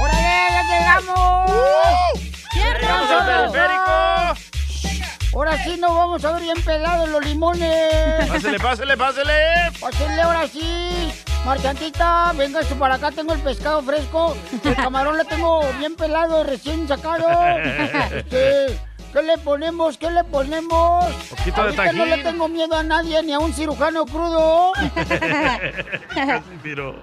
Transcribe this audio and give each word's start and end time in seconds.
¡Órale, 0.00 0.50
ya 0.50 0.62
llegamos! 0.68 1.50
¡Llegamos 2.54 3.10
al 3.10 3.26
teleférico! 3.26 3.92
Ahora 5.34 5.64
sí 5.64 5.76
nos 5.78 5.94
vamos 5.94 6.24
a 6.24 6.32
ver 6.32 6.42
bien 6.42 6.62
pelados 6.62 7.08
los 7.08 7.24
limones. 7.24 8.28
Pásele, 8.28 8.58
pásele, 8.58 8.96
pásele. 8.96 9.32
Pásele 9.80 10.20
ahora 10.22 10.46
sí. 10.48 11.12
Marchantita, 11.44 12.32
venga 12.36 12.60
esto 12.60 12.74
para 12.74 12.96
acá, 12.96 13.10
tengo 13.10 13.32
el 13.32 13.40
pescado 13.40 13.82
fresco. 13.82 14.36
El 14.64 14.74
camarón 14.74 15.16
lo 15.16 15.24
tengo 15.24 15.60
bien 15.78 15.94
pelado, 15.94 16.44
recién 16.44 16.86
sacado. 16.88 17.28
Este, 18.18 18.78
¿Qué 19.12 19.22
le 19.22 19.38
ponemos? 19.38 19.96
¿Qué 19.96 20.10
le 20.10 20.22
ponemos? 20.24 21.04
Poquito 21.30 21.62
de 21.62 21.68
Ahorita 21.68 21.92
no 21.92 22.04
le 22.04 22.18
tengo 22.18 22.48
miedo 22.48 22.76
a 22.76 22.82
nadie, 22.82 23.22
ni 23.22 23.32
a 23.32 23.38
un 23.38 23.54
cirujano 23.54 24.04
crudo. 24.04 24.72
Casimiro. 26.14 27.02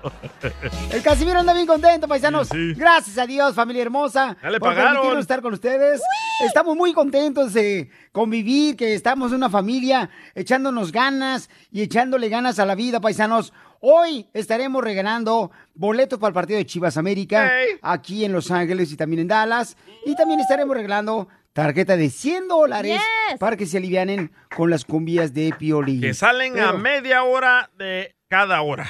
El 0.91 1.01
Casimiro 1.01 1.39
anda 1.39 1.53
bien 1.53 1.65
contento, 1.65 2.07
paisanos. 2.07 2.49
Sí, 2.49 2.73
sí. 2.73 2.79
Gracias 2.79 3.17
a 3.17 3.25
Dios, 3.25 3.55
familia 3.55 3.81
hermosa. 3.81 4.37
Ya 4.41 4.51
le 4.51 4.59
por 4.59 4.69
pagaron. 4.69 4.93
permitirnos 4.93 5.21
estar 5.21 5.41
con 5.41 5.53
ustedes. 5.53 6.01
Estamos 6.45 6.75
muy 6.75 6.93
contentos 6.93 7.53
de 7.53 7.89
convivir, 8.11 8.75
que 8.75 8.93
estamos 8.93 9.31
una 9.31 9.49
familia 9.49 10.09
echándonos 10.35 10.91
ganas 10.91 11.49
y 11.71 11.81
echándole 11.81 12.29
ganas 12.29 12.59
a 12.59 12.65
la 12.65 12.75
vida, 12.75 13.01
paisanos. 13.01 13.51
Hoy 13.81 14.27
estaremos 14.33 14.83
regalando 14.83 15.51
boletos 15.73 16.19
para 16.19 16.29
el 16.29 16.33
partido 16.33 16.57
de 16.57 16.65
Chivas 16.65 16.97
América 16.97 17.51
aquí 17.81 18.25
en 18.25 18.31
Los 18.31 18.49
Ángeles 18.51 18.91
y 18.91 18.95
también 18.95 19.21
en 19.21 19.27
Dallas. 19.27 19.75
Y 20.05 20.15
también 20.15 20.39
estaremos 20.39 20.75
regalando 20.75 21.27
tarjeta 21.55 21.95
de 21.95 22.09
100 22.09 22.49
dólares 22.49 22.99
para 23.39 23.55
que 23.55 23.65
se 23.65 23.77
alivianen 23.77 24.29
con 24.53 24.69
las 24.69 24.83
cumbias 24.83 25.33
de 25.33 25.55
Piolín. 25.57 26.01
Que 26.01 26.13
salen 26.13 26.59
a 26.59 26.73
media 26.73 27.23
hora 27.23 27.71
de 27.77 28.13
cada 28.27 28.61
hora. 28.61 28.85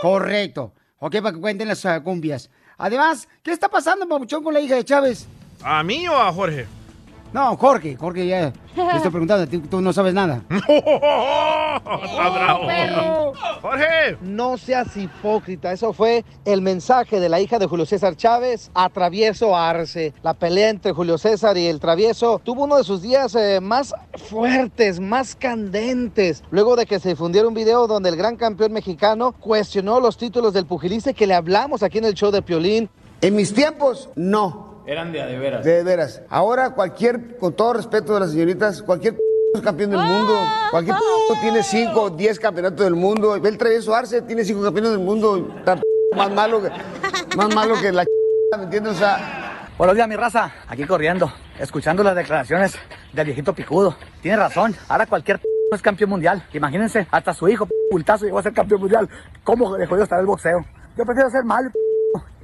Correcto. 0.00 0.74
Ok, 0.98 1.22
para 1.22 1.32
que 1.32 1.40
cuenten 1.40 1.68
las 1.68 1.86
ah, 1.86 2.02
cumbias. 2.02 2.50
Además, 2.76 3.28
¿qué 3.44 3.52
está 3.52 3.68
pasando, 3.68 4.08
papuchón, 4.08 4.42
con 4.42 4.52
la 4.52 4.60
hija 4.60 4.74
de 4.74 4.84
Chávez? 4.84 5.28
¿A 5.62 5.84
mí 5.84 6.08
o 6.08 6.16
a 6.16 6.32
Jorge? 6.32 6.66
No, 7.32 7.56
Jorge, 7.56 7.96
Jorge, 7.96 8.26
ya 8.26 8.52
te 8.74 8.96
estoy 8.96 9.10
preguntando, 9.10 9.46
tú, 9.46 9.60
tú 9.62 9.80
no 9.80 9.92
sabes 9.92 10.12
nada. 10.12 10.42
Está 10.50 12.28
bravo. 12.28 13.32
Jorge. 13.62 14.18
No 14.20 14.58
seas 14.58 14.96
hipócrita. 14.96 15.72
Eso 15.72 15.92
fue 15.92 16.24
el 16.44 16.60
mensaje 16.60 17.20
de 17.20 17.28
la 17.28 17.40
hija 17.40 17.58
de 17.58 17.66
Julio 17.66 17.86
César 17.86 18.16
Chávez 18.16 18.70
a 18.74 18.88
Travieso 18.90 19.56
Arce. 19.56 20.12
La 20.22 20.34
pelea 20.34 20.68
entre 20.68 20.92
Julio 20.92 21.16
César 21.16 21.56
y 21.56 21.66
el 21.66 21.80
Travieso 21.80 22.40
tuvo 22.44 22.64
uno 22.64 22.76
de 22.76 22.84
sus 22.84 23.00
días 23.02 23.34
eh, 23.34 23.60
más 23.60 23.94
fuertes, 24.28 25.00
más 25.00 25.34
candentes. 25.34 26.44
Luego 26.50 26.76
de 26.76 26.86
que 26.86 27.00
se 27.00 27.10
difundiera 27.10 27.48
un 27.48 27.54
video 27.54 27.86
donde 27.86 28.10
el 28.10 28.16
gran 28.16 28.36
campeón 28.36 28.72
mexicano 28.72 29.32
cuestionó 29.32 30.00
los 30.00 30.18
títulos 30.18 30.52
del 30.52 30.66
pugilista 30.66 31.12
que 31.12 31.26
le 31.26 31.34
hablamos 31.34 31.82
aquí 31.82 31.98
en 31.98 32.04
el 32.04 32.14
show 32.14 32.30
de 32.30 32.42
Piolín. 32.42 32.90
En 33.20 33.36
mis 33.36 33.54
tiempos, 33.54 34.10
no. 34.16 34.71
Eran 34.86 35.12
de 35.12 35.22
a 35.22 35.26
de 35.26 35.38
veras. 35.38 35.64
De 35.64 35.82
veras. 35.84 36.22
Ahora 36.28 36.70
cualquier, 36.70 37.36
con 37.36 37.52
todo 37.54 37.74
respeto 37.74 38.14
de 38.14 38.20
las 38.20 38.32
señoritas, 38.32 38.82
cualquier 38.82 39.16
es 39.54 39.60
campeón 39.60 39.90
del 39.90 40.00
mundo. 40.00 40.34
Cualquier 40.70 40.96
tiene 41.40 41.62
5 41.62 42.02
o 42.02 42.10
10 42.10 42.40
campeonatos 42.40 42.84
del 42.84 42.94
mundo. 42.94 43.38
Ve 43.40 43.48
el 43.48 43.58
Travieso 43.58 43.94
Arce, 43.94 44.22
tiene 44.22 44.44
5 44.44 44.62
campeones 44.62 44.92
del 44.92 45.00
mundo. 45.00 45.54
Está 45.58 45.78
más 46.16 46.30
malo 46.30 46.62
que, 46.62 46.70
más 47.36 47.54
malo 47.54 47.74
que 47.80 47.92
la 47.92 48.04
¿me 48.56 48.64
entiendes? 48.64 48.94
O 48.94 48.96
sea, 48.96 49.42
Buenos 49.78 49.96
días, 49.96 50.06
mi 50.06 50.16
raza. 50.16 50.52
Aquí 50.68 50.84
corriendo, 50.84 51.32
escuchando 51.58 52.02
las 52.02 52.14
declaraciones 52.14 52.78
del 53.12 53.26
viejito 53.26 53.54
picudo. 53.54 53.96
Tiene 54.20 54.36
razón. 54.36 54.76
Ahora 54.88 55.06
cualquier 55.06 55.40
es 55.72 55.82
campeón 55.82 56.10
mundial. 56.10 56.46
Imagínense, 56.52 57.06
hasta 57.10 57.32
su 57.32 57.48
hijo, 57.48 57.66
pultazo, 57.90 58.26
llegó 58.26 58.38
a 58.38 58.42
ser 58.42 58.52
campeón 58.52 58.82
mundial. 58.82 59.08
¿Cómo 59.42 59.76
de 59.76 59.86
jodido 59.86 60.04
estará 60.04 60.20
el 60.20 60.26
boxeo? 60.26 60.64
Yo 60.96 61.04
prefiero 61.04 61.30
ser 61.30 61.44
malo 61.44 61.70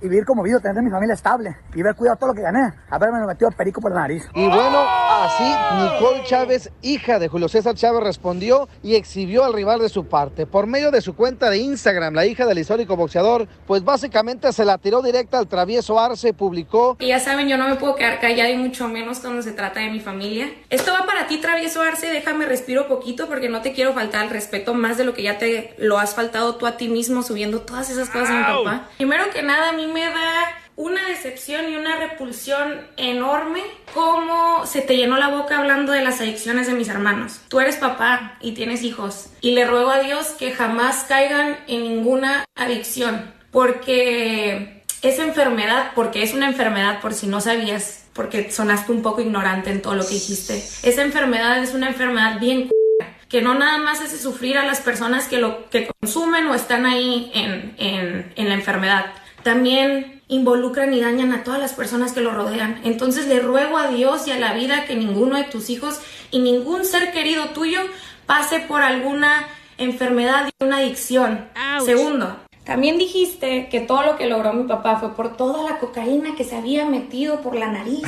y 0.01 0.09
vivir 0.09 0.25
como 0.25 0.43
vivo, 0.43 0.61
tener 0.61 0.83
mi 0.83 0.91
familia 0.91 1.15
estable 1.15 1.57
y 1.75 1.83
ver 1.83 1.95
cuidado 1.95 2.17
todo 2.17 2.29
lo 2.31 2.35
que 2.35 2.43
gané. 2.43 2.73
Haberme 2.91 3.25
metido 3.27 3.51
perico 3.51 3.81
por 3.81 3.93
la 3.93 4.01
nariz. 4.01 4.29
Y 4.35 4.47
bueno, 4.47 4.85
así 5.23 5.45
Nicole 5.83 6.23
Chávez, 6.25 6.71
hija 6.83 7.19
de 7.19 7.29
Julio 7.29 7.49
César 7.49 7.75
Chávez, 7.75 8.03
respondió 8.03 8.69
y 8.83 8.95
exhibió 8.95 9.45
al 9.45 9.53
rival 9.53 9.81
de 9.81 9.89
su 9.89 10.07
parte. 10.07 10.47
Por 10.47 10.67
medio 10.67 10.91
de 10.91 11.01
su 11.01 11.15
cuenta 11.15 11.51
de 11.51 11.59
Instagram, 11.59 12.15
la 12.15 12.27
hija 12.27 12.47
del 12.47 12.59
histórico 12.59 12.97
boxeador, 12.97 13.49
pues 13.67 13.85
básicamente 13.85 14.53
se 14.53 14.65
la 14.65 14.79
tiró 14.79 15.03
directa 15.03 15.39
al 15.39 15.49
travieso 15.49 15.99
Arce, 15.99 16.33
publicó 16.33 16.97
Y 17.01 17.09
ya 17.09 17.21
saben, 17.21 17.49
yo 17.49 17.57
no 17.59 17.69
me 17.69 17.77
puedo 17.77 17.97
quedar 17.97 18.21
callada 18.21 18.51
y 18.51 18.57
mucho 18.57 18.89
menos 18.89 19.21
cuando 19.21 19.43
se 19.43 19.53
trata 19.53 19.81
de 19.81 19.91
mi 19.91 20.01
familia. 20.01 20.51
Esto 20.71 20.93
va 20.93 21.07
para 21.07 21.27
ti, 21.27 21.39
travieso 21.39 21.83
Arce. 21.83 22.09
Déjame 22.09 22.47
respiro 22.47 22.89
poquito 22.89 23.27
porque 23.27 23.49
no 23.49 23.63
te 23.63 23.73
quiero 23.73 23.93
faltar 23.93 24.23
al 24.23 24.31
respeto 24.31 24.75
más 24.75 24.97
de 24.97 25.05
lo 25.05 25.15
que 25.15 25.23
ya 25.23 25.39
te 25.39 25.75
lo 25.79 25.99
has 25.99 26.15
faltado 26.15 26.57
tú 26.57 26.67
a 26.67 26.77
ti 26.77 26.89
mismo 26.89 27.23
subiendo 27.23 27.61
todas 27.63 27.91
esas 27.91 28.09
cosas 28.11 28.31
a 28.31 28.39
mi 28.39 28.45
papá. 28.45 28.89
Primero 28.97 29.25
que 29.33 29.43
nada, 29.43 29.71
a 29.71 29.73
mí 29.73 29.87
me 29.93 30.05
da 30.05 30.59
una 30.77 31.09
decepción 31.09 31.69
y 31.69 31.77
una 31.77 31.97
repulsión 31.97 32.87
enorme 32.97 33.61
cómo 33.95 34.65
se 34.65 34.81
te 34.81 34.97
llenó 34.97 35.17
la 35.17 35.29
boca 35.29 35.59
hablando 35.59 35.91
de 35.93 36.05
las 36.05 36.21
adicciones 36.21 36.69
de 36.69 36.75
mis 36.75 36.89
hermanos. 36.89 37.41
Tú 37.49 37.59
eres 37.59 37.77
papá 37.77 38.39
y 38.41 38.53
tienes 38.53 38.85
hijos 38.85 39.31
y 39.41 39.53
le 39.53 39.67
ruego 39.67 39.91
a 39.91 39.99
Dios 40.01 40.29
que 40.39 40.53
jamás 40.53 41.05
caigan 41.09 41.59
en 41.67 41.83
ninguna 41.83 42.45
adicción 42.55 43.35
porque 43.51 44.85
esa 45.03 45.25
enfermedad, 45.25 45.93
porque 45.97 46.23
es 46.23 46.33
una 46.33 46.47
enfermedad 46.47 47.01
por 47.01 47.13
si 47.13 47.27
no 47.27 47.41
sabías, 47.41 48.05
porque 48.13 48.51
sonaste 48.53 48.93
un 48.93 49.03
poco 49.03 49.21
ignorante 49.21 49.71
en 49.71 49.83
todo 49.83 49.97
lo 49.97 50.07
que 50.07 50.15
dijiste. 50.15 50.63
Esa 50.85 51.03
enfermedad 51.03 51.63
es 51.63 51.75
una 51.75 51.89
enfermedad 51.89 52.39
bien 52.39 52.71
que 53.29 53.43
no 53.43 53.55
nada 53.55 53.79
más 53.79 54.01
hace 54.01 54.17
sufrir 54.17 54.59
a 54.59 54.65
las 54.65 54.81
personas 54.81 55.29
que 55.29 55.39
lo 55.39 55.69
que 55.71 55.91
consumen 56.01 56.47
o 56.47 56.55
están 56.55 56.87
ahí 56.87 57.31
en, 57.35 57.75
en 58.35 58.49
la 58.49 58.55
enfermedad. 58.55 59.07
También 59.43 60.23
involucran 60.29 60.93
y 60.93 61.01
dañan 61.01 61.33
a 61.33 61.43
todas 61.43 61.61
las 61.61 61.73
personas 61.73 62.13
que 62.13 62.21
lo 62.21 62.33
rodean. 62.33 62.81
Entonces 62.85 63.27
le 63.27 63.41
ruego 63.41 63.79
a 63.79 63.89
Dios 63.89 64.27
y 64.27 64.31
a 64.31 64.39
la 64.39 64.53
vida 64.53 64.85
que 64.85 64.95
ninguno 64.95 65.37
de 65.37 65.45
tus 65.45 65.71
hijos 65.71 66.01
y 66.31 66.41
ningún 66.41 66.85
ser 66.85 67.13
querido 67.13 67.47
tuyo 67.51 67.81
pase 68.27 68.61
por 68.61 68.83
alguna 68.83 69.49
enfermedad 69.79 70.49
y 70.49 70.65
una 70.65 70.79
adicción. 70.79 71.49
Segundo, 71.85 72.37
también 72.65 72.99
dijiste 72.99 73.69
que 73.71 73.81
todo 73.81 74.03
lo 74.03 74.17
que 74.17 74.27
logró 74.27 74.53
mi 74.53 74.65
papá 74.65 74.99
fue 74.99 75.15
por 75.15 75.37
toda 75.37 75.63
la 75.63 75.79
cocaína 75.79 76.35
que 76.37 76.45
se 76.45 76.57
había 76.57 76.85
metido 76.85 77.41
por 77.41 77.57
la 77.57 77.73
nariz 77.73 78.03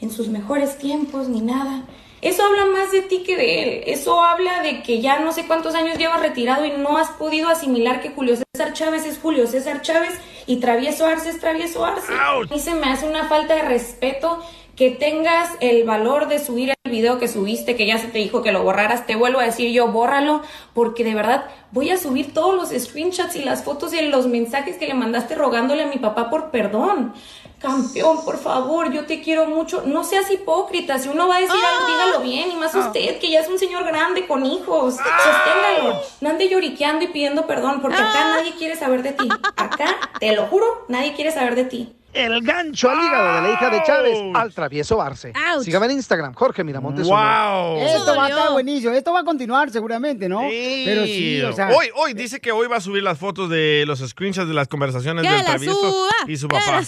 en 0.00 0.10
sus 0.10 0.28
mejores 0.28 0.78
tiempos 0.78 1.28
ni 1.28 1.40
nada. 1.40 1.82
Eso 2.24 2.42
habla 2.42 2.64
más 2.64 2.90
de 2.90 3.02
ti 3.02 3.22
que 3.22 3.36
de 3.36 3.62
él. 3.62 3.84
Eso 3.86 4.22
habla 4.22 4.62
de 4.62 4.82
que 4.82 5.02
ya 5.02 5.18
no 5.20 5.30
sé 5.30 5.46
cuántos 5.46 5.74
años 5.74 5.98
llevas 5.98 6.22
retirado 6.22 6.64
y 6.64 6.70
no 6.70 6.96
has 6.96 7.10
podido 7.10 7.50
asimilar 7.50 8.00
que 8.00 8.08
Julio 8.08 8.34
César 8.36 8.72
Chávez 8.72 9.04
es 9.04 9.18
Julio 9.18 9.46
César 9.46 9.82
Chávez 9.82 10.18
y 10.46 10.56
Travieso 10.56 11.04
Arce 11.04 11.28
es 11.28 11.38
Travieso 11.38 11.84
Arce. 11.84 12.10
A 12.14 12.40
mí 12.50 12.58
se 12.58 12.74
me 12.74 12.86
hace 12.86 13.06
una 13.06 13.28
falta 13.28 13.54
de 13.54 13.62
respeto 13.62 14.42
que 14.76 14.90
tengas 14.90 15.50
el 15.60 15.84
valor 15.84 16.28
de 16.28 16.38
subir 16.38 16.70
el 16.70 16.90
video 16.90 17.18
que 17.18 17.28
subiste, 17.28 17.76
que 17.76 17.86
ya 17.86 17.98
se 17.98 18.08
te 18.08 18.18
dijo 18.18 18.42
que 18.42 18.52
lo 18.52 18.62
borraras, 18.62 19.06
te 19.06 19.16
vuelvo 19.16 19.40
a 19.40 19.44
decir 19.44 19.70
yo, 19.72 19.88
bórralo, 19.88 20.42
porque 20.74 21.04
de 21.04 21.14
verdad 21.14 21.46
voy 21.70 21.90
a 21.90 21.98
subir 21.98 22.34
todos 22.34 22.54
los 22.54 22.82
screenshots 22.82 23.36
y 23.36 23.42
las 23.42 23.62
fotos 23.62 23.92
y 23.92 24.00
los 24.02 24.26
mensajes 24.26 24.76
que 24.76 24.86
le 24.86 24.94
mandaste 24.94 25.34
rogándole 25.34 25.84
a 25.84 25.86
mi 25.86 25.98
papá 25.98 26.30
por 26.30 26.50
perdón. 26.50 27.14
Campeón, 27.60 28.22
por 28.26 28.36
favor, 28.38 28.92
yo 28.92 29.06
te 29.06 29.22
quiero 29.22 29.46
mucho. 29.46 29.84
No 29.86 30.04
seas 30.04 30.30
hipócrita. 30.30 30.98
Si 30.98 31.08
uno 31.08 31.28
va 31.28 31.36
a 31.36 31.40
decir 31.40 31.56
algo, 31.56 31.86
dígalo 31.86 32.20
bien. 32.20 32.50
Y 32.50 32.56
más 32.56 32.74
usted, 32.74 33.18
que 33.18 33.30
ya 33.30 33.40
es 33.40 33.48
un 33.48 33.58
señor 33.58 33.84
grande 33.84 34.26
con 34.26 34.44
hijos. 34.44 34.96
Sosténgalo. 34.96 35.98
No 36.20 36.28
ande 36.28 36.50
lloriqueando 36.50 37.06
y 37.06 37.08
pidiendo 37.08 37.46
perdón, 37.46 37.80
porque 37.80 37.96
acá 37.96 38.28
nadie 38.36 38.52
quiere 38.58 38.76
saber 38.76 39.02
de 39.02 39.12
ti. 39.12 39.26
Acá, 39.56 39.96
te 40.20 40.36
lo 40.36 40.44
juro, 40.48 40.84
nadie 40.88 41.14
quiere 41.14 41.30
saber 41.30 41.54
de 41.54 41.64
ti. 41.64 41.96
El 42.14 42.42
gancho 42.42 42.88
al 42.90 43.04
hígado 43.04 43.34
de 43.36 43.42
la 43.48 43.52
hija 43.54 43.70
de 43.70 43.82
Chávez 43.82 44.18
al 44.34 44.52
travieso 44.54 45.02
Arce. 45.02 45.32
Ouch. 45.54 45.64
Sígame 45.64 45.86
en 45.86 45.92
Instagram, 45.92 46.32
Jorge 46.34 46.62
Miramontes. 46.62 47.06
uno. 47.06 47.76
Esto 47.78 48.16
va 48.16 48.26
a 48.26 48.28
estar 48.28 48.52
buenísimo. 48.52 48.92
Esto 48.94 49.12
va 49.12 49.20
a 49.20 49.24
continuar 49.24 49.70
seguramente, 49.70 50.28
¿no? 50.28 50.40
Pero 50.40 51.04
sí, 51.06 51.42
o 51.42 51.52
sea. 51.52 51.70
hoy, 51.70 51.88
hoy 51.96 52.14
dice 52.14 52.40
que 52.40 52.52
hoy 52.52 52.68
va 52.68 52.76
a 52.76 52.80
subir 52.80 53.02
las 53.02 53.18
fotos 53.18 53.50
de 53.50 53.84
los 53.86 53.98
screenshots 53.98 54.46
de 54.48 54.54
las 54.54 54.68
conversaciones 54.68 55.22
del 55.24 55.32
la 55.38 55.44
travieso 55.44 55.74
suba, 55.74 56.08
y 56.28 56.36
su 56.36 56.48
papá. 56.48 56.82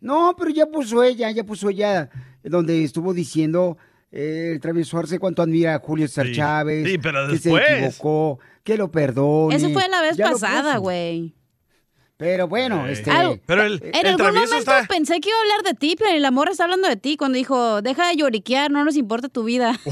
No, 0.00 0.34
pero 0.38 0.50
ya 0.50 0.66
puso 0.66 1.02
ella, 1.02 1.30
ya 1.30 1.44
puso 1.44 1.68
ella, 1.68 2.08
donde 2.42 2.84
estuvo 2.84 3.12
diciendo 3.12 3.76
eh, 4.12 4.52
el 4.54 4.60
travieso 4.60 4.96
Arce 4.98 5.18
cuánto 5.18 5.42
admira 5.42 5.74
a 5.74 5.78
Julio 5.80 6.08
César 6.08 6.26
Sí. 6.26 6.32
Chávez. 6.34 6.88
Sí, 6.88 6.98
pero 6.98 7.28
Que 7.28 7.36
se 7.38 7.50
después. 7.50 7.64
equivocó, 7.70 8.38
que 8.64 8.76
lo 8.78 8.90
perdone. 8.90 9.56
Eso 9.56 9.68
fue 9.70 9.88
la 9.88 10.00
vez 10.00 10.16
Ya 10.16 10.30
pasada, 10.30 10.78
güey. 10.78 11.34
Pero 12.18 12.48
bueno, 12.48 12.88
este. 12.88 13.12
Algo- 13.12 13.38
Pero 13.46 13.62
el, 13.62 13.80
En 13.94 14.06
algún 14.06 14.34
momento 14.34 14.56
pensé 14.88 15.20
que 15.20 15.28
iba 15.28 15.38
a 15.38 15.40
hablar 15.42 15.62
de 15.62 15.74
ti, 15.74 15.94
pero 15.96 16.18
la 16.18 16.32
morra 16.32 16.50
está 16.50 16.64
hablando 16.64 16.88
de 16.88 16.96
ti 16.96 17.16
cuando 17.16 17.36
dijo, 17.38 17.80
deja 17.80 18.08
de 18.08 18.16
lloriquear, 18.16 18.72
no 18.72 18.84
nos 18.84 18.96
importa 18.96 19.28
tu 19.28 19.44
vida. 19.44 19.78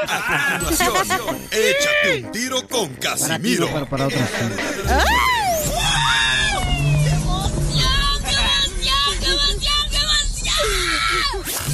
A 0.00 0.58
continuación, 0.60 1.38
échate 1.50 2.24
un 2.24 2.32
tiro 2.32 2.68
con 2.68 2.88
Casimiro. 2.94 3.68
Para, 3.68 3.86
para 3.86 4.06
otras. 4.06 4.30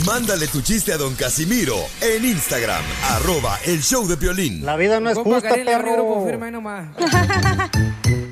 Mándale 0.06 0.46
tu 0.46 0.62
chiste 0.62 0.92
a 0.92 0.96
don 0.96 1.16
Casimiro 1.16 1.74
en 2.00 2.24
Instagram, 2.24 2.80
arroba 3.10 3.58
el 3.64 3.82
show 3.82 4.06
de 4.06 4.14
violín. 4.14 4.64
La 4.64 4.76
vida 4.76 5.00
no 5.00 5.10
es 5.10 5.18
justa, 5.18 5.52
perro. 5.64 6.24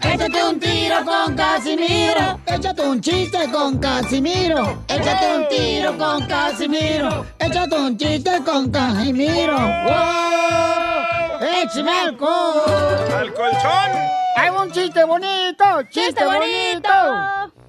Échate 0.01 0.45
un 0.45 0.61
tiro 0.61 1.05
con 1.05 1.35
Casimiro. 1.35 2.39
Échate 2.47 2.81
un 2.83 3.01
chiste 3.01 3.51
con 3.51 3.79
Casimiro. 3.79 4.85
Échate 4.87 5.37
un 5.37 5.49
tiro 5.49 5.99
con 5.99 6.25
Casimiro. 6.27 7.27
Échate 7.41 7.75
un 7.77 7.99
chiste 7.99 8.31
con 8.45 8.71
Casimiro. 8.71 9.57
¡Wow! 9.59 11.41
¡Échame 11.61 11.91
alcohol! 11.91 13.13
¡Al 13.19 13.35
colchón! 13.35 13.91
¡Hay 14.37 14.51
un 14.51 14.71
chiste 14.71 15.03
bonito! 15.03 15.65
¡Chiste, 15.91 16.01
¡Chiste 16.01 16.25
bonito! 16.25 16.89
bonito! 16.89 17.64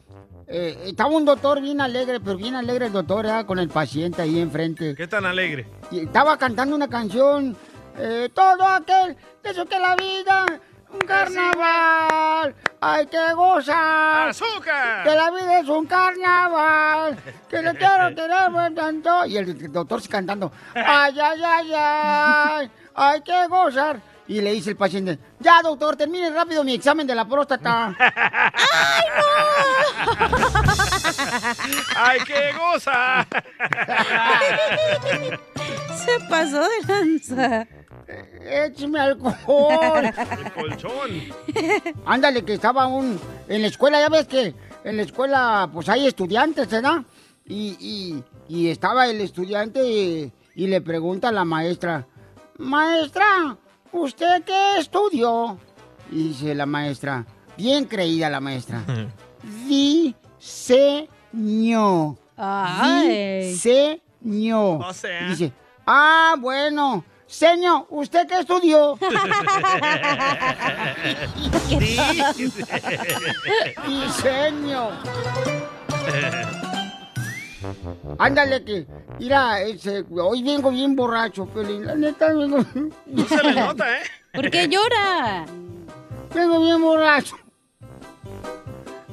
Eh, 0.57 0.83
estaba 0.85 1.09
un 1.09 1.25
doctor 1.25 1.59
bien 1.59 1.81
alegre, 1.81 2.21
pero 2.21 2.37
bien 2.37 2.55
alegre 2.55 2.85
el 2.85 2.93
doctor, 2.93 3.25
¿verdad? 3.25 3.45
con 3.45 3.59
el 3.59 3.67
paciente 3.67 4.21
ahí 4.21 4.39
enfrente. 4.39 4.95
¿Qué 4.95 5.05
tan 5.05 5.25
alegre? 5.25 5.67
Y 5.91 5.99
estaba 5.99 6.37
cantando 6.37 6.73
una 6.77 6.87
canción. 6.87 7.57
eh, 7.97 8.29
todo 8.33 8.65
aquel 8.65 9.17
que 9.43 9.49
eso 9.49 9.65
que 9.65 9.77
la 9.77 9.97
vida, 9.97 10.45
un 10.93 10.99
carnaval, 10.99 12.55
hay 12.79 13.05
que 13.07 13.33
gozar. 13.33 14.29
¡Azúcar! 14.29 15.03
Que 15.03 15.13
la 15.13 15.29
vida 15.29 15.59
es 15.59 15.67
un 15.67 15.85
carnaval, 15.87 17.17
que 17.49 17.61
le 17.61 17.73
quiero 17.73 18.09
querer 18.15 18.75
tanto. 18.75 19.25
Y 19.25 19.35
el 19.35 19.73
doctor 19.73 20.07
cantando, 20.07 20.53
ay, 20.73 21.19
ay, 21.19 21.41
ay, 21.43 21.71
ay, 21.75 22.71
hay 22.93 23.21
que 23.23 23.47
gozar. 23.47 23.99
Y 24.27 24.41
le 24.41 24.53
dice 24.53 24.71
el 24.71 24.75
paciente, 24.75 25.19
ya 25.39 25.61
doctor, 25.61 25.95
termine 25.95 26.31
rápido 26.31 26.63
mi 26.63 26.73
examen 26.73 27.05
de 27.05 27.13
la 27.13 27.27
próstata. 27.27 27.95
¡Ay, 31.95 32.19
qué 32.25 32.51
goza! 32.57 33.27
Se 35.95 36.19
pasó 36.29 36.61
de 36.61 36.87
lanza. 36.87 37.67
Écheme 38.47 38.99
alcohol. 38.99 40.05
El 40.05 40.51
colchón. 40.53 41.09
Ándale, 42.05 42.43
que 42.43 42.53
estaba 42.53 42.87
un... 42.87 43.19
En 43.47 43.61
la 43.61 43.67
escuela, 43.67 43.99
ya 43.99 44.09
ves 44.09 44.27
que 44.27 44.53
en 44.83 44.97
la 44.97 45.03
escuela 45.03 45.69
pues 45.73 45.89
hay 45.89 46.07
estudiantes, 46.07 46.69
¿verdad? 46.69 47.01
Y, 47.45 47.75
y, 47.79 48.23
y 48.47 48.69
estaba 48.69 49.07
el 49.07 49.21
estudiante 49.21 49.83
y, 49.87 50.31
y 50.55 50.67
le 50.67 50.81
pregunta 50.81 51.29
a 51.29 51.31
la 51.31 51.45
maestra, 51.45 52.07
Maestra, 52.57 53.57
¿usted 53.95 54.43
qué 54.43 54.79
estudió? 54.79 55.57
Y 56.11 56.29
dice 56.29 56.53
la 56.53 56.65
maestra, 56.65 57.25
bien 57.57 57.85
creída 57.85 58.29
la 58.29 58.39
maestra, 58.39 58.83
diseño. 59.67 61.07
Ay. 62.37 63.49
Diseño. 63.51 64.77
O 64.77 64.93
sea. 64.93 65.29
Dice, 65.29 65.51
ah, 65.85 66.35
bueno. 66.39 67.03
Señor, 67.27 67.87
¿usted 67.89 68.27
qué 68.27 68.39
estudió? 68.39 68.99
Diseño. 73.87 74.89
Ándale 78.19 78.63
que, 78.63 78.85
mira, 79.19 79.61
ese, 79.61 80.05
hoy 80.11 80.43
vengo 80.43 80.71
bien 80.71 80.95
borracho, 80.95 81.45
Pelín. 81.45 81.85
La 81.85 81.95
neta, 81.95 82.33
vengo... 82.33 82.57
No 83.05 83.25
se 83.25 83.43
le 83.43 83.53
nota, 83.53 83.99
¿eh? 83.99 84.03
¿Por 84.33 84.49
qué 84.49 84.67
llora? 84.67 85.45
Vengo 86.33 86.61
bien 86.61 86.81
borracho. 86.81 87.35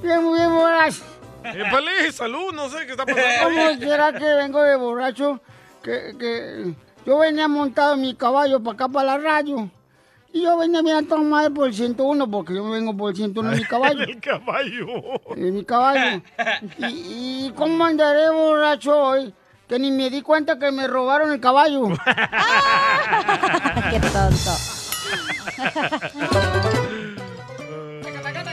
Vengo 0.02 0.32
bien 0.32 0.50
borracho. 0.52 1.02
Épale, 1.44 2.12
salud, 2.12 2.52
no 2.52 2.69
sé 2.69 2.86
qué 2.86 2.92
está 2.92 3.04
¿Cómo 3.06 3.16
pasando. 3.16 3.80
será 3.86 4.12
que 4.12 4.24
vengo 4.24 4.62
de 4.62 4.76
borracho? 4.76 5.40
Que, 5.82 6.14
que 6.19 6.74
yo 7.04 7.19
venía 7.19 7.48
montado 7.48 7.94
en 7.94 8.00
mi 8.00 8.14
caballo 8.14 8.62
para 8.62 8.74
acá, 8.74 8.88
para 8.88 9.06
la 9.06 9.19
radio. 9.19 9.70
Y 10.34 10.43
yo 10.43 10.56
venía 10.56 10.81
bien 10.82 10.96
a 10.96 11.02
tomar 11.02 11.52
por 11.52 11.69
el 11.69 11.75
101, 11.75 12.31
porque 12.31 12.55
yo 12.55 12.69
vengo 12.70 12.96
por 12.96 13.11
el 13.11 13.17
101 13.17 13.52
en 13.52 13.58
mi 13.58 13.64
caballo. 13.64 14.02
El 14.02 14.20
caballo. 14.20 14.87
En 15.37 15.55
mi 15.55 15.64
caballo. 15.64 16.23
¿Y, 16.79 17.46
y 17.46 17.52
cómo 17.55 17.84
andaré 17.84 18.31
borracho 18.31 18.99
hoy? 18.99 19.34
Que 19.69 19.79
ni 19.79 19.90
me 19.90 20.11
di 20.11 20.23
cuenta 20.23 20.58
que 20.58 20.70
me 20.70 20.87
robaron 20.87 21.32
el 21.32 21.40
caballo. 21.40 21.88
Qué 23.90 24.00
tonto. 24.00 24.52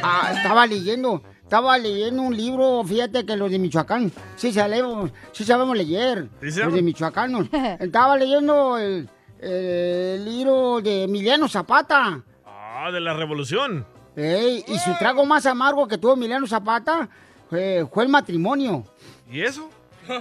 Ah, 0.02 0.32
estaba 0.36 0.66
leyendo, 0.66 1.22
estaba 1.44 1.78
leyendo 1.78 2.22
un 2.22 2.36
libro, 2.36 2.84
fíjate 2.86 3.26
que 3.26 3.36
los 3.36 3.52
de 3.52 3.60
Michoacán, 3.60 4.12
sí 4.36 4.54
sabemos, 4.54 5.12
sí 5.34 5.44
sabemos 5.44 5.76
leer, 5.78 6.30
¿Sí 6.42 6.60
los 6.60 6.74
de 6.74 6.82
michoacanos. 6.82 7.48
Estaba 7.80 8.18
leyendo 8.18 8.78
el, 8.78 9.10
el 9.40 10.26
libro 10.26 10.82
de 10.82 11.04
Emiliano 11.04 11.48
Zapata. 11.48 12.22
Ah, 12.46 12.90
de 12.92 13.00
la 13.00 13.14
revolución. 13.14 13.86
Ey, 14.16 14.64
y 14.68 14.80
su 14.80 14.94
trago 15.00 15.26
más 15.26 15.46
amargo 15.46 15.88
que 15.88 15.98
tuvo 15.98 16.14
Emiliano 16.14 16.46
Zapata 16.48 17.08
fue, 17.50 17.88
fue 17.94 18.04
el 18.04 18.10
matrimonio. 18.10 18.84
¿Y 19.32 19.42
eso? 19.42 19.70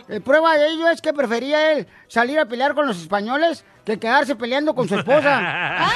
Eh, 0.08 0.20
prueba 0.20 0.56
de 0.58 0.68
ello 0.68 0.88
es 0.90 1.00
que 1.00 1.12
prefería 1.14 1.72
él 1.72 1.86
salir 2.08 2.38
a 2.38 2.44
pelear 2.46 2.74
con 2.74 2.86
los 2.86 3.00
españoles 3.00 3.64
que 3.84 3.98
quedarse 3.98 4.36
peleando 4.36 4.74
con 4.74 4.86
su 4.88 4.96
esposa. 4.96 5.40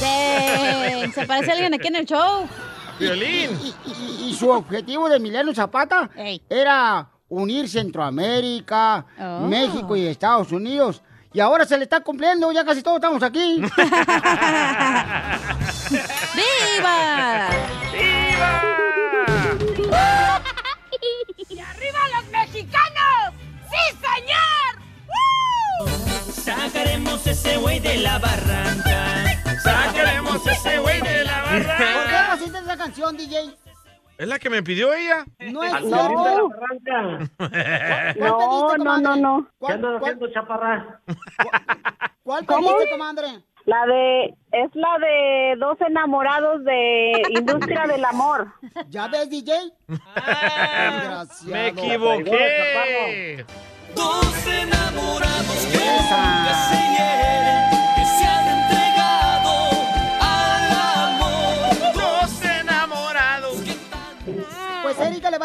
Dang, 0.00 1.12
Se 1.12 1.26
parece 1.26 1.50
a 1.50 1.54
alguien 1.54 1.74
aquí 1.74 1.88
en 1.88 1.96
el 1.96 2.06
show. 2.06 2.46
Violín. 2.98 3.50
Y, 3.62 3.74
y- 3.90 4.30
y 4.30 4.34
su 4.34 4.48
objetivo 4.50 5.08
de 5.08 5.16
Emiliano 5.16 5.52
Zapata 5.54 6.08
era 6.48 7.08
unir 7.32 7.68
Centroamérica, 7.68 9.04
Oh. 9.18 9.40
México 9.46 9.96
y 9.96 10.06
Estados 10.06 10.52
Unidos. 10.52 11.02
Y 11.32 11.40
ahora 11.40 11.64
se 11.64 11.76
le 11.78 11.84
está 11.84 12.00
cumpliendo, 12.00 12.52
ya 12.52 12.62
casi 12.64 12.82
todos 12.82 12.96
estamos 12.96 13.22
aquí. 13.22 13.60
¡Viva! 16.36 17.48
¡Y 21.48 21.58
arriba 21.58 21.98
los 22.16 22.26
mexicanos! 22.30 23.32
¡Sí, 23.70 23.96
señor! 24.00 24.72
Sacaremos 26.32 27.26
ese 27.26 27.56
güey 27.56 27.80
de 27.80 27.96
la 27.96 28.18
barranca. 28.18 29.06
Sacaremos 29.62 30.46
ese 30.46 30.78
güey 30.78 31.00
de 31.00 31.24
la 31.24 31.42
¿Por 31.44 31.62
qué 32.38 32.44
esa 32.58 32.76
canción, 32.76 33.16
DJ? 33.16 33.56
¿Es 34.18 34.28
la 34.28 34.38
que 34.38 34.50
me 34.50 34.62
pidió 34.62 34.92
ella? 34.94 35.24
No 35.38 35.64
es 35.64 35.72
Al 35.72 35.90
no. 35.90 36.48
No, 38.16 38.76
no, 38.76 38.98
no, 38.98 39.16
no. 39.16 39.48
¿Qué 39.66 39.72
andas 39.72 40.00
haciendo, 40.00 40.30
chaparra? 40.32 41.00
¿Cuál 42.22 42.46
¿Cómo? 42.46 42.68
pediste, 42.68 42.90
comadre? 42.92 43.42
La 43.64 43.86
de, 43.86 44.24
es 44.52 44.74
la 44.74 44.98
de 44.98 45.54
dos 45.58 45.80
enamorados 45.80 46.64
de 46.64 47.22
Industria 47.30 47.86
del 47.86 48.04
Amor. 48.04 48.52
¿Ya 48.88 49.06
ves, 49.08 49.30
DJ? 49.30 49.52
Desgraciado. 49.86 51.26
Me 51.46 51.68
equivoqué. 51.68 53.44
Dos 53.94 54.46
enamorados 54.46 55.66
que 55.70 55.78
nunca 55.78 56.54
se 56.70 56.76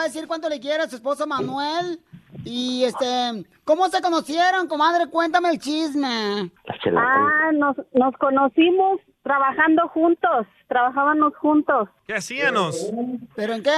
decir 0.07 0.27
cuánto 0.27 0.49
le 0.49 0.59
quiere 0.59 0.83
a 0.83 0.89
su 0.89 0.95
esposo 0.95 1.25
Manuel. 1.27 1.99
Y 2.43 2.83
este, 2.83 3.45
¿cómo 3.65 3.87
se 3.89 4.01
conocieron, 4.01 4.67
comadre? 4.67 5.07
Cuéntame 5.09 5.49
el 5.49 5.59
chisme. 5.59 6.51
Ah, 6.95 7.51
nos, 7.53 7.75
nos 7.93 8.13
conocimos 8.17 8.99
trabajando 9.23 9.87
juntos, 9.89 10.45
trabajábamos 10.69 11.35
juntos. 11.37 11.89
¿Qué 12.05 12.13
hacíanos? 12.15 12.89
¿Pero 13.35 13.53
en 13.53 13.63
qué, 13.63 13.71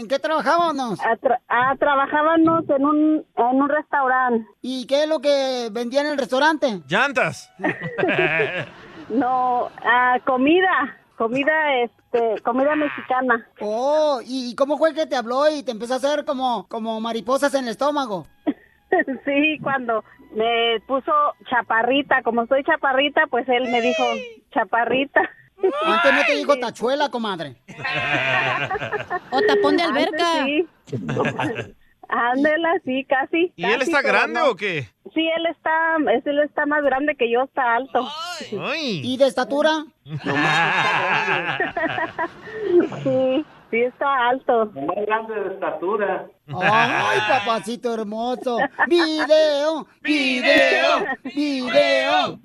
en 0.00 0.08
qué 0.08 0.18
trabajábamos? 0.18 0.98
Ah, 1.00 1.16
tra- 1.20 1.38
ah, 1.48 1.74
trabajábamos 1.78 2.68
en 2.70 2.84
un, 2.84 3.24
en 3.36 3.62
un 3.62 3.68
restaurante. 3.68 4.44
¿Y 4.62 4.86
qué 4.86 5.04
es 5.04 5.08
lo 5.08 5.20
que 5.20 5.68
vendían 5.70 6.06
en 6.06 6.12
el 6.12 6.18
restaurante? 6.18 6.82
Llantas. 6.88 7.52
No, 9.08 9.68
ah, 9.84 10.18
comida, 10.24 10.96
comida, 11.20 11.52
este, 11.82 12.40
comida 12.40 12.74
mexicana. 12.76 13.46
Oh, 13.60 14.22
¿y 14.24 14.54
cómo 14.54 14.78
fue 14.78 14.94
que 14.94 15.04
te 15.04 15.16
habló 15.16 15.50
y 15.50 15.62
te 15.62 15.70
empezó 15.70 15.92
a 15.92 15.96
hacer 15.98 16.24
como, 16.24 16.66
como 16.68 16.98
mariposas 16.98 17.52
en 17.54 17.64
el 17.64 17.70
estómago? 17.70 18.26
Sí, 19.24 19.56
cuando 19.62 20.02
me 20.32 20.80
puso 20.88 21.12
chaparrita, 21.48 22.24
como 22.24 22.44
soy 22.48 22.64
chaparrita, 22.64 23.28
pues 23.30 23.48
él 23.48 23.70
me 23.70 23.80
dijo 23.80 24.02
chaparrita. 24.52 25.20
Antes 25.84 26.12
no 26.12 26.24
te 26.26 26.34
dijo 26.34 26.58
tachuela, 26.58 27.08
comadre. 27.08 27.54
O 29.30 29.40
tapón 29.42 29.76
de 29.76 29.84
Antes 29.84 30.10
alberca. 30.10 30.44
sí. 30.44 30.68
Ándela, 32.12 32.74
sí, 32.84 33.04
casi. 33.04 33.52
¿Y 33.56 33.64
él 33.64 33.82
está 33.82 34.02
grande 34.02 34.40
no. 34.40 34.50
o 34.50 34.56
qué? 34.56 34.88
Sí, 35.14 35.28
él 35.36 35.46
está, 35.46 35.96
es- 36.12 36.26
él 36.26 36.40
está 36.40 36.66
más 36.66 36.82
grande 36.82 37.14
que 37.14 37.30
yo, 37.30 37.42
está 37.44 37.76
alto. 37.76 38.06
¿Y 38.82 39.16
de 39.16 39.26
estatura? 39.26 39.84
Sí, 43.02 43.44
sí 43.70 43.80
está 43.82 44.28
alto. 44.28 44.66
Más 44.74 45.06
grande 45.06 45.34
de 45.34 45.54
estatura. 45.54 46.26
Ay, 46.48 47.18
papacito 47.28 47.94
hermoso. 47.94 48.58
Video, 48.88 49.86
video, 50.02 51.06
video. 51.34 52.38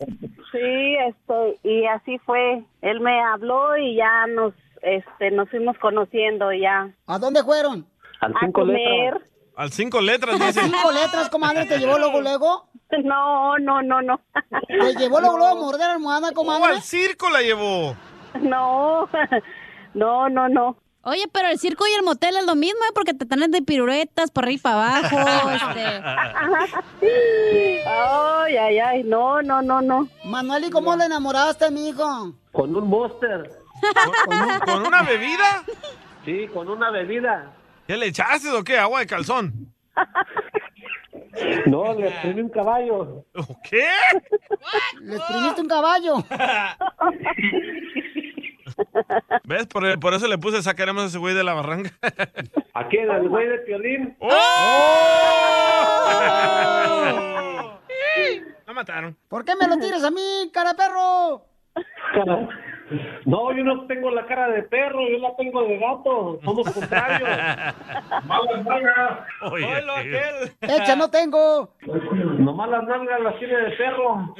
Sí, 0.52 0.96
este, 1.08 1.60
y 1.64 1.86
así 1.86 2.18
fue. 2.20 2.64
Él 2.82 3.00
me 3.02 3.20
habló 3.22 3.78
y 3.78 3.96
ya 3.96 4.28
nos, 4.28 4.54
este, 4.82 5.32
nos 5.32 5.50
fuimos 5.50 5.78
conociendo 5.80 6.52
ya. 6.54 6.90
¿A 7.08 7.20
dónde 7.20 7.44
fueron? 7.44 7.86
a 8.22 8.52
comer. 8.52 9.22
Al 9.58 9.72
cinco 9.72 10.02
letras, 10.02 10.40
¿A 10.40 10.48
dice. 10.48 10.62
cinco 10.62 10.92
letras, 10.92 11.30
comadre? 11.30 11.66
¿Te 11.66 11.78
llevó 11.80 11.98
luego, 11.98 12.22
luego? 12.22 12.68
No, 13.04 13.58
no, 13.58 13.82
no, 13.82 14.02
no. 14.02 14.20
¿Te 14.68 14.96
llevó 14.96 15.20
luego, 15.22 15.38
luego 15.38 15.52
a 15.52 15.56
morder 15.56 15.90
almohada, 15.90 16.30
Oh, 16.32 16.34
comadre? 16.34 16.74
al 16.76 16.82
circo 16.82 17.30
la 17.30 17.42
llevó. 17.42 17.96
No, 18.42 19.08
no, 19.94 20.30
no, 20.30 20.50
no. 20.50 20.78
Oye, 21.04 21.26
pero 21.32 21.48
el 21.50 21.60
circo 21.60 21.86
y 21.88 21.94
el 21.94 22.04
motel 22.04 22.36
es 22.36 22.46
lo 22.46 22.56
mismo, 22.56 22.80
¿eh? 22.84 22.92
Porque 22.96 23.14
te 23.14 23.26
traen 23.26 23.52
de 23.52 23.62
piruetas 23.62 24.32
para 24.32 24.48
arriba 24.48 24.58
y 24.60 24.62
para 24.64 24.98
abajo. 24.98 25.18
este. 27.02 27.82
Ay, 27.88 28.58
ay, 28.58 28.80
ay, 28.80 29.04
no, 29.04 29.42
no, 29.42 29.62
no, 29.62 29.82
no. 29.82 30.08
Manuel, 30.26 30.66
¿y 30.66 30.70
cómo 30.72 30.96
le 30.96 31.06
enamoraste, 31.06 31.70
mijo? 31.72 32.34
Con 32.52 32.76
un 32.76 32.90
monster. 32.90 33.52
¿Con, 34.26 34.42
un- 34.42 34.60
con 34.60 34.86
una 34.88 35.04
bebida? 35.04 35.64
Sí, 36.26 36.48
con 36.54 36.70
una 36.70 36.90
bebida. 36.92 37.52
¿Qué 37.88 37.98
le 37.98 38.08
echaste 38.08 38.50
o 38.50 38.64
qué? 38.64 38.78
¿Agua 38.78 39.00
de 39.00 39.08
calzón? 39.08 39.74
No, 41.66 41.94
le 41.94 42.08
exprimí 42.08 42.40
un 42.42 42.50
caballo. 42.50 43.26
¿Qué? 43.70 43.90
¿Le 45.02 45.18
exprimiste 45.18 45.60
un 45.62 45.68
caballo? 45.68 46.16
¿Ves? 49.44 49.68
Por, 49.68 50.00
por 50.00 50.14
eso 50.14 50.28
le 50.28 50.38
puse 50.38 50.62
sacaremos 50.62 51.04
a 51.04 51.08
ese 51.08 51.18
güey 51.18 51.36
de 51.36 51.44
la 51.44 51.54
barranca. 51.54 51.92
¿A 52.74 52.88
quién? 52.88 53.12
¿Al 53.12 53.28
güey 53.28 53.50
de 53.50 53.58
Piolín? 53.60 54.16
¡Oh! 54.20 54.30
Lo 58.66 58.74
mataron. 58.74 59.18
¿Por 59.28 59.44
qué 59.44 59.56
me 59.60 59.68
lo 59.68 59.78
tiras 59.78 60.06
a 60.06 60.12
mí, 60.12 60.50
cara 60.54 60.72
de 60.72 60.78
perro? 60.78 61.46
No, 63.26 63.52
yo 63.56 63.64
no 63.64 63.88
tengo 63.88 64.12
la 64.12 64.26
cara 64.28 64.50
de 64.50 64.62
perro, 64.64 65.00
yo 65.10 65.18
la 65.18 65.36
tengo 65.36 65.64
de 65.64 65.80
gato. 65.80 66.40
Somos 66.44 66.72
contrarios. 66.72 67.30
Malas 68.26 68.64
nalgas. 68.64 69.20
Oye, 69.52 69.66
aquel. 69.66 70.52
Echa, 70.62 70.96
no 70.96 71.10
tengo. 71.10 71.74
Nomás 72.38 72.70
las 72.70 72.84
nalgas 72.84 73.20
las 73.22 73.40
tiene 73.40 73.58
de 73.58 73.72
perro. 73.72 74.36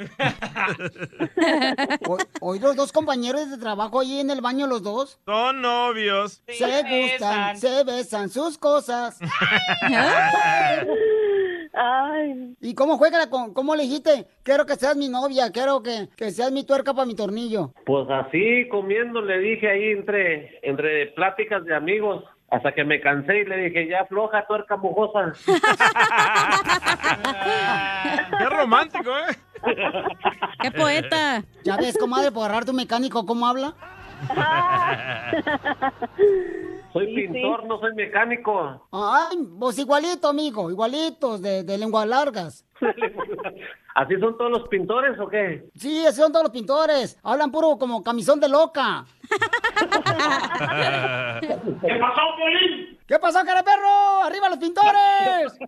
Hoy, 2.08 2.18
hoy 2.40 2.58
los 2.60 2.76
dos 2.76 2.92
compañeros 2.92 3.50
de 3.50 3.58
trabajo 3.58 4.00
ahí 4.00 4.20
en 4.20 4.30
el 4.30 4.40
baño, 4.40 4.66
los 4.66 4.82
dos. 4.82 5.18
Son 5.24 5.60
novios. 5.60 6.42
Se 6.46 6.82
gustan, 6.82 7.56
se 7.56 7.84
besan 7.84 8.28
sus 8.28 8.58
cosas. 8.58 9.18
Ay, 11.78 12.54
¿Y 12.62 12.74
cómo 12.74 12.96
juega? 12.96 13.28
con- 13.28 13.52
¿Cómo 13.52 13.76
le 13.76 13.82
dijiste? 13.82 14.26
Quiero 14.42 14.64
que 14.64 14.76
seas 14.76 14.96
mi 14.96 15.10
novia, 15.10 15.52
quiero 15.52 15.82
que, 15.82 16.08
que 16.16 16.30
seas 16.30 16.50
mi 16.50 16.64
tuerca 16.64 16.94
para 16.94 17.04
mi 17.06 17.14
tornillo. 17.14 17.74
Pues 17.84 18.08
así, 18.08 18.66
comiendo, 18.70 19.20
le 19.20 19.38
dije 19.40 19.68
ahí 19.70 19.90
entre, 19.90 20.58
entre 20.62 21.08
pláticas 21.08 21.62
de 21.64 21.74
amigos. 21.74 22.24
Hasta 22.48 22.72
que 22.72 22.84
me 22.84 23.00
cansé 23.00 23.40
y 23.40 23.44
le 23.44 23.56
dije, 23.56 23.88
ya 23.88 24.04
floja, 24.06 24.46
tuerca 24.46 24.76
mojosa. 24.76 25.32
Qué 28.38 28.44
romántico, 28.48 29.10
¿eh? 29.10 29.36
¡Qué 30.62 30.70
poeta! 30.70 31.42
Ya 31.64 31.76
ves, 31.76 31.98
comadre, 31.98 32.30
por 32.30 32.44
agarrar 32.44 32.64
tu 32.64 32.72
mecánico, 32.72 33.26
¿cómo 33.26 33.48
habla? 33.48 33.74
Soy 36.92 37.14
pintor, 37.14 37.66
no 37.66 37.78
soy 37.78 37.94
mecánico. 37.94 38.88
Ay, 38.90 39.36
vos 39.42 39.78
igualito, 39.78 40.28
amigo, 40.28 40.70
igualitos, 40.70 41.42
de, 41.42 41.62
de 41.62 41.76
lenguas 41.78 42.06
largas. 42.06 42.64
¿Así 43.94 44.14
son 44.20 44.36
todos 44.38 44.50
los 44.50 44.68
pintores 44.68 45.18
o 45.20 45.28
qué? 45.28 45.68
Sí, 45.74 45.98
esos 46.00 46.16
son 46.16 46.32
todos 46.32 46.44
los 46.44 46.52
pintores. 46.52 47.18
Hablan 47.22 47.50
puro 47.50 47.78
como 47.78 48.02
camisón 48.02 48.40
de 48.40 48.48
loca. 48.48 49.04
¿Qué 51.40 51.96
pasó, 52.00 52.20
Piolín? 52.36 52.95
¿Qué 53.06 53.18
pasó, 53.20 53.38
cara 53.44 53.62
perro? 53.62 54.22
¡Arriba 54.24 54.48
los 54.48 54.58
pintores! 54.58 55.58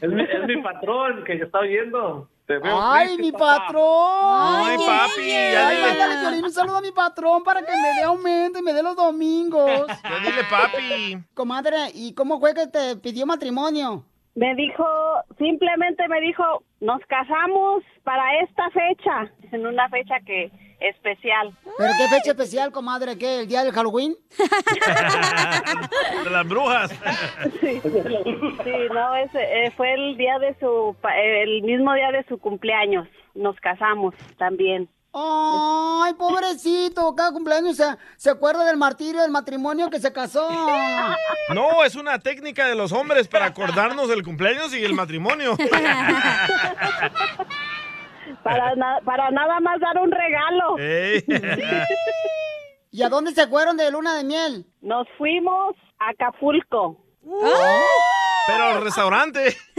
Es 0.00 0.08
mi, 0.10 0.22
es 0.22 0.46
mi 0.46 0.62
patrón 0.62 1.24
que 1.24 1.34
está 1.34 1.58
oyendo. 1.60 2.28
Te 2.46 2.58
veo 2.58 2.78
¡Ay, 2.80 3.06
triste, 3.16 3.22
mi 3.22 3.32
papá. 3.32 3.64
patrón! 3.66 3.82
Ay, 3.84 4.76
papi, 4.78 5.30
¡Ay, 5.30 5.76
dile. 5.76 5.88
mándale, 5.88 6.20
Piolín, 6.20 6.44
un 6.44 6.52
saludo 6.52 6.76
a 6.76 6.80
mi 6.80 6.92
patrón 6.92 7.42
para 7.42 7.60
que 7.62 7.72
me 7.72 7.94
dé 7.96 8.02
aumento 8.04 8.58
y 8.58 8.62
me 8.62 8.72
dé 8.72 8.82
los 8.82 8.94
domingos! 8.96 9.86
Ya 9.88 10.18
dile, 10.20 10.44
papi. 10.48 11.18
Comadre, 11.34 11.76
¿y 11.94 12.14
cómo 12.14 12.38
fue 12.38 12.54
que 12.54 12.66
te 12.68 12.96
pidió 12.96 13.26
matrimonio? 13.26 14.04
me 14.34 14.54
dijo, 14.54 14.84
simplemente 15.36 16.06
me 16.06 16.20
dijo, 16.20 16.62
nos 16.80 17.00
casamos 17.06 17.82
para 18.04 18.22
esta 18.40 18.70
fecha, 18.70 19.32
en 19.50 19.66
una 19.66 19.88
fecha 19.88 20.14
que 20.24 20.52
especial. 20.80 21.56
¿Pero 21.76 21.92
qué 21.98 22.08
fecha 22.08 22.30
especial, 22.30 22.72
comadre? 22.72 23.18
¿Qué? 23.18 23.40
¿El 23.40 23.48
día 23.48 23.64
del 23.64 23.72
Halloween? 23.72 24.16
De 26.24 26.30
las 26.30 26.48
brujas. 26.48 26.90
Sí, 27.60 27.80
sí 27.82 27.90
no, 28.92 29.16
ese, 29.16 29.40
eh, 29.40 29.72
fue 29.76 29.92
el 29.94 30.16
día 30.16 30.38
de 30.38 30.56
su, 30.58 30.96
eh, 31.14 31.42
el 31.42 31.62
mismo 31.62 31.92
día 31.94 32.10
de 32.12 32.24
su 32.28 32.38
cumpleaños. 32.38 33.08
Nos 33.34 33.56
casamos 33.60 34.14
también. 34.38 34.88
¡Ay, 35.12 36.12
pobrecito! 36.14 37.14
Cada 37.16 37.32
cumpleaños 37.32 37.76
se, 37.76 37.84
se 38.16 38.30
acuerda 38.30 38.64
del 38.64 38.76
martirio 38.76 39.22
del 39.22 39.30
matrimonio 39.30 39.90
que 39.90 40.00
se 40.00 40.12
casó. 40.12 40.48
No, 41.54 41.82
es 41.82 41.94
una 41.94 42.18
técnica 42.18 42.66
de 42.66 42.74
los 42.74 42.92
hombres 42.92 43.26
para 43.26 43.46
acordarnos 43.46 44.06
del 44.10 44.22
cumpleaños 44.22 44.74
y 44.74 44.84
el 44.84 44.92
matrimonio. 44.92 45.56
Para, 48.48 48.74
na- 48.76 49.00
para 49.04 49.30
nada 49.30 49.60
más 49.60 49.78
dar 49.80 49.98
un 49.98 50.10
regalo. 50.10 50.76
¿Y 52.90 53.02
a 53.02 53.08
dónde 53.10 53.32
se 53.32 53.46
fueron 53.46 53.76
de 53.76 53.90
luna 53.90 54.16
de 54.16 54.24
miel? 54.24 54.64
Nos 54.80 55.06
fuimos 55.18 55.74
a 55.98 56.10
Acapulco. 56.10 56.96
Pero 58.46 58.64
al 58.64 58.82
restaurante. 58.82 59.48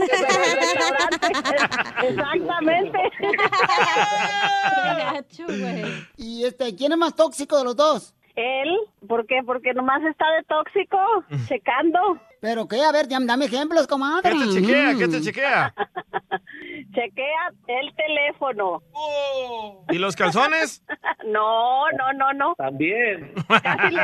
Exactamente. 2.02 2.98
¡Qué 3.18 3.26
gacho, 5.04 5.44
güey! 5.46 5.84
¿Y 6.16 6.44
este, 6.44 6.74
quién 6.76 6.92
es 6.92 6.98
más 6.98 7.16
tóxico 7.16 7.58
de 7.58 7.64
los 7.64 7.74
dos? 7.76 8.14
Él, 8.36 8.76
¿por 9.06 9.26
qué? 9.26 9.42
Porque 9.44 9.74
nomás 9.74 10.02
está 10.04 10.24
de 10.36 10.42
tóxico, 10.44 10.98
checando. 11.46 12.18
¿Pero 12.40 12.66
qué? 12.68 12.82
A 12.82 12.92
ver, 12.92 13.06
dame 13.08 13.44
ejemplos, 13.44 13.86
comadre. 13.86 14.30
¿Qué 14.30 14.38
te 14.38 14.50
chequea? 14.52 14.94
¿Qué 14.96 15.08
te 15.08 15.20
chequea? 15.20 15.74
Chequea 16.94 17.52
el 17.68 17.94
teléfono. 17.94 18.82
¿Y 19.90 19.98
los 19.98 20.16
calzones? 20.16 20.82
No, 21.26 21.84
no, 21.92 22.12
no, 22.14 22.32
no. 22.32 22.54
También. 22.56 23.34
Casi 23.62 23.94
le, 23.94 24.02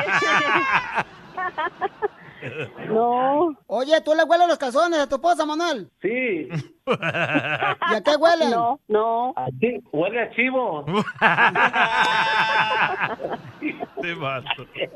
No. 2.88 3.56
Oye, 3.66 4.00
¿tú 4.02 4.14
le 4.14 4.25
hueles 4.25 4.49
los 4.49 4.59
calzones 4.59 4.99
a 5.00 5.09
tu 5.09 5.16
esposa, 5.16 5.47
Manuel? 5.47 5.90
Sí. 6.02 6.49
¿Y 6.87 7.95
a 7.95 8.00
qué 8.05 8.16
huelen? 8.16 8.50
No, 8.50 8.81
no. 8.88 9.33
Así, 9.37 9.83
huele 9.93 10.21
a 10.21 10.31
chivo. 10.31 10.85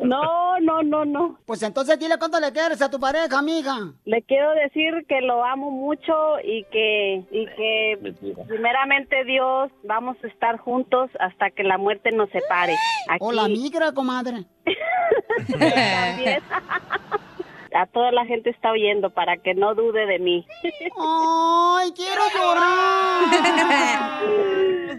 No, 0.00 0.60
no, 0.60 0.82
no, 0.82 1.04
no. 1.04 1.38
Pues 1.44 1.62
entonces 1.62 1.98
dile 1.98 2.16
cuánto 2.18 2.38
le 2.38 2.52
quieres 2.52 2.80
a 2.80 2.90
tu 2.90 3.00
pareja, 3.00 3.38
amiga. 3.38 3.74
Le 4.04 4.22
quiero 4.22 4.52
decir 4.52 5.04
que 5.08 5.20
lo 5.20 5.44
amo 5.44 5.70
mucho 5.70 6.38
y 6.44 6.64
que 6.70 7.24
y 7.30 7.46
que 7.46 8.14
primeramente 8.46 9.24
Dios 9.24 9.70
vamos 9.82 10.16
a 10.22 10.26
estar 10.28 10.58
juntos 10.58 11.10
hasta 11.18 11.50
que 11.50 11.64
la 11.64 11.78
muerte 11.78 12.12
nos 12.12 12.30
separe. 12.30 12.76
Aquí. 13.08 13.18
O 13.20 13.32
la 13.32 13.48
migra, 13.48 13.92
comadre. 13.92 14.44
A 17.74 17.86
toda 17.86 18.10
la 18.12 18.24
gente 18.26 18.50
está 18.50 18.72
oyendo 18.72 19.10
para 19.10 19.36
que 19.36 19.54
no 19.54 19.74
dude 19.74 20.06
de 20.06 20.18
mí. 20.18 20.46
¡Ay, 20.98 21.92
quiero 21.94 22.22
llorar! 22.34 23.30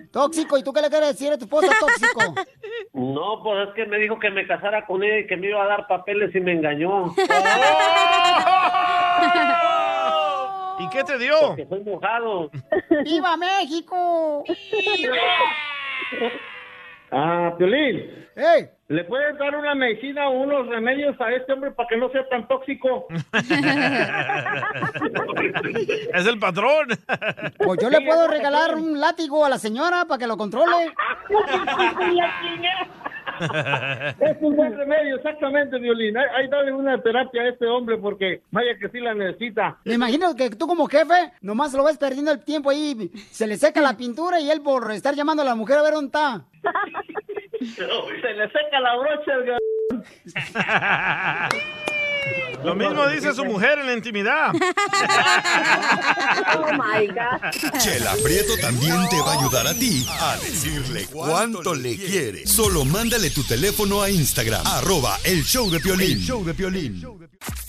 tóxico, 0.11 0.57
¿y 0.57 0.63
tú 0.63 0.73
qué 0.73 0.81
le 0.81 0.89
quieres 0.89 1.09
decir 1.09 1.31
a 1.31 1.37
tu 1.37 1.45
esposa 1.45 1.71
tóxico? 1.79 2.33
No, 2.93 3.41
pues 3.43 3.69
es 3.69 3.75
que 3.75 3.85
me 3.85 3.97
dijo 3.97 4.19
que 4.19 4.29
me 4.29 4.45
casara 4.47 4.85
con 4.85 5.03
ella 5.03 5.19
y 5.19 5.27
que 5.27 5.37
me 5.37 5.49
iba 5.49 5.63
a 5.63 5.67
dar 5.67 5.87
papeles 5.87 6.33
y 6.35 6.39
me 6.39 6.53
engañó. 6.53 7.13
¿Y 10.79 10.89
qué 10.89 11.03
te 11.03 11.17
dio? 11.17 11.35
Porque 11.47 11.65
soy 11.67 11.83
mojado. 11.83 12.49
¡Viva 13.03 13.37
México! 13.37 14.43
Ah, 17.11 17.53
Piolín. 17.57 18.27
¡Ey! 18.41 18.69
¿Le 18.87 19.03
puedes 19.03 19.37
dar 19.37 19.55
una 19.55 19.75
medicina 19.75 20.27
o 20.29 20.41
unos 20.41 20.67
remedios 20.67 21.15
a 21.21 21.31
este 21.31 21.53
hombre 21.53 21.71
para 21.71 21.87
que 21.87 21.97
no 21.97 22.09
sea 22.09 22.27
tan 22.27 22.47
tóxico? 22.47 23.05
Es 26.13 26.25
el 26.25 26.39
patrón. 26.39 26.87
Pues 27.57 27.79
yo 27.81 27.89
le 27.89 28.01
puedo 28.01 28.27
regalar 28.27 28.75
un 28.75 28.99
látigo 28.99 29.45
a 29.45 29.49
la 29.49 29.59
señora 29.59 30.05
para 30.05 30.17
que 30.17 30.27
lo 30.27 30.37
controle. 30.37 30.89
Es 34.19 34.37
un 34.41 34.55
buen 34.55 34.77
remedio, 34.77 35.15
exactamente, 35.15 35.79
Violín. 35.79 36.15
Hay, 36.17 36.25
hay 36.35 36.47
darle 36.49 36.73
una 36.73 37.01
terapia 37.01 37.41
a 37.43 37.49
este 37.49 37.65
hombre 37.65 37.97
porque 37.97 38.41
vaya 38.51 38.77
que 38.79 38.89
sí 38.89 38.99
la 38.99 39.15
necesita. 39.15 39.77
Me 39.85 39.95
imagino 39.95 40.35
que 40.35 40.49
tú 40.51 40.67
como 40.67 40.87
jefe 40.87 41.31
nomás 41.41 41.73
lo 41.73 41.83
ves 41.83 41.97
perdiendo 41.97 42.31
el 42.31 42.43
tiempo 42.43 42.69
ahí, 42.69 43.09
se 43.31 43.47
le 43.47 43.57
seca 43.57 43.81
la 43.81 43.97
pintura 43.97 44.39
y 44.39 44.51
él 44.51 44.61
por 44.61 44.91
estar 44.91 45.15
llamando 45.15 45.41
a 45.43 45.45
la 45.45 45.55
mujer 45.55 45.77
a 45.77 45.83
ver 45.83 45.93
dónde 45.93 46.07
está. 46.07 46.45
Se 47.61 48.33
le 48.33 48.47
seca 48.47 48.79
la 48.79 48.95
brocha 48.97 49.31
al 49.33 49.59
Lo 52.63 52.75
mismo 52.75 53.07
dice 53.07 53.33
su 53.33 53.43
mujer 53.45 53.79
en 53.79 53.87
la 53.87 53.93
intimidad. 53.93 54.51
Oh 56.53 56.71
my 56.73 57.07
God. 57.07 57.79
Chela 57.79 58.13
Prieto 58.23 58.55
también 58.61 58.95
te 59.09 59.19
va 59.19 59.33
a 59.33 59.39
ayudar 59.39 59.67
a 59.67 59.73
ti 59.73 60.05
a 60.07 60.37
decirle 60.37 61.05
cuánto 61.11 61.73
le 61.73 61.95
quiere. 61.97 62.45
Solo 62.45 62.85
mándale 62.85 63.29
tu 63.31 63.43
teléfono 63.43 64.01
a 64.01 64.09
Instagram, 64.09 64.65
arroba 64.65 65.17
el 65.23 65.43
show 65.43 65.69
de 65.69 65.79
Piolín. 65.79 66.11
El 66.17 66.23
show 66.23 66.43
de 66.45 66.53
Piolín. 66.53 67.03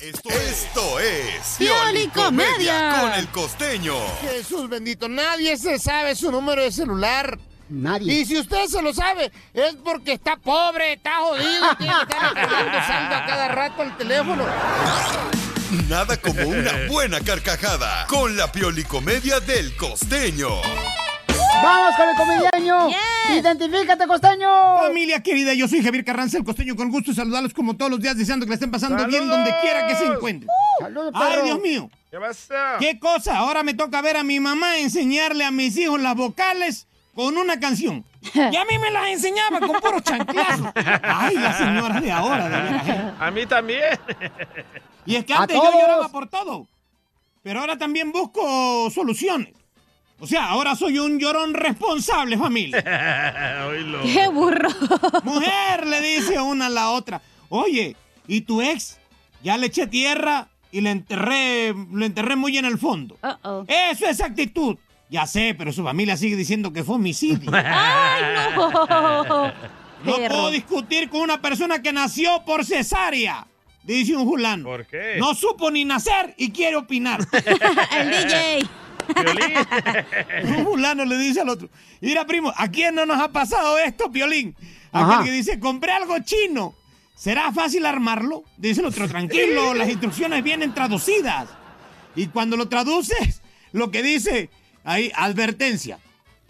Esto, 0.01 0.29
esto 0.31 1.01
es 1.01 1.57
Piolicomedia. 1.59 2.99
con 3.01 3.13
el 3.15 3.29
costeño. 3.29 3.95
Jesús 4.21 4.69
bendito, 4.69 5.09
nadie 5.09 5.57
se 5.57 5.79
sabe 5.79 6.15
su 6.15 6.31
número 6.31 6.63
de 6.63 6.71
celular. 6.73 7.39
Nadie. 7.73 8.21
Y 8.21 8.25
si 8.27 8.39
usted 8.39 8.67
se 8.67 8.83
lo 8.83 8.93
sabe, 8.93 9.33
es 9.55 9.77
porque 9.83 10.13
está 10.13 10.37
pobre, 10.37 10.93
está 10.93 11.17
jodido, 11.21 11.75
tiene 11.79 11.95
que 12.07 12.13
estar 12.13 12.87
saldo 12.87 13.15
a 13.15 13.27
cada 13.27 13.49
rato 13.49 13.83
el 13.83 13.97
teléfono. 13.97 14.45
Nada 15.89 16.19
como 16.19 16.43
una 16.43 16.73
buena 16.91 17.21
carcajada 17.21 18.07
con 18.09 18.37
la 18.37 18.53
Piolicomedia 18.53 19.41
del 19.41 19.75
costeño. 19.77 20.49
¡Vamos 21.63 21.95
con 21.97 22.09
el 22.09 22.17
comediaño! 22.17 22.91
¡Identifícate, 23.31 24.07
costeño! 24.07 24.79
Familia 24.79 25.23
querida, 25.23 25.55
yo 25.55 25.67
soy 25.67 25.83
Javier 25.83 26.05
Carranza, 26.05 26.37
el 26.37 26.45
costeño, 26.45 26.77
con 26.77 26.91
gusto 26.91 27.13
de 27.13 27.17
saludarlos 27.17 27.55
como 27.55 27.77
todos 27.77 27.91
los 27.91 28.01
días, 28.01 28.19
deseando 28.19 28.45
que 28.45 28.51
la 28.51 28.55
estén 28.55 28.71
pasando 28.71 29.07
bien 29.07 29.29
donde 29.29 29.55
quiera 29.63 29.87
que 29.87 29.95
se 29.95 30.05
encuentren. 30.05 30.51
¡Saludos, 30.79 31.13
¡Ay! 31.15 31.43
Dios 31.45 31.61
mío! 31.61 31.91
¿Qué 32.11 32.19
pasa? 32.19 32.77
¿Qué 32.79 32.99
cosa? 32.99 33.39
Ahora 33.39 33.63
me 33.63 33.73
toca 33.73 34.03
ver 34.03 34.19
a 34.19 34.23
mi 34.23 34.41
mamá 34.41 34.77
enseñarle 34.77 35.45
a 35.45 35.51
mis 35.51 35.75
hijos 35.79 35.99
las 35.99 36.15
vocales 36.17 36.87
con 37.15 37.37
una 37.37 37.59
canción. 37.59 38.05
Y 38.35 38.57
a 38.57 38.65
mí 38.65 38.79
me 38.81 38.91
las 38.91 39.09
enseñaba 39.09 39.61
con 39.61 39.81
puro 39.81 40.01
chanclazo. 40.01 40.73
Ay, 41.03 41.37
las 41.37 41.59
señoras 41.59 42.01
de 42.01 42.13
ahora, 42.13 42.49
de 42.49 42.77
¿eh? 42.77 43.13
A 43.19 43.31
mí 43.31 43.47
también. 43.47 43.83
Y 45.05 45.17
es 45.17 45.25
que 45.25 45.35
antes 45.35 45.57
yo 45.57 45.73
lloraba 45.73 46.09
por 46.11 46.29
todo. 46.29 46.69
Pero 47.43 47.59
ahora 47.59 47.77
también 47.77 48.13
busco 48.13 48.89
soluciones. 48.91 49.53
O 50.21 50.29
sea, 50.29 50.51
ahora 50.51 50.77
soy 50.77 51.01
un 51.01 51.19
llorón 51.19 51.55
responsable, 51.55 52.39
familia. 52.39 52.81
¡Qué 54.05 54.29
burro! 54.29 54.69
Mujer, 55.25 55.85
le 55.89 56.01
dice 56.01 56.41
una 56.41 56.67
a 56.67 56.71
la 56.71 56.91
otra. 56.91 57.21
Oye, 57.49 57.97
¿y 58.29 58.43
tu 58.43 58.63
ex? 58.63 59.01
Ya 59.43 59.57
le 59.57 59.67
eché 59.67 59.89
tierra 59.89 60.47
y 60.71 60.81
le 60.81 60.93
enterré, 60.93 61.75
le 61.75 62.07
enterré 62.07 62.37
muy 62.37 62.57
en 62.57 62.67
el 62.67 62.79
fondo. 62.79 63.19
Eso 63.67 64.07
es 64.07 64.21
actitud. 64.21 64.77
Ya 65.13 65.27
sé, 65.27 65.55
pero 65.57 65.75
su 65.75 65.85
familia 65.85 66.17
sigue 66.17 66.37
diciendo 66.37 66.73
que 66.73 66.83
fue 66.83 66.95
homicidio. 66.95 67.51
¡Ay, 67.55 68.23
no! 68.57 69.53
No 70.05 70.17
Perro. 70.17 70.35
puedo 70.35 70.51
discutir 70.51 71.09
con 71.09 71.21
una 71.21 71.41
persona 71.41 71.81
que 71.81 71.93
nació 71.93 72.45
por 72.45 72.65
cesárea. 72.65 73.47
Dice 73.85 74.17
un 74.17 74.27
fulano. 74.27 74.65
¿Por 74.65 74.85
qué? 74.85 75.15
No 75.21 75.33
supo 75.33 75.71
ni 75.71 75.85
nacer 75.85 76.35
y 76.37 76.51
quiere 76.51 76.75
opinar. 76.75 77.21
El 77.97 78.11
DJ. 78.11 78.69
Un 80.45 80.65
fulano 80.65 81.05
le 81.05 81.17
dice 81.19 81.43
al 81.43 81.51
otro, 81.51 81.69
mira 82.01 82.27
primo, 82.27 82.53
¿a 82.57 82.67
quién 82.69 82.97
no 82.97 83.07
nos 83.07 83.21
ha 83.21 83.31
pasado 83.31 83.79
esto, 83.79 84.11
Piolín? 84.11 84.57
Ajá. 84.91 85.21
Aquel 85.21 85.27
que 85.27 85.33
dice, 85.37 85.61
compré 85.61 85.93
algo 85.93 86.19
chino. 86.19 86.75
¿Será 87.15 87.53
fácil 87.53 87.87
armarlo? 87.87 88.43
Dice 88.57 88.81
el 88.81 88.87
otro, 88.89 89.07
tranquilo, 89.07 89.73
las 89.73 89.89
instrucciones 89.89 90.43
vienen 90.43 90.75
traducidas. 90.75 91.49
Y 92.17 92.27
cuando 92.27 92.57
lo 92.57 92.69
traduces, 92.69 93.41
lo 93.71 93.93
que 93.93 94.03
dice, 94.03 94.51
ahí, 94.85 95.13
advertencia. 95.15 95.99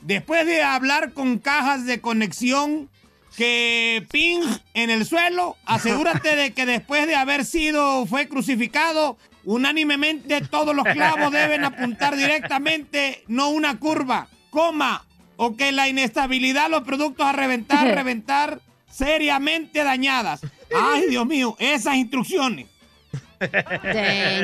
Después 0.00 0.46
de 0.46 0.62
hablar 0.62 1.12
con 1.12 1.38
cajas 1.38 1.86
de 1.86 2.00
conexión 2.00 2.88
que 3.36 4.04
ping 4.10 4.42
en 4.74 4.90
el 4.90 5.06
suelo, 5.06 5.56
asegúrate 5.64 6.36
de 6.36 6.52
que 6.52 6.66
después 6.66 7.06
de 7.06 7.14
haber 7.14 7.44
sido, 7.44 8.04
fue 8.06 8.28
crucificado, 8.28 9.16
unánimemente 9.44 10.40
todos 10.42 10.74
los 10.74 10.84
clavos 10.84 11.32
deben 11.32 11.64
apuntar 11.64 12.16
directamente, 12.16 13.24
no 13.28 13.50
una 13.50 13.78
curva, 13.78 14.28
coma, 14.50 15.06
o 15.36 15.56
que 15.56 15.72
la 15.72 15.88
inestabilidad, 15.88 16.68
los 16.68 16.82
productos 16.82 17.26
a 17.26 17.32
reventar, 17.32 17.86
reventar, 17.94 18.60
seriamente 18.90 19.82
dañadas. 19.82 20.40
Ay, 20.74 21.06
Dios 21.08 21.26
mío, 21.26 21.56
esas 21.58 21.96
instrucciones. 21.96 22.66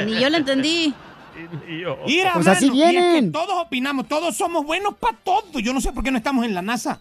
Ni 0.06 0.18
yo 0.18 0.30
lo 0.30 0.38
entendí. 0.38 0.94
Mira, 2.06 2.32
Pues 2.34 2.46
así 2.46 2.68
mano, 2.70 2.82
es 2.84 3.22
que 3.24 3.30
todos 3.30 3.66
opinamos, 3.66 4.08
todos 4.08 4.36
somos 4.36 4.64
buenos 4.64 4.94
para 4.94 5.16
todo. 5.18 5.58
Yo 5.58 5.72
no 5.72 5.80
sé 5.80 5.92
por 5.92 6.02
qué 6.04 6.10
no 6.10 6.18
estamos 6.18 6.44
en 6.44 6.54
la 6.54 6.62
NASA. 6.62 7.00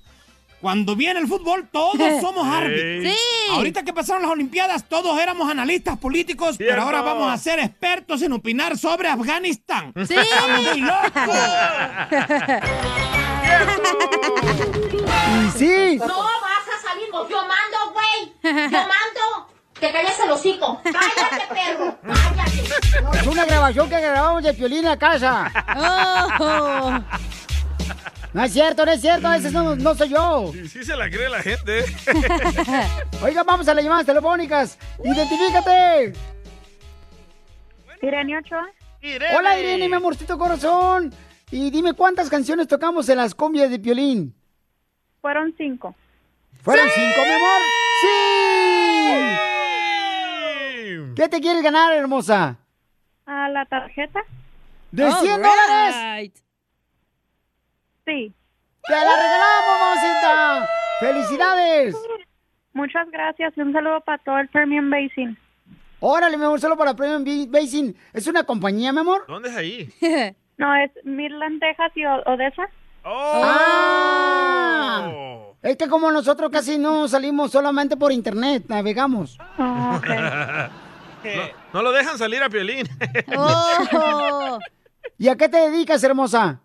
Cuando 0.62 0.96
viene 0.96 1.20
el 1.20 1.28
fútbol, 1.28 1.68
todos 1.72 1.98
somos 2.22 2.48
árbitros. 2.48 3.14
Sí. 3.14 3.20
Ahorita 3.52 3.84
que 3.84 3.94
pasaron 3.94 4.24
las 4.24 4.32
Olimpiadas, 4.32 4.88
todos 4.90 5.20
éramos 5.20 5.50
analistas 5.50 5.98
políticos, 5.98 6.56
pero 6.58 6.82
ahora 6.82 7.02
vamos 7.02 7.32
a 7.32 7.38
ser 7.38 7.60
expertos 7.60 8.22
en 8.24 8.34
opinar 8.34 8.78
sobre 8.78 9.08
Afganistán. 9.08 9.94
Sí. 10.08 10.16
¡Estamos 10.18 10.62
muy 10.64 10.82
locos! 10.82 11.36
Y 15.48 15.52
sí. 15.58 15.98
No 15.98 16.08
vas 16.08 16.68
a 16.68 16.88
salir, 16.88 17.08
yo 17.12 17.42
mando, 17.42 17.94
güey. 17.94 18.34
Yo 18.44 18.78
mando. 18.80 19.47
Te 19.80 19.92
calles 19.92 20.20
el 20.24 20.32
hocico. 20.32 20.82
Cállate, 20.84 21.54
perro. 21.54 21.98
Cállate. 22.04 23.20
Es 23.20 23.28
una 23.28 23.46
grabación 23.46 23.90
que 23.90 24.00
grabamos 24.02 24.44
de 24.44 24.54
Piolín 24.54 24.86
la 24.86 24.98
casa. 24.98 25.52
Oh. 26.40 27.00
No 28.34 28.44
es 28.44 28.54
cierto, 28.54 28.86
no 28.86 28.92
es 28.92 29.02
cierto, 29.02 29.34
ese 29.34 29.52
no, 29.52 29.76
no 29.76 29.96
soy 29.96 30.10
yo. 30.10 30.52
Sí 30.70 30.84
se 30.84 30.96
la 30.96 31.10
cree 31.10 31.30
la 31.30 31.42
gente. 31.42 31.86
Oiga, 33.24 33.44
vamos 33.44 33.68
a 33.68 33.74
las 33.74 33.84
llamadas 33.84 34.06
telefónicas. 34.06 34.78
Identifícate. 35.04 36.14
Irene 38.02 38.38
Ochoa. 38.38 38.68
Hola 39.36 39.60
Irene, 39.60 39.88
mi 39.88 39.96
amorcito 39.96 40.38
corazón. 40.38 41.14
Y 41.50 41.72
dime 41.72 41.94
cuántas 41.94 42.30
canciones 42.30 42.68
tocamos 42.68 43.08
en 43.10 43.18
las 43.18 43.34
combias 43.34 43.70
de 43.70 43.80
Piolín. 43.80 44.36
Fueron 45.22 45.54
cinco. 45.58 45.96
¿Fueron 46.62 46.88
cinco, 46.94 47.22
mi 47.24 47.32
amor? 47.32 47.62
¡Sí! 48.02 49.47
¿Qué 51.18 51.28
te 51.28 51.42
quieres 51.42 51.62
ganar, 51.64 51.92
hermosa? 51.94 52.58
¿A 53.26 53.50
la 53.50 53.66
tarjeta? 53.66 54.22
¿De 54.92 55.12
100 55.12 55.42
dólares? 55.42 56.32
Sí. 58.06 58.32
¡Te 58.88 58.94
la 58.94 59.16
regalamos, 59.16 59.80
mamacita! 59.82 60.70
¡Felicidades! 61.00 61.96
Muchas 62.74 63.10
gracias 63.10 63.52
y 63.58 63.62
un 63.62 63.74
saludo 63.74 64.00
para 64.02 64.20
todo 64.20 64.38
el 64.38 64.48
Permian 64.50 64.92
Basin. 64.92 65.36
Órale, 66.00 66.38
mi 66.38 66.46
amor, 66.46 66.62
solo 66.62 66.78
para 66.78 66.96
Premium 66.96 67.24
Ba- 67.26 67.48
Basin. 67.60 67.98
¿Es 68.14 68.28
una 68.28 68.44
compañía, 68.44 68.94
mi 68.94 69.00
amor? 69.00 69.26
¿Dónde 69.28 69.50
es 69.50 69.56
ahí? 69.58 69.92
No, 70.60 70.76
es 70.76 70.90
Midland, 71.04 71.60
Texas 71.60 71.92
y 71.96 72.04
Odessa. 72.06 72.64
¡Ah! 73.04 75.08
Es 75.62 75.78
que 75.78 75.88
como 75.88 76.10
nosotros 76.12 76.50
casi 76.52 76.80
no 76.80 77.08
salimos 77.08 77.52
solamente 77.52 77.96
por 77.96 78.12
internet, 78.12 78.64
navegamos. 78.68 79.38
No, 81.24 81.42
no 81.74 81.82
lo 81.82 81.92
dejan 81.92 82.18
salir 82.18 82.42
a 82.44 82.50
Piolín. 82.50 82.88
Oh. 83.36 84.60
¿Y 85.18 85.30
a 85.30 85.36
qué 85.36 85.50
te 85.50 85.58
dedicas, 85.58 86.04
hermosa? 86.04 86.60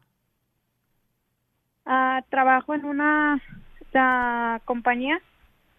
Ah, 1.87 2.21
trabajo 2.31 2.75
en 2.75 2.85
una 2.85 3.41
ah, 3.95 4.61
compañía. 4.65 5.21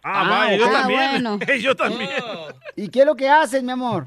Ah, 0.02 0.28
vaya, 0.28 0.56
yo 0.56 0.66
ok. 0.66 0.72
también. 0.72 1.40
yo 1.60 1.76
también. 1.76 2.10
¿Y 2.76 2.88
qué 2.88 3.00
es 3.00 3.06
lo 3.06 3.14
que 3.14 3.28
haces, 3.28 3.62
mi 3.62 3.72
amor? 3.72 4.06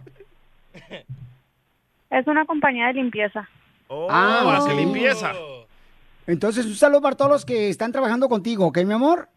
Es 2.10 2.28
una 2.28 2.46
compañía 2.46 2.88
de 2.88 2.94
limpieza. 2.94 3.48
Oh, 3.88 4.08
Ah, 4.10 4.58
hace 4.58 4.76
limpieza. 4.76 5.34
Entonces, 6.28 6.66
un 6.66 6.76
saludo 6.76 7.02
para 7.02 7.16
todos 7.16 7.32
los 7.32 7.46
que 7.46 7.70
están 7.70 7.92
trabajando 7.92 8.28
contigo, 8.28 8.68
¿ok, 8.68 8.80
mi 8.80 8.94
amor? 8.94 9.30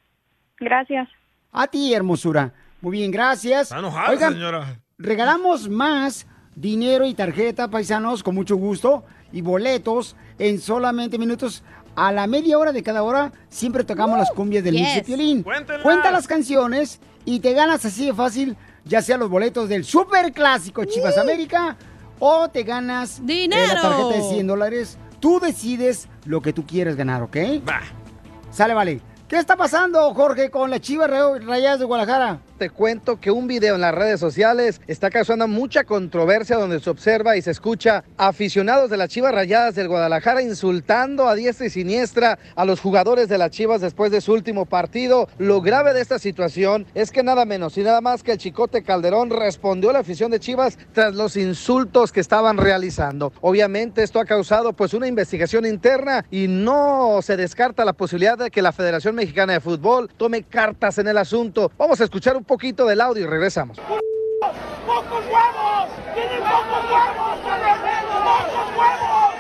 Gracias. 0.59 1.09
A 1.53 1.67
ti, 1.69 1.95
hermosura. 1.95 2.53
Muy 2.81 2.99
bien, 2.99 3.11
gracias. 3.11 3.63
Está 3.63 3.79
enojada, 3.79 4.11
Oigan, 4.11 4.33
señora. 4.33 4.77
Regalamos 5.01 5.69
más 5.69 6.27
dinero 6.55 7.07
y 7.07 7.15
tarjeta, 7.15 7.69
paisanos, 7.69 8.23
con 8.23 8.35
mucho 8.35 8.57
gusto, 8.57 9.05
y 9.33 9.41
boletos 9.43 10.15
en 10.39 10.61
solamente 10.61 11.19
minutos. 11.19 11.63
A 11.97 12.13
la 12.13 12.27
media 12.27 12.57
hora 12.59 12.73
de 12.73 12.83
cada 12.83 13.03
hora 13.03 13.33
siempre 13.49 13.83
tocamos 13.83 14.17
las 14.19 14.31
cumbias 14.31 14.63
del 14.63 14.77
yes. 14.77 15.03
Piolín. 15.05 15.43
Cuenta 15.83 16.11
las 16.11 16.27
canciones 16.27 17.01
y 17.25 17.41
te 17.41 17.53
ganas 17.53 17.85
así 17.85 18.07
de 18.07 18.15
fácil, 18.15 18.57
ya 18.85 19.03
sea 19.03 19.17
los 19.19 19.29
boletos 19.29 19.69
del 19.69 19.85
super 19.85 20.33
clásico 20.33 20.85
Chivas 20.85 21.19
América 21.19 21.77
o 22.19 22.49
te 22.49 22.63
ganas 22.63 23.19
eh, 23.19 23.23
¡Dinero! 23.25 23.75
la 23.75 23.83
tarjeta 23.83 24.09
de 24.17 24.23
100 24.23 24.47
dólares. 24.47 24.99
Tú 25.19 25.41
decides 25.41 26.09
lo 26.25 26.41
que 26.41 26.53
tú 26.53 26.65
quieres 26.65 26.97
ganar, 26.97 27.23
¿ok? 27.23 27.37
Sale, 28.51 28.75
vale. 28.75 29.01
¿Qué 29.29 29.37
está 29.37 29.57
pasando, 29.57 30.13
Jorge, 30.15 30.51
con 30.51 30.71
las 30.71 30.81
Chivas 30.81 31.11
Ra- 31.11 31.39
Rayadas 31.39 31.79
de 31.81 31.85
Guadalajara? 31.85 32.41
Te 32.61 32.69
cuento 32.69 33.19
que 33.19 33.31
un 33.31 33.47
video 33.47 33.77
en 33.77 33.81
las 33.81 33.95
redes 33.95 34.21
sociales 34.21 34.83
está 34.87 35.09
causando 35.09 35.49
mucha 35.49 35.85
controversia 35.85 36.59
donde 36.59 36.79
se 36.79 36.91
observa 36.91 37.39
y 37.39 37.41
se 37.41 37.53
escucha 37.53 38.05
aficionados 38.19 38.91
de 38.91 38.99
las 38.99 39.09
Chivas 39.09 39.33
Rayadas 39.33 39.75
del 39.77 39.89
Guadalajara 39.89 40.43
insultando 40.43 41.27
a 41.27 41.35
diestra 41.35 41.69
y 41.69 41.71
siniestra 41.71 42.39
a 42.55 42.67
los 42.67 42.79
jugadores 42.79 43.31
de 43.31 43.39
las 43.39 43.51
Chivas 43.51 43.81
después 43.81 44.13
de 44.13 44.21
su 44.21 44.35
último 44.35 44.67
partido. 44.67 45.27
Lo 45.39 45.63
grave 45.63 45.95
de 45.95 46.03
esta 46.03 46.19
situación 46.19 46.85
es 46.95 47.11
que 47.11 47.23
nada 47.23 47.47
menos 47.47 47.79
y 47.79 47.83
nada 47.83 48.03
más 48.03 48.23
que 48.23 48.33
el 48.33 48.37
Chicote 48.37 48.83
Calderón 48.83 49.31
respondió 49.31 49.89
a 49.89 49.95
la 49.95 50.01
afición 50.01 50.31
de 50.31 50.39
Chivas 50.39 50.77
tras 50.93 51.15
los 51.15 51.39
insultos 51.39 52.13
que 52.13 52.21
estaban 52.21 52.59
realizando. 52.59 53.33
Obviamente 53.41 54.03
esto 54.03 54.21
ha 54.21 54.27
causado 54.27 54.75
pues 54.75 54.93
una 54.93 55.07
investigación 55.07 55.65
interna 55.65 56.27
y 56.31 56.47
no 56.47 57.21
se 57.23 57.39
descarta 57.39 57.87
la 57.87 57.95
posibilidad 57.95 58.37
de 58.37 58.51
que 58.51 58.61
la 58.61 58.73
Federación 58.73 59.15
Mexicana 59.15 59.55
de 59.55 59.61
Fútbol 59.61 60.11
tome 60.19 60.43
cartas 60.43 60.99
en 60.99 61.09
el 61.09 61.17
asunto. 61.17 61.73
Vamos 61.79 62.03
a 62.03 62.05
escuchar 62.05 62.37
un 62.37 62.50
poquito 62.51 62.85
del 62.85 63.01
audio 63.01 63.23
y 63.23 63.27
regresamos. 63.29 63.79
¡Pocos 63.79 65.25
huevos! 65.25 65.89
¡Tienen 66.15 66.41
pocos 66.41 66.85
huevos! 66.91 67.39
¡Pocos 67.45 68.69
huevos! 68.77 69.35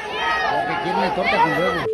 Porque 0.54 0.74
quieren 0.84 1.14
torta 1.16 1.42
con 1.42 1.50
huevos. 1.50 1.86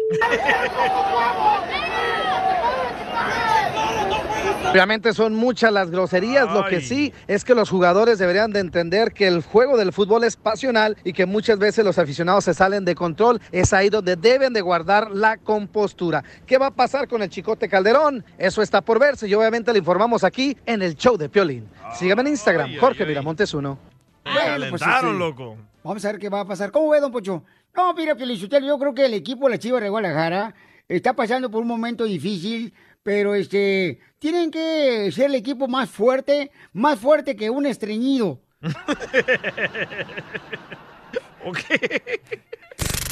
Obviamente 4.77 5.15
son 5.15 5.35
muchas 5.35 5.73
las 5.73 5.91
groserías, 5.91 6.53
lo 6.53 6.67
que 6.67 6.83
sí 6.83 7.11
es 7.27 7.47
que 7.47 7.55
los 7.55 7.71
jugadores 7.71 8.19
deberían 8.19 8.53
de 8.53 8.61
entender 8.61 9.15
que 9.15 9.27
el 9.27 9.43
juego 9.43 9.79
del 9.79 9.91
fútbol 9.91 10.23
es 10.23 10.37
pasional 10.37 10.99
y 11.03 11.15
que 11.15 11.25
muchas 11.25 11.59
veces 11.59 11.83
los 11.83 11.99
aficionados 11.99 12.45
se 12.45 12.53
salen 12.53 12.85
de 12.85 12.95
control, 12.95 13.41
es 13.53 13.73
ahí 13.73 13.89
donde 13.89 14.17
deben 14.17 14.53
de 14.53 14.61
guardar 14.61 15.12
la 15.12 15.39
compostura. 15.39 16.23
¿Qué 16.45 16.59
va 16.59 16.67
a 16.67 16.71
pasar 16.71 17.09
con 17.09 17.23
el 17.23 17.31
Chicote 17.31 17.71
Calderón? 17.71 18.23
Eso 18.37 18.61
está 18.61 18.83
por 18.83 18.99
verse 18.99 19.27
y 19.27 19.33
obviamente 19.33 19.73
le 19.73 19.79
informamos 19.79 20.25
aquí 20.25 20.55
en 20.67 20.83
el 20.83 20.95
show 20.95 21.17
de 21.17 21.31
Piolín. 21.31 21.67
Sígame 21.95 22.21
en 22.21 22.29
Instagram, 22.29 22.77
Jorge 22.79 23.07
Miramontes 23.07 23.55
1. 23.55 23.79
Bueno, 24.25 24.67
pues, 24.69 24.83
este, 24.83 25.12
loco. 25.15 25.57
Vamos 25.85 26.05
a 26.05 26.12
ver 26.12 26.21
qué 26.21 26.29
va 26.29 26.41
a 26.41 26.45
pasar. 26.45 26.71
¿Cómo 26.71 26.91
ve, 26.91 27.01
don 27.01 27.11
Pocho? 27.11 27.43
No, 27.75 27.95
mira, 27.95 28.15
Felicitelo, 28.15 28.67
yo 28.67 28.79
creo 28.79 28.93
que 28.93 29.07
el 29.07 29.15
equipo 29.15 29.47
de 29.47 29.53
la 29.53 29.59
Chivas 29.59 29.81
de 29.81 29.89
Guadalajara 29.89 30.55
está 30.87 31.15
pasando 31.17 31.51
por 31.51 31.62
un 31.62 31.69
momento 31.69 32.05
difícil, 32.05 32.75
pero 33.07 33.37
este, 33.37 34.01
tienen 34.19 34.51
que 34.51 35.12
ser 35.12 35.27
el 35.27 35.37
equipo 35.37 35.69
más 35.69 35.88
fuerte, 35.88 36.51
más 36.73 36.99
fuerte 36.99 37.37
que 37.37 37.51
un 37.51 37.64
estreñido. 37.64 38.40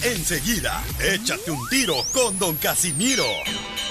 Enseguida, 0.02 0.83
échate 1.00 1.52
un 1.52 1.68
tiro 1.68 1.94
con 2.12 2.37
Don 2.40 2.57
Casimiro. 2.57 3.22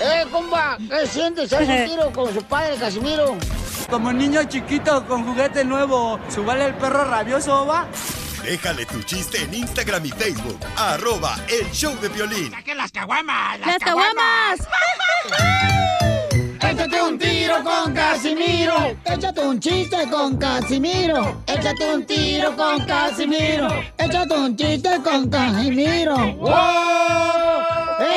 ¡Eh, 0.01 0.25
compa! 0.29 0.77
¿Qué 0.77 1.07
sientes? 1.07 1.53
¿Haz 1.53 1.69
un 1.69 1.85
tiro 1.85 2.11
con 2.11 2.33
su 2.33 2.43
padre, 2.43 2.75
Casimiro? 2.75 3.37
Como 3.89 4.11
niño 4.11 4.43
chiquito 4.43 5.07
con 5.07 5.23
juguete 5.23 5.63
nuevo, 5.63 6.19
¿subale 6.27 6.65
el 6.65 6.73
perro 6.75 7.05
rabioso, 7.05 7.65
va? 7.65 7.87
Déjale 8.43 8.85
tu 8.85 9.01
chiste 9.03 9.41
en 9.41 9.53
Instagram 9.53 10.05
y 10.05 10.09
Facebook. 10.09 10.59
Arroba 10.75 11.35
el 11.47 11.71
show 11.71 11.97
de 12.01 12.09
violín. 12.09 12.51
¡Saquen 12.51 12.77
las 12.77 12.91
caguamas! 12.91 13.59
¡Las 13.61 13.79
caguamas! 13.79 14.67
Échate 16.69 17.01
un 17.01 17.17
tiro 17.17 17.55
con 17.63 17.93
Casimiro. 17.93 18.73
Échate 19.05 19.41
un 19.41 19.59
chiste 19.59 19.97
con 20.09 20.37
Casimiro. 20.37 21.43
Échate 21.45 21.93
un 21.93 22.05
tiro 22.05 22.55
con 22.55 22.85
Casimiro. 22.85 23.67
Échate 23.97 24.33
un 24.33 24.55
chiste 24.55 24.89
con 25.03 25.29
Casimiro. 25.29 26.15
¡Wow! 26.37 26.51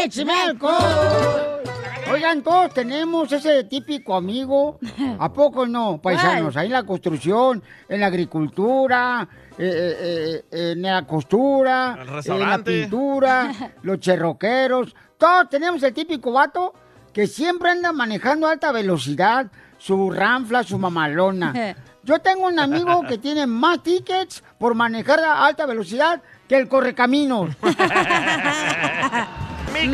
¡Échame 0.05 0.33
alcohol! 0.33 1.63
Oigan, 2.11 2.43
todos 2.43 2.73
tenemos 2.73 3.33
ese 3.33 3.65
típico 3.65 4.15
amigo. 4.15 4.79
¿A 5.19 5.33
poco 5.33 5.67
no, 5.67 6.01
paisanos? 6.01 6.57
Ahí 6.57 6.67
en 6.67 6.73
la 6.73 6.85
construcción, 6.85 7.63
en 7.89 8.01
la 8.01 8.07
agricultura, 8.07 9.29
eh, 9.59 9.65
eh, 9.69 10.45
eh, 10.51 10.73
en 10.73 10.83
la 10.83 11.05
costura, 11.05 11.99
en 12.25 12.41
la 12.41 12.59
pintura, 12.59 13.53
los 13.83 13.99
cherroqueros. 13.99 14.95
Todos 15.19 15.49
tenemos 15.49 15.83
el 15.83 15.93
típico 15.93 16.31
vato 16.31 16.73
que 17.17 17.27
siempre 17.27 17.71
anda 17.71 17.93
manejando 17.93 18.47
a 18.47 18.51
alta 18.53 18.73
velocidad, 18.73 19.47
su 19.79 20.11
ranfla, 20.11 20.63
su 20.63 20.77
mamalona. 20.79 21.75
Yo 22.05 22.19
tengo 22.19 22.47
un 22.47 22.59
amigo 22.59 23.05
que 23.09 23.17
tiene 23.17 23.47
más 23.47 23.83
tickets 23.83 24.45
por 24.59 24.75
manejar 24.75 25.21
a 25.21 25.47
alta 25.47 25.65
velocidad 25.65 26.21
que 26.47 26.57
el 26.59 26.69
correcaminos. 26.69 27.57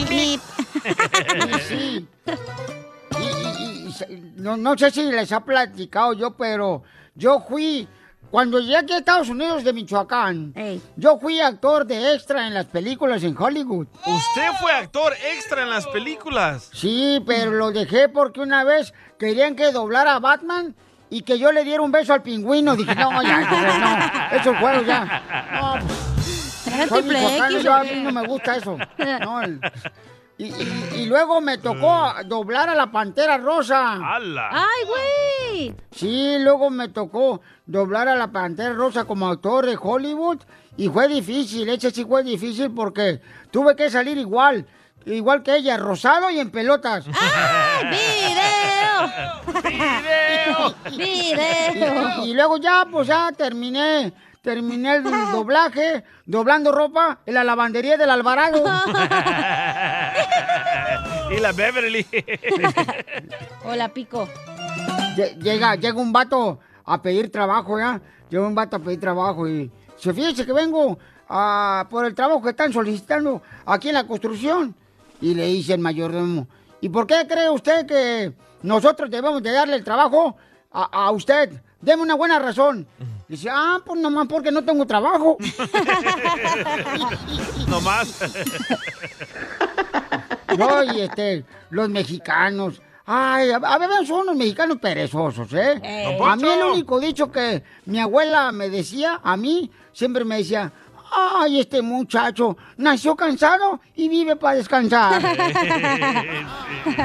Sí, 0.09 0.41
sí. 1.69 2.09
Y- 3.19 3.63
y- 3.63 3.87
y 3.89 3.93
se- 3.93 4.09
no, 4.37 4.57
no 4.57 4.77
sé 4.79 4.91
si 4.91 5.03
les 5.11 5.31
ha 5.33 5.41
platicado 5.45 6.13
yo, 6.15 6.37
pero 6.37 6.83
yo 7.15 7.41
fui, 7.49 7.87
cuando 8.33 8.59
llegué 8.59 8.79
aquí 8.79 8.93
a 8.95 8.99
Estados 8.99 9.29
Unidos 9.29 9.63
de 9.63 9.73
Michoacán, 9.75 10.55
yo 10.97 11.19
fui 11.19 11.39
actor 11.41 11.87
de 11.87 12.15
extra 12.15 12.47
en 12.49 12.55
las 12.55 12.65
películas 12.65 13.23
en 13.23 13.37
Hollywood. 13.41 13.87
Usted 14.07 14.51
fue 14.61 14.73
actor 14.73 15.13
extra 15.35 15.63
en 15.63 15.71
las 15.71 15.87
películas. 15.87 16.71
Sí, 16.73 17.23
pero 17.27 17.51
lo 17.53 17.71
dejé 17.71 18.09
porque 18.09 18.41
una 18.41 18.65
vez 18.65 18.95
querían 19.19 19.55
que 19.55 19.71
doblara 19.71 20.15
a 20.15 20.19
Batman 20.19 20.75
y 21.11 21.21
que 21.23 21.39
yo 21.39 21.53
le 21.53 21.63
diera 21.63 21.83
un 21.83 21.93
beso 21.93 22.15
al 22.15 22.23
pingüino. 22.23 22.75
Dije, 22.75 22.95
no, 22.95 23.23
ya, 23.23 23.41
no, 23.41 24.37
eso 24.37 24.55
fue 24.55 24.83
ya. 24.87 25.23
No, 25.53 26.87
soy 26.89 27.01
X, 27.11 27.63
yo, 27.63 27.71
¿o 27.71 27.75
a 27.75 27.85
mí 27.85 28.01
no 28.03 28.13
me 28.13 28.27
gusta 28.27 28.57
eso. 28.57 28.79
No, 29.21 29.43
el- 29.43 29.61
y, 30.43 30.47
y- 30.47 31.01
y 31.03 31.07
luego 31.07 31.41
me 31.41 31.59
tocó 31.59 32.13
doblar 32.27 32.69
a 32.69 32.75
la 32.75 32.91
Pantera 32.91 33.39
Rosa. 33.39 33.99
¡Ay, 34.03 34.85
güey! 34.87 35.75
Sí, 35.91 36.37
luego 36.41 36.71
me 36.71 36.89
tocó 36.89 37.41
doblar 37.67 38.09
a 38.09 38.15
la 38.17 38.29
Pantera 38.33 38.73
Rosa 38.75 39.05
como 39.05 39.29
actor 39.29 39.67
de 39.67 39.79
Hollywood 39.81 40.39
y 40.77 40.89
fue 40.89 41.09
difícil, 41.09 41.69
ese 41.69 41.91
sí 41.91 42.05
fue 42.05 42.23
difícil 42.23 42.71
porque 42.71 43.21
tuve 43.51 43.77
que 43.77 43.91
salir 43.91 44.17
igual, 44.19 44.67
igual 45.05 45.43
que 45.43 45.57
ella, 45.57 45.77
rosado 45.77 46.31
y 46.31 46.39
en 46.41 46.51
pelotas. 46.51 47.05
¡Video! 47.91 49.13
Y, 50.93 51.35
y 52.31 52.35
luego 52.35 52.57
ya, 52.59 52.87
pues 52.91 53.07
ya 53.09 53.31
terminé, 53.37 54.13
terminé 54.43 54.97
el 54.97 55.03
doblaje, 55.05 56.05
doblando 56.25 56.73
ropa 56.73 57.19
en 57.27 57.35
la 57.35 57.45
lavandería 57.45 57.97
del 57.97 58.11
Alvarado. 58.11 58.63
y 61.37 61.41
la 61.41 61.53
Beverly. 61.53 62.07
Hola, 63.65 63.89
Pico. 63.89 64.29
Lle- 65.17 65.37
Llega, 65.43 65.75
llega 65.77 65.99
un 66.01 66.13
vato 66.13 66.59
a 66.85 67.01
pedir 67.03 67.31
trabajo, 67.31 67.79
¿ya? 67.79 68.01
Llega 68.31 68.47
un 68.47 68.55
vato 68.55 68.77
a 68.77 68.79
pedir 68.79 69.01
trabajo 69.01 69.49
y 69.49 69.71
se 69.99 70.13
fíjese 70.15 70.47
que 70.47 70.53
vengo 70.53 70.99
a, 71.29 71.87
por 71.91 72.07
el 72.07 72.15
trabajo 72.15 72.43
que 72.43 72.51
están 72.51 72.73
solicitando 72.73 73.43
aquí 73.67 73.89
en 73.89 73.95
la 73.95 74.07
construcción. 74.07 74.75
Y 75.21 75.35
le 75.35 75.47
dice 75.47 75.75
el 75.75 75.81
mayordomo, 75.81 76.47
¿y 76.81 76.89
por 76.89 77.07
qué 77.07 77.27
cree 77.29 77.49
usted 77.51 77.87
que 77.87 78.33
nosotros 78.63 79.11
debemos 79.11 79.43
de 79.43 79.53
darle 79.53 79.77
el 79.77 79.85
trabajo 79.85 80.37
a, 80.73 81.07
a 81.07 81.11
usted? 81.13 81.53
Deme 81.81 82.03
una 82.03 82.15
buena 82.15 82.39
razón. 82.39 82.87
Dice, 83.29 83.49
ah, 83.51 83.79
pues 83.85 84.01
nomás 84.01 84.27
porque 84.29 84.51
no 84.51 84.65
tengo 84.65 84.87
trabajo. 84.87 85.37
No 87.69 87.81
más. 87.81 88.21
No, 90.59 90.85
y 90.85 91.01
este, 91.01 91.45
los 91.71 91.89
mexicanos. 91.89 92.81
Ay, 93.05 93.51
a, 93.51 93.57
a 93.57 93.79
veces 93.79 94.07
son 94.09 94.27
los 94.27 94.37
mexicanos 94.37 94.79
perezosos, 94.79 95.53
¿eh? 95.55 95.81
A 96.25 96.37
mí 96.37 96.49
el 96.49 96.63
único 96.65 97.01
dicho 97.01 97.31
que 97.33 97.63
mi 97.87 97.99
abuela 97.99 98.53
me 98.53 98.69
decía, 98.71 99.21
a 99.23 99.37
mí, 99.37 99.71
siempre 99.93 100.25
me 100.25 100.37
decía, 100.39 100.73
ay, 101.11 101.61
este 101.61 101.83
muchacho 101.83 102.57
nació 102.77 103.17
cansado 103.17 103.81
y 103.97 104.09
vive 104.09 104.37
para 104.37 104.57
descansar. 104.57 105.21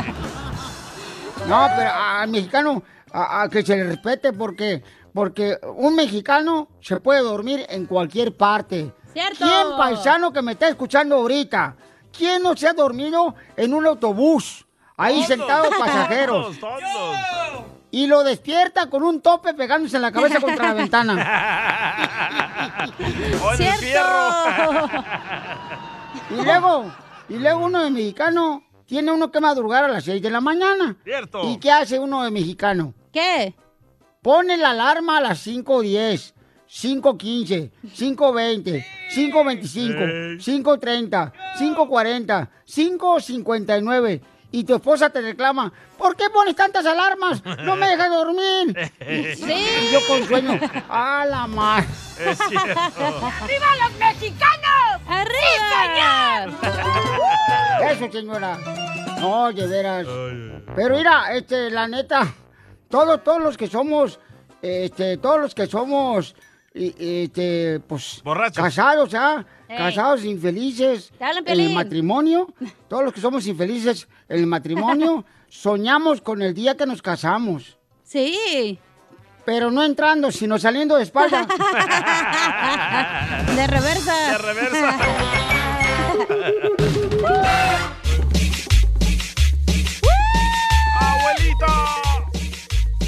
No, 1.48 1.66
pero 1.78 1.90
al 1.94 2.28
mexicano, 2.30 2.84
a, 3.14 3.44
a 3.44 3.50
que 3.50 3.64
se 3.64 3.76
le 3.78 3.86
respete 3.86 4.34
porque, 4.34 4.84
porque 5.14 5.58
un 5.76 5.96
mexicano 5.96 6.68
se 6.82 7.00
puede 7.00 7.22
dormir 7.22 7.66
en 7.70 7.86
cualquier 7.86 8.36
parte. 8.36 8.92
Cierto. 9.14 9.46
¿Quién 9.46 9.78
paisano 9.78 10.34
que 10.34 10.42
me 10.42 10.54
está 10.54 10.68
escuchando 10.68 11.16
ahorita? 11.16 11.76
¿Quién 12.18 12.42
no 12.44 12.56
se 12.58 12.68
ha 12.68 12.74
dormido 12.74 13.36
en 13.56 13.74
un 13.74 13.86
autobús? 13.86 14.66
Ahí 14.98 15.24
sentado 15.24 15.70
pasajero. 15.80 16.52
Y 17.92 18.08
lo 18.08 18.24
despierta 18.24 18.90
con 18.90 19.04
un 19.04 19.22
tope 19.22 19.54
pegándose 19.54 19.96
en 19.96 20.02
la 20.02 20.12
cabeza 20.12 20.42
contra 20.42 20.70
la 20.70 20.74
ventana. 20.74 21.14
¡Oh, 23.44 23.54
en 23.54 23.62
el 23.62 23.74
fierro! 23.74 24.90
Y 26.30 26.44
luego, 26.44 26.92
y 27.30 27.38
luego 27.38 27.66
uno 27.66 27.82
de 27.82 27.90
mexicano 27.90 28.62
tiene 28.86 29.14
uno 29.14 29.32
que 29.32 29.40
madrugar 29.40 29.86
a 29.86 29.88
las 29.88 30.04
6 30.04 30.22
de 30.22 30.30
la 30.30 30.42
mañana. 30.42 30.98
Cierto. 31.06 31.50
¿Y 31.50 31.58
qué 31.58 31.72
hace 31.72 32.00
uno 32.00 32.22
de 32.24 32.32
mexicano? 32.32 32.94
¿Qué? 33.14 33.56
Pone 34.22 34.58
la 34.58 34.72
alarma 34.72 35.20
a 35.20 35.22
las 35.22 35.48
5.10, 35.48 36.34
5.15, 36.70 37.72
5.20, 37.96 38.86
5.25, 39.14 40.38
5.30, 40.38 41.32
5.40, 41.60 42.50
5.59. 42.68 44.22
Y 44.50 44.64
tu 44.64 44.76
esposa 44.76 45.10
te 45.10 45.20
reclama, 45.22 45.74
¿por 45.98 46.16
qué 46.16 46.30
pones 46.30 46.56
tantas 46.56 46.86
alarmas? 46.86 47.44
No 47.64 47.76
me 47.76 47.88
dejas 47.88 48.10
dormir. 48.10 48.92
Sí. 49.36 49.44
Y 49.88 49.92
yo 49.92 50.00
con 50.08 50.26
sueño, 50.26 50.60
a 50.90 51.26
la 51.30 51.48
mar. 51.48 51.84
Es. 52.20 52.40
¡Viva 52.50 53.76
los 53.82 54.00
mexicanos! 54.00 55.02
¡Arriba! 55.08 56.50
¡Sí, 56.50 56.54
señor! 56.62 57.92
Eso, 57.92 58.12
señora. 58.12 58.58
No, 59.20 59.52
de 59.52 59.68
veras. 59.68 60.08
Pero 60.76 60.96
mira, 60.98 61.34
este, 61.36 61.70
la 61.70 61.88
neta, 61.88 62.34
todos, 62.90 63.24
todos 63.24 63.42
los 63.42 63.58
que 63.58 63.68
somos, 63.68 64.20
este, 64.62 65.18
todos 65.18 65.42
los 65.42 65.56
que 65.56 65.68
somos, 65.68 66.36
este, 66.78 67.80
pues, 67.82 68.24
casados, 68.54 69.14
¿ah? 69.14 69.46
Casados 69.68 70.24
infelices 70.24 71.12
en 71.20 71.60
el 71.60 71.74
matrimonio, 71.74 72.54
todos 72.88 73.04
los 73.04 73.14
que 73.14 73.20
somos 73.20 73.46
infelices 73.48 74.08
en 74.30 74.40
el 74.40 74.48
matrimonio, 74.48 75.26
soñamos 75.50 76.22
con 76.22 76.42
el 76.42 76.54
día 76.54 76.78
que 76.78 76.86
nos 76.86 77.02
casamos. 77.02 77.78
Sí. 78.04 78.80
Pero 79.46 79.72
no 79.72 79.84
entrando, 79.84 80.32
sino 80.32 80.60
saliendo 80.60 80.96
de 80.96 81.04
espalda. 81.04 81.46
De 83.56 83.68
reversa. 83.68 84.32
De 84.32 84.38
reversa. 84.38 84.98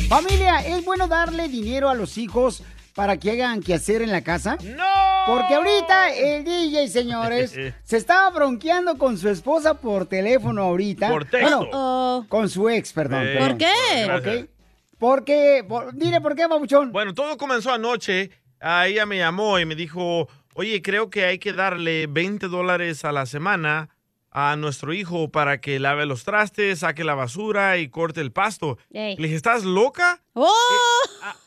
Familia, 0.10 0.66
¿es 0.66 0.84
bueno 0.84 1.08
darle 1.08 1.48
dinero 1.48 1.88
a 1.88 1.94
los 1.94 2.18
hijos 2.18 2.64
para 3.00 3.16
que 3.16 3.32
hagan 3.32 3.62
que 3.62 3.74
hacer 3.74 4.02
en 4.02 4.12
la 4.12 4.22
casa? 4.26 4.58
¡No! 4.62 4.84
Porque 5.26 5.54
ahorita 5.56 6.14
el 6.14 6.44
DJ, 6.44 6.90
señores, 6.90 7.56
se 7.86 7.96
estaba 7.96 8.30
bronqueando 8.30 8.98
con 8.98 9.18
su 9.18 9.30
esposa 9.30 9.76
por 9.76 10.06
teléfono 10.06 10.64
ahorita. 10.64 11.08
Por 11.08 11.24
texto. 11.24 11.60
Bueno, 11.60 12.26
con 12.28 12.50
su 12.50 12.68
ex, 12.68 12.92
perdón. 12.92 13.26
Eh, 13.26 13.36
perdón. 13.38 13.48
¿Por 13.48 13.58
qué? 13.58 14.42
Ok. 14.42 14.50
Porque, 14.98 15.66
por- 15.66 15.94
dile 15.96 16.20
por 16.20 16.36
qué, 16.36 16.46
babuchón. 16.48 16.92
Bueno, 16.92 17.14
todo 17.14 17.38
comenzó 17.38 17.72
anoche. 17.72 18.32
Ah, 18.60 18.86
ella 18.86 19.06
me 19.06 19.18
llamó 19.18 19.58
y 19.60 19.66
me 19.66 19.76
dijo, 19.76 20.28
oye, 20.56 20.82
creo 20.82 21.10
que 21.10 21.24
hay 21.24 21.40
que 21.40 21.54
darle 21.54 22.06
20 22.08 22.50
dólares 22.50 23.06
a 23.06 23.14
la 23.14 23.26
semana 23.26 23.88
a 24.32 24.56
nuestro 24.56 24.94
hijo 24.94 25.30
para 25.30 25.60
que 25.60 25.80
lave 25.80 26.06
los 26.06 26.24
trastes, 26.24 26.80
saque 26.80 27.04
la 27.04 27.16
basura 27.16 27.78
y 27.78 27.90
corte 27.90 28.22
el 28.22 28.32
pasto. 28.32 28.78
Ey. 28.92 29.16
Le 29.18 29.24
dije, 29.24 29.36
¿estás 29.36 29.64
loca? 29.64 30.22
¡Oh! 30.34 30.52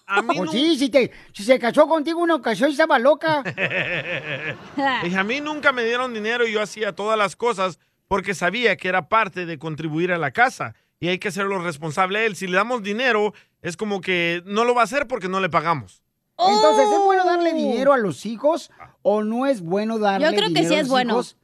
a 0.07 0.21
mí 0.23 0.37
Pues 0.37 0.47
no- 0.47 0.53
sí, 0.53 0.77
si, 0.79 0.89
te, 0.89 1.11
si 1.33 1.45
se 1.45 1.59
casó 1.59 1.87
contigo 1.89 2.21
una 2.21 2.35
ocasión 2.35 2.69
y 2.71 2.73
estaba 2.73 2.99
loca. 2.99 3.43
Dije, 5.03 5.17
a 5.17 5.25
mí 5.25 5.41
nunca 5.41 5.73
me 5.73 5.85
dieron 5.85 6.13
dinero 6.15 6.47
y 6.47 6.53
yo 6.53 6.63
hacía 6.63 6.95
todas 6.95 7.17
las 7.19 7.37
cosas 7.37 7.79
porque 8.09 8.35
sabía 8.35 8.77
que 8.77 8.89
era 8.89 9.09
parte 9.09 9.47
de 9.47 9.59
contribuir 9.59 10.13
a 10.13 10.19
la 10.19 10.33
casa 10.33 10.75
y 11.01 11.09
hay 11.09 11.19
que 11.19 11.29
hacerlo 11.29 11.59
responsable 11.63 12.19
a 12.19 12.25
él. 12.25 12.37
Si 12.37 12.47
le 12.47 12.57
damos 12.57 12.83
dinero, 12.83 13.33
es 13.63 13.77
como 13.77 14.01
que 14.01 14.43
no 14.45 14.65
lo 14.65 14.75
va 14.75 14.83
a 14.83 14.85
hacer 14.85 15.07
porque 15.07 15.29
no 15.29 15.41
le 15.41 15.49
pagamos. 15.49 16.03
Entonces, 16.39 16.87
¿es 16.93 16.99
bueno 17.05 17.25
darle 17.25 17.53
dinero 17.53 17.93
a 17.93 17.99
los 17.99 18.27
hijos 18.27 18.71
o 19.03 19.23
no 19.23 19.47
es 19.47 19.61
bueno 19.63 19.99
darle 19.99 20.27
Oh. 20.27 20.31
Yo 20.31 20.37
creo 20.37 20.49
que 20.49 20.55
dinero 20.63 20.69
sí 20.69 20.75
a 20.75 20.79
es 20.81 20.85
los 20.85 20.91
bueno. 20.91 21.13
hijos 21.15 21.37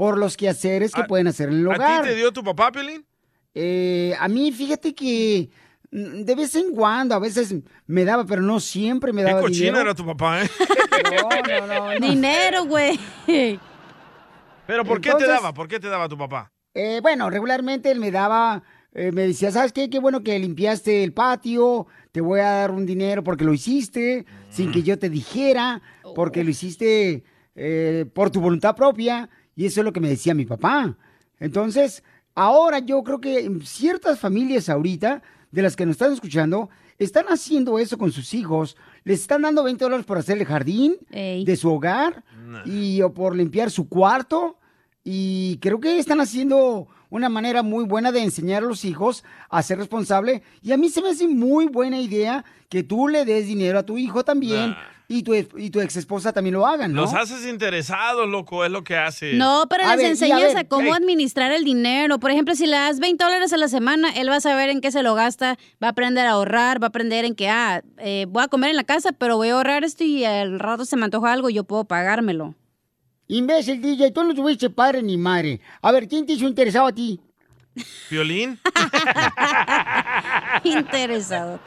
por 0.00 0.16
los 0.16 0.34
quehaceres 0.38 0.94
que 0.94 1.02
¿A- 1.02 1.06
pueden 1.06 1.26
hacer 1.26 1.50
en 1.50 1.56
el 1.58 1.66
¿A 1.70 1.74
hogar? 1.74 2.00
ti 2.04 2.08
te 2.08 2.14
dio 2.14 2.32
tu 2.32 2.42
papá, 2.42 2.72
Piolín? 2.72 3.04
Eh, 3.54 4.14
a 4.18 4.28
mí, 4.28 4.50
fíjate 4.50 4.94
que 4.94 5.50
mm, 5.90 6.22
de 6.22 6.34
vez 6.34 6.54
en 6.54 6.74
cuando, 6.74 7.14
a 7.14 7.18
veces 7.18 7.54
me 7.86 8.06
daba, 8.06 8.24
pero 8.24 8.40
no 8.40 8.60
siempre 8.60 9.12
me 9.12 9.20
Qué 9.20 9.26
daba 9.28 9.42
cochino 9.42 9.66
dinero. 9.66 9.80
era 9.82 9.94
tu 9.94 10.06
papá, 10.06 10.42
¿eh? 10.42 10.48
No, 11.04 11.66
no, 11.66 11.90
no. 12.00 12.06
Dinero, 12.06 12.64
güey. 12.64 12.98
Pero 14.66 14.84
¿por 14.86 15.02
qué 15.02 15.12
te 15.16 15.26
daba? 15.26 15.52
¿Por 15.52 15.68
qué 15.68 15.78
te 15.78 15.88
daba 15.88 16.08
tu 16.08 16.16
papá? 16.16 16.50
Eh, 16.72 17.00
bueno, 17.02 17.28
regularmente 17.28 17.90
él 17.90 18.00
me 18.00 18.10
daba, 18.10 18.62
eh, 18.94 19.12
me 19.12 19.26
decía, 19.26 19.50
¿sabes 19.50 19.72
qué? 19.74 19.90
Qué 19.90 19.98
bueno 19.98 20.22
que 20.22 20.38
limpiaste 20.38 21.04
el 21.04 21.12
patio, 21.12 21.88
te 22.12 22.22
voy 22.22 22.40
a 22.40 22.50
dar 22.52 22.70
un 22.70 22.86
dinero 22.86 23.22
porque 23.22 23.44
lo 23.44 23.52
hiciste, 23.52 24.24
sin 24.48 24.72
que 24.72 24.82
yo 24.82 24.98
te 24.98 25.10
dijera, 25.10 25.82
porque 26.14 26.42
lo 26.42 26.48
hiciste 26.50 27.22
eh, 27.56 28.06
por 28.14 28.30
tu 28.30 28.40
voluntad 28.40 28.76
propia, 28.76 29.28
y 29.60 29.66
eso 29.66 29.82
es 29.82 29.84
lo 29.84 29.92
que 29.92 30.00
me 30.00 30.08
decía 30.08 30.32
mi 30.32 30.46
papá. 30.46 30.96
Entonces, 31.38 32.02
ahora 32.34 32.78
yo 32.78 33.02
creo 33.04 33.20
que 33.20 33.58
ciertas 33.62 34.18
familias 34.18 34.70
ahorita, 34.70 35.22
de 35.50 35.60
las 35.60 35.76
que 35.76 35.84
nos 35.84 35.96
están 35.96 36.14
escuchando, 36.14 36.70
están 36.98 37.26
haciendo 37.26 37.78
eso 37.78 37.98
con 37.98 38.10
sus 38.10 38.32
hijos, 38.32 38.78
les 39.04 39.20
están 39.20 39.42
dando 39.42 39.62
20 39.62 39.84
dólares 39.84 40.06
por 40.06 40.16
hacer 40.16 40.38
el 40.38 40.46
jardín 40.46 40.96
de 41.10 41.56
su 41.58 41.70
hogar 41.70 42.24
y 42.64 43.02
o 43.02 43.12
por 43.12 43.36
limpiar 43.36 43.70
su 43.70 43.86
cuarto. 43.86 44.56
Y 45.04 45.58
creo 45.58 45.78
que 45.78 45.98
están 45.98 46.22
haciendo 46.22 46.88
una 47.10 47.28
manera 47.28 47.62
muy 47.62 47.84
buena 47.84 48.12
de 48.12 48.22
enseñar 48.22 48.62
a 48.62 48.66
los 48.66 48.86
hijos 48.86 49.24
a 49.50 49.62
ser 49.62 49.76
responsable. 49.76 50.42
Y 50.62 50.72
a 50.72 50.78
mí 50.78 50.88
se 50.88 51.02
me 51.02 51.10
hace 51.10 51.28
muy 51.28 51.66
buena 51.66 52.00
idea 52.00 52.46
que 52.70 52.82
tú 52.82 53.08
le 53.08 53.26
des 53.26 53.46
dinero 53.46 53.78
a 53.78 53.84
tu 53.84 53.98
hijo 53.98 54.24
también 54.24 54.74
y 55.12 55.24
tu, 55.24 55.34
y 55.34 55.70
tu 55.70 55.80
ex 55.80 55.96
esposa 55.96 56.32
también 56.32 56.54
lo 56.54 56.64
hagan, 56.64 56.92
¿no? 56.92 57.00
Los 57.00 57.14
haces 57.14 57.44
interesados, 57.44 58.28
loco, 58.28 58.64
es 58.64 58.70
lo 58.70 58.84
que 58.84 58.96
hace. 58.96 59.34
No, 59.34 59.66
pero 59.68 59.82
A 59.84 59.96
les 59.96 59.96
ver, 59.96 60.04
y 60.04 60.06
a 60.06 60.10
enseñas 60.10 60.54
a 60.54 60.62
cómo 60.62 60.94
administrar 60.94 61.50
el 61.50 61.64
dinero. 61.64 62.20
Por 62.20 62.30
ejemplo, 62.30 62.54
si 62.54 62.64
le 62.66 62.76
das 62.76 63.00
20 63.00 63.24
dólares 63.24 63.52
a 63.52 63.56
la 63.56 63.66
semana, 63.66 64.10
él 64.10 64.30
va 64.30 64.36
a 64.36 64.40
saber 64.40 64.70
en 64.70 64.80
qué 64.80 64.92
se 64.92 65.02
lo 65.02 65.16
gasta, 65.16 65.58
va 65.82 65.88
a 65.88 65.90
aprender 65.90 66.26
a 66.26 66.30
ahorrar, 66.30 66.80
va 66.80 66.86
a 66.86 66.88
aprender 66.90 67.24
en 67.24 67.34
que, 67.34 67.48
ah, 67.48 67.82
eh, 67.98 68.26
voy 68.28 68.44
a 68.44 68.46
comer 68.46 68.70
en 68.70 68.76
la 68.76 68.84
casa, 68.84 69.10
pero 69.10 69.36
voy 69.36 69.48
a 69.48 69.54
ahorrar 69.54 69.82
esto 69.82 70.04
y 70.04 70.24
al 70.24 70.60
rato 70.60 70.84
se 70.84 70.96
me 70.96 71.06
antoja 71.06 71.32
algo 71.32 71.50
y 71.50 71.54
yo 71.54 71.64
puedo 71.64 71.86
pagármelo. 71.86 72.54
Imbécil, 73.26 73.82
DJ, 73.82 74.12
tú 74.12 74.22
no 74.22 74.32
tuviste 74.32 74.70
padre 74.70 75.02
ni 75.02 75.16
madre. 75.16 75.60
A 75.82 75.90
ver, 75.90 76.06
¿quién 76.06 76.24
te 76.24 76.34
hizo 76.34 76.46
interesado 76.46 76.86
a 76.86 76.92
ti? 76.92 77.20
¿Violín? 78.08 78.60
Interesado. 80.62 81.58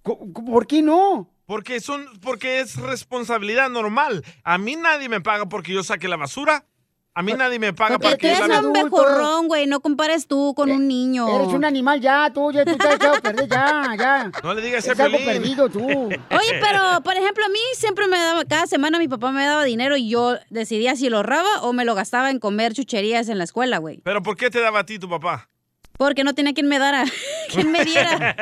¿Por 0.02 0.66
qué 0.66 0.82
no? 0.82 1.34
Porque 1.46 1.80
son, 1.80 2.06
porque 2.22 2.60
es 2.62 2.76
responsabilidad 2.78 3.70
normal. 3.70 4.24
A 4.44 4.58
mí 4.58 4.76
nadie 4.76 5.10
me 5.10 5.20
paga 5.20 5.48
porque 5.50 5.74
yo 5.74 5.84
saque 5.84 6.08
la 6.08 6.16
basura. 6.16 6.66
A 7.16 7.22
mí 7.24 7.34
nadie 7.34 7.60
me 7.60 7.74
paga 7.74 7.98
Porque 7.98 8.04
para 8.06 8.16
tú 8.16 8.22
que 8.22 8.36
yo 8.36 8.46
eres 8.46 8.60
un 8.60 8.72
mejorrón, 8.72 9.48
güey. 9.48 9.68
No 9.68 9.80
compares 9.82 10.28
tú 10.28 10.54
con 10.56 10.72
un 10.72 10.88
niño. 10.88 11.28
Eres 11.28 11.48
un 11.54 11.66
animal 11.66 12.00
ya, 12.00 12.32
tú, 12.34 12.52
ya 12.52 12.64
tú 12.64 12.78
te 12.78 12.88
has 12.88 12.96
echado 12.96 13.16
a 13.16 13.20
perder, 13.22 13.50
ya, 13.50 13.96
ya. 13.98 14.32
No 14.44 14.54
le 14.54 14.62
digas 14.62 14.86
Es 14.86 14.92
ese 14.94 15.04
algo 15.04 15.18
perdido 15.18 15.68
tú. 15.70 15.80
Oye, 15.86 16.60
pero, 16.62 17.02
por 17.04 17.16
ejemplo, 17.16 17.44
a 17.46 17.50
mí 17.50 17.60
siempre 17.74 18.08
me 18.08 18.18
daba, 18.18 18.46
cada 18.46 18.68
semana 18.68 19.00
mi 19.00 19.08
papá 19.08 19.32
me 19.32 19.44
daba 19.44 19.64
dinero 19.66 19.98
y 19.98 20.08
yo 20.08 20.36
decidía 20.50 20.96
si 20.96 21.10
lo 21.10 21.18
ahorraba 21.18 21.62
o 21.64 21.74
me 21.74 21.84
lo 21.84 21.96
gastaba 21.96 22.30
en 22.30 22.40
comer 22.40 22.74
chucherías 22.74 23.28
en 23.28 23.38
la 23.38 23.44
escuela, 23.44 23.80
güey. 23.80 24.00
¿Pero 24.04 24.22
por 24.24 24.38
qué 24.38 24.50
te 24.50 24.62
daba 24.62 24.80
a 24.80 24.86
ti 24.86 25.00
tu 25.00 25.10
papá? 25.10 25.50
Porque 25.98 26.24
no 26.24 26.34
tenía 26.34 26.54
quien 26.54 26.68
me 26.70 26.80
dara, 26.80 27.04
quien 27.52 27.72
me 27.74 27.84
diera. 27.84 28.34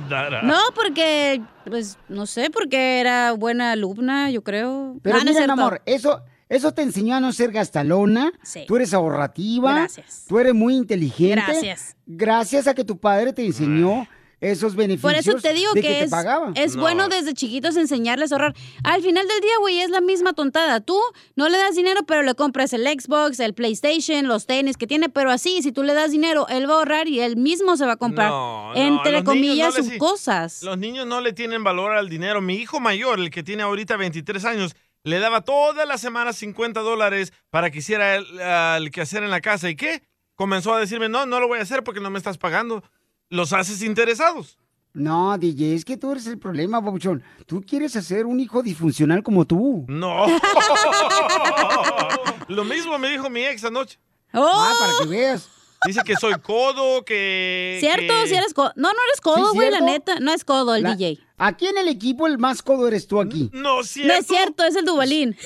Dara. 0.08 0.42
No, 0.42 0.58
porque, 0.74 1.40
pues, 1.66 1.98
no 2.08 2.26
sé, 2.26 2.50
porque 2.50 2.98
era 3.00 3.32
buena 3.32 3.72
alumna, 3.72 4.30
yo 4.30 4.42
creo. 4.42 4.96
Pero 5.02 5.16
Ah, 5.18 5.24
no 5.24 5.30
es 5.30 5.36
mira, 5.36 5.54
mi 5.54 5.60
amor, 5.60 5.82
eso, 5.86 6.22
eso 6.48 6.72
te 6.72 6.82
enseñó 6.82 7.16
a 7.16 7.20
no 7.20 7.32
ser 7.32 7.50
gastalona. 7.50 8.32
Sí. 8.42 8.64
Tú 8.66 8.76
eres 8.76 8.94
ahorrativa. 8.94 9.72
Gracias. 9.72 10.24
Tú 10.28 10.38
eres 10.38 10.54
muy 10.54 10.76
inteligente. 10.76 11.42
Gracias. 11.46 11.96
Gracias 12.06 12.66
a 12.66 12.74
que 12.74 12.84
tu 12.84 12.98
padre 12.98 13.32
te 13.32 13.44
enseñó 13.44 14.06
esos 14.40 14.76
beneficios. 14.76 15.12
Por 15.12 15.18
eso 15.18 15.40
te 15.40 15.54
digo 15.54 15.72
que, 15.72 15.80
te 15.80 16.02
es, 16.02 16.12
es 16.54 16.76
bueno 16.76 17.08
desde 17.08 17.32
chiquitos 17.32 17.76
enseñarles 17.76 18.32
a 18.32 18.34
ahorrar. 18.36 18.54
Al 18.84 19.02
final 19.02 19.26
del 19.26 19.40
día, 19.40 19.58
güey, 19.60 19.80
es 19.80 19.90
la 19.90 20.00
misma 20.00 20.34
tontada. 20.34 20.80
Tú 20.80 20.98
no 21.36 21.48
le 21.48 21.56
das 21.56 21.74
dinero, 21.74 22.02
pero 22.06 22.22
le 22.22 22.34
compras 22.34 22.72
el 22.72 22.86
Xbox, 22.86 23.40
el 23.40 23.54
PlayStation, 23.54 24.28
los 24.28 24.46
tenis 24.46 24.76
que 24.76 24.86
tiene, 24.86 25.08
pero 25.08 25.30
así, 25.30 25.62
si 25.62 25.72
tú 25.72 25.82
le 25.82 25.94
das 25.94 26.10
dinero, 26.10 26.46
él 26.48 26.68
va 26.68 26.74
a 26.74 26.78
ahorrar 26.78 27.08
y 27.08 27.20
él 27.20 27.36
mismo 27.36 27.76
se 27.76 27.86
va 27.86 27.92
a 27.92 27.96
comprar, 27.96 28.30
No, 28.30 28.74
no, 28.74 28.76
entre 28.76 29.24
comillas, 29.24 29.74
sus 29.74 29.90
cosas. 29.96 30.62
Los 30.62 30.78
niños 30.78 31.06
no 31.06 31.20
le 31.20 31.32
tienen 31.32 31.64
valor 31.64 31.92
al 31.92 32.08
dinero. 32.08 32.40
Mi 32.40 32.56
hijo 32.56 32.78
mayor, 32.78 33.18
el 33.18 33.30
que 33.30 33.42
tiene 33.42 33.62
ahorita 33.62 33.96
23 33.96 34.44
años, 34.44 34.76
le 35.06 35.20
daba 35.20 35.42
todas 35.42 35.86
las 35.86 36.00
semanas 36.00 36.36
50 36.36 36.80
dólares 36.80 37.32
para 37.50 37.70
que 37.70 37.78
hiciera 37.78 38.16
el, 38.16 38.26
ah, 38.40 38.74
el 38.76 38.90
quehacer 38.90 39.22
en 39.22 39.30
la 39.30 39.40
casa. 39.40 39.70
¿Y 39.70 39.76
qué? 39.76 40.02
Comenzó 40.34 40.74
a 40.74 40.80
decirme, 40.80 41.08
no, 41.08 41.26
no 41.26 41.38
lo 41.38 41.46
voy 41.46 41.60
a 41.60 41.62
hacer 41.62 41.84
porque 41.84 42.00
no 42.00 42.10
me 42.10 42.18
estás 42.18 42.38
pagando. 42.38 42.82
Los 43.30 43.52
haces 43.52 43.82
interesados. 43.82 44.58
No, 44.94 45.38
DJ, 45.38 45.76
es 45.76 45.84
que 45.84 45.96
tú 45.96 46.10
eres 46.10 46.26
el 46.26 46.38
problema, 46.38 46.82
Pabuchón. 46.82 47.22
Tú 47.46 47.62
quieres 47.64 47.94
hacer 47.94 48.26
un 48.26 48.40
hijo 48.40 48.64
disfuncional 48.64 49.22
como 49.22 49.44
tú. 49.44 49.84
No. 49.86 50.26
Lo 52.48 52.64
mismo 52.64 52.98
me 52.98 53.10
dijo 53.10 53.30
mi 53.30 53.44
ex 53.44 53.62
anoche. 53.62 54.00
Ah, 54.32 54.72
para 54.76 54.92
que 55.02 55.06
veas. 55.06 55.48
Dice 55.86 56.02
que 56.04 56.16
soy 56.16 56.34
codo, 56.40 57.04
que... 57.04 57.76
¿Cierto? 57.80 58.12
que- 58.22 58.26
Si 58.28 58.34
eres 58.34 58.52
codo. 58.54 58.72
No, 58.76 58.88
no 58.92 58.98
eres 59.08 59.20
codo, 59.22 59.50
¿Sí, 59.50 59.54
güey, 59.56 59.70
la 59.70 59.78
cierto? 59.78 59.92
neta. 59.92 60.20
No 60.20 60.32
es 60.32 60.44
codo 60.44 60.74
el 60.74 60.82
La- 60.82 60.94
DJ. 60.94 61.18
Aquí 61.38 61.66
en 61.66 61.76
el 61.78 61.88
equipo 61.88 62.26
el 62.26 62.38
más 62.38 62.62
codo 62.62 62.88
eres 62.88 63.06
tú 63.06 63.20
aquí. 63.20 63.50
No, 63.52 63.76
No 63.76 63.80
es 63.82 64.26
cierto, 64.26 64.64
es 64.64 64.74
el 64.76 64.84
Dubalín. 64.86 65.36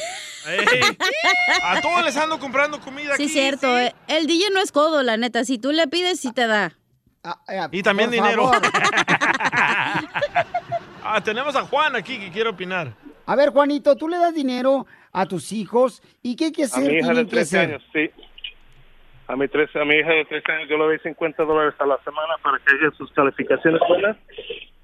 A 1.62 1.80
todos 1.80 2.04
les 2.04 2.16
ando 2.16 2.38
comprando 2.38 2.80
comida 2.80 3.16
Sí, 3.16 3.24
aquí. 3.24 3.32
cierto. 3.32 3.76
eh, 3.78 3.94
El 4.08 4.26
DJ 4.26 4.50
no 4.50 4.60
es 4.60 4.70
codo, 4.72 5.02
la 5.02 5.16
neta. 5.16 5.44
Si 5.44 5.58
tú 5.58 5.72
le 5.72 5.86
pides, 5.88 6.20
sí 6.20 6.32
te 6.32 6.46
da. 6.46 6.76
Y 7.72 7.82
también 7.82 8.10
dinero. 8.10 8.50
ah, 11.04 11.20
tenemos 11.24 11.54
a 11.56 11.62
Juan 11.64 11.96
aquí 11.96 12.18
que 12.18 12.30
quiere 12.30 12.48
opinar. 12.50 12.94
A 13.26 13.36
ver, 13.36 13.50
Juanito, 13.50 13.96
tú 13.96 14.08
le 14.08 14.16
das 14.18 14.34
dinero 14.34 14.86
a 15.12 15.26
tus 15.26 15.52
hijos 15.52 16.02
y 16.22 16.36
qué 16.36 16.46
hay 16.46 16.52
que 16.52 16.62
A 16.62 16.66
hacer. 16.66 16.82
mi 16.84 16.98
hija 16.98 17.08
de 17.08 17.12
Tienen 17.14 17.24
que 17.26 17.30
13 17.30 17.58
hacer. 17.58 17.70
años, 17.70 17.82
sí. 17.92 18.10
A 19.32 19.36
mi, 19.36 19.46
13, 19.46 19.78
a 19.80 19.84
mi 19.84 19.94
hija 19.94 20.10
de 20.10 20.24
13 20.24 20.52
años 20.52 20.68
yo 20.68 20.76
le 20.76 20.84
doy 20.84 20.98
50 20.98 21.44
dólares 21.44 21.74
a 21.78 21.86
la 21.86 21.98
semana 21.98 22.34
para 22.42 22.58
que 22.58 22.74
haga 22.74 22.90
sus 22.96 23.12
calificaciones 23.12 23.80
buenas 23.88 24.16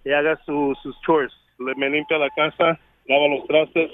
y 0.05 0.13
haga 0.13 0.39
su- 0.47 0.77
sus 0.83 0.99
chores. 1.01 1.33
Le, 1.59 1.75
me 1.75 1.91
limpia 1.91 2.17
la 2.19 2.31
casa, 2.31 2.79
lava 3.07 3.27
los 3.29 3.45
trastes 3.49 3.91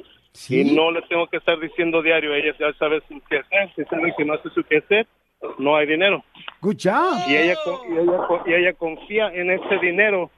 y 0.50 0.74
no 0.76 0.90
le 0.90 1.00
tengo 1.02 1.26
que 1.28 1.38
estar 1.38 1.58
diciendo 1.58 2.02
diario. 2.02 2.34
Ella 2.34 2.54
ya 2.58 2.72
sabe 2.74 3.00
su 3.08 3.18
qué 3.30 3.38
hacer. 3.38 3.70
Si 3.76 3.84
sabe 3.84 4.12
que 4.16 4.24
no 4.26 4.34
hace 4.34 4.50
su 4.50 4.62
qué 4.64 4.78
hacer, 4.78 5.06
no 5.58 5.74
hay 5.74 5.86
dinero. 5.86 6.22
Good 6.60 6.76
job. 6.82 7.18
Y 7.28 7.36
ella, 7.36 7.54
y 7.88 7.92
ella, 7.98 8.18
y 8.46 8.52
ella 8.54 8.72
confía 8.74 9.28
en 9.32 9.50
ese 9.52 9.78
dinero 9.78 10.30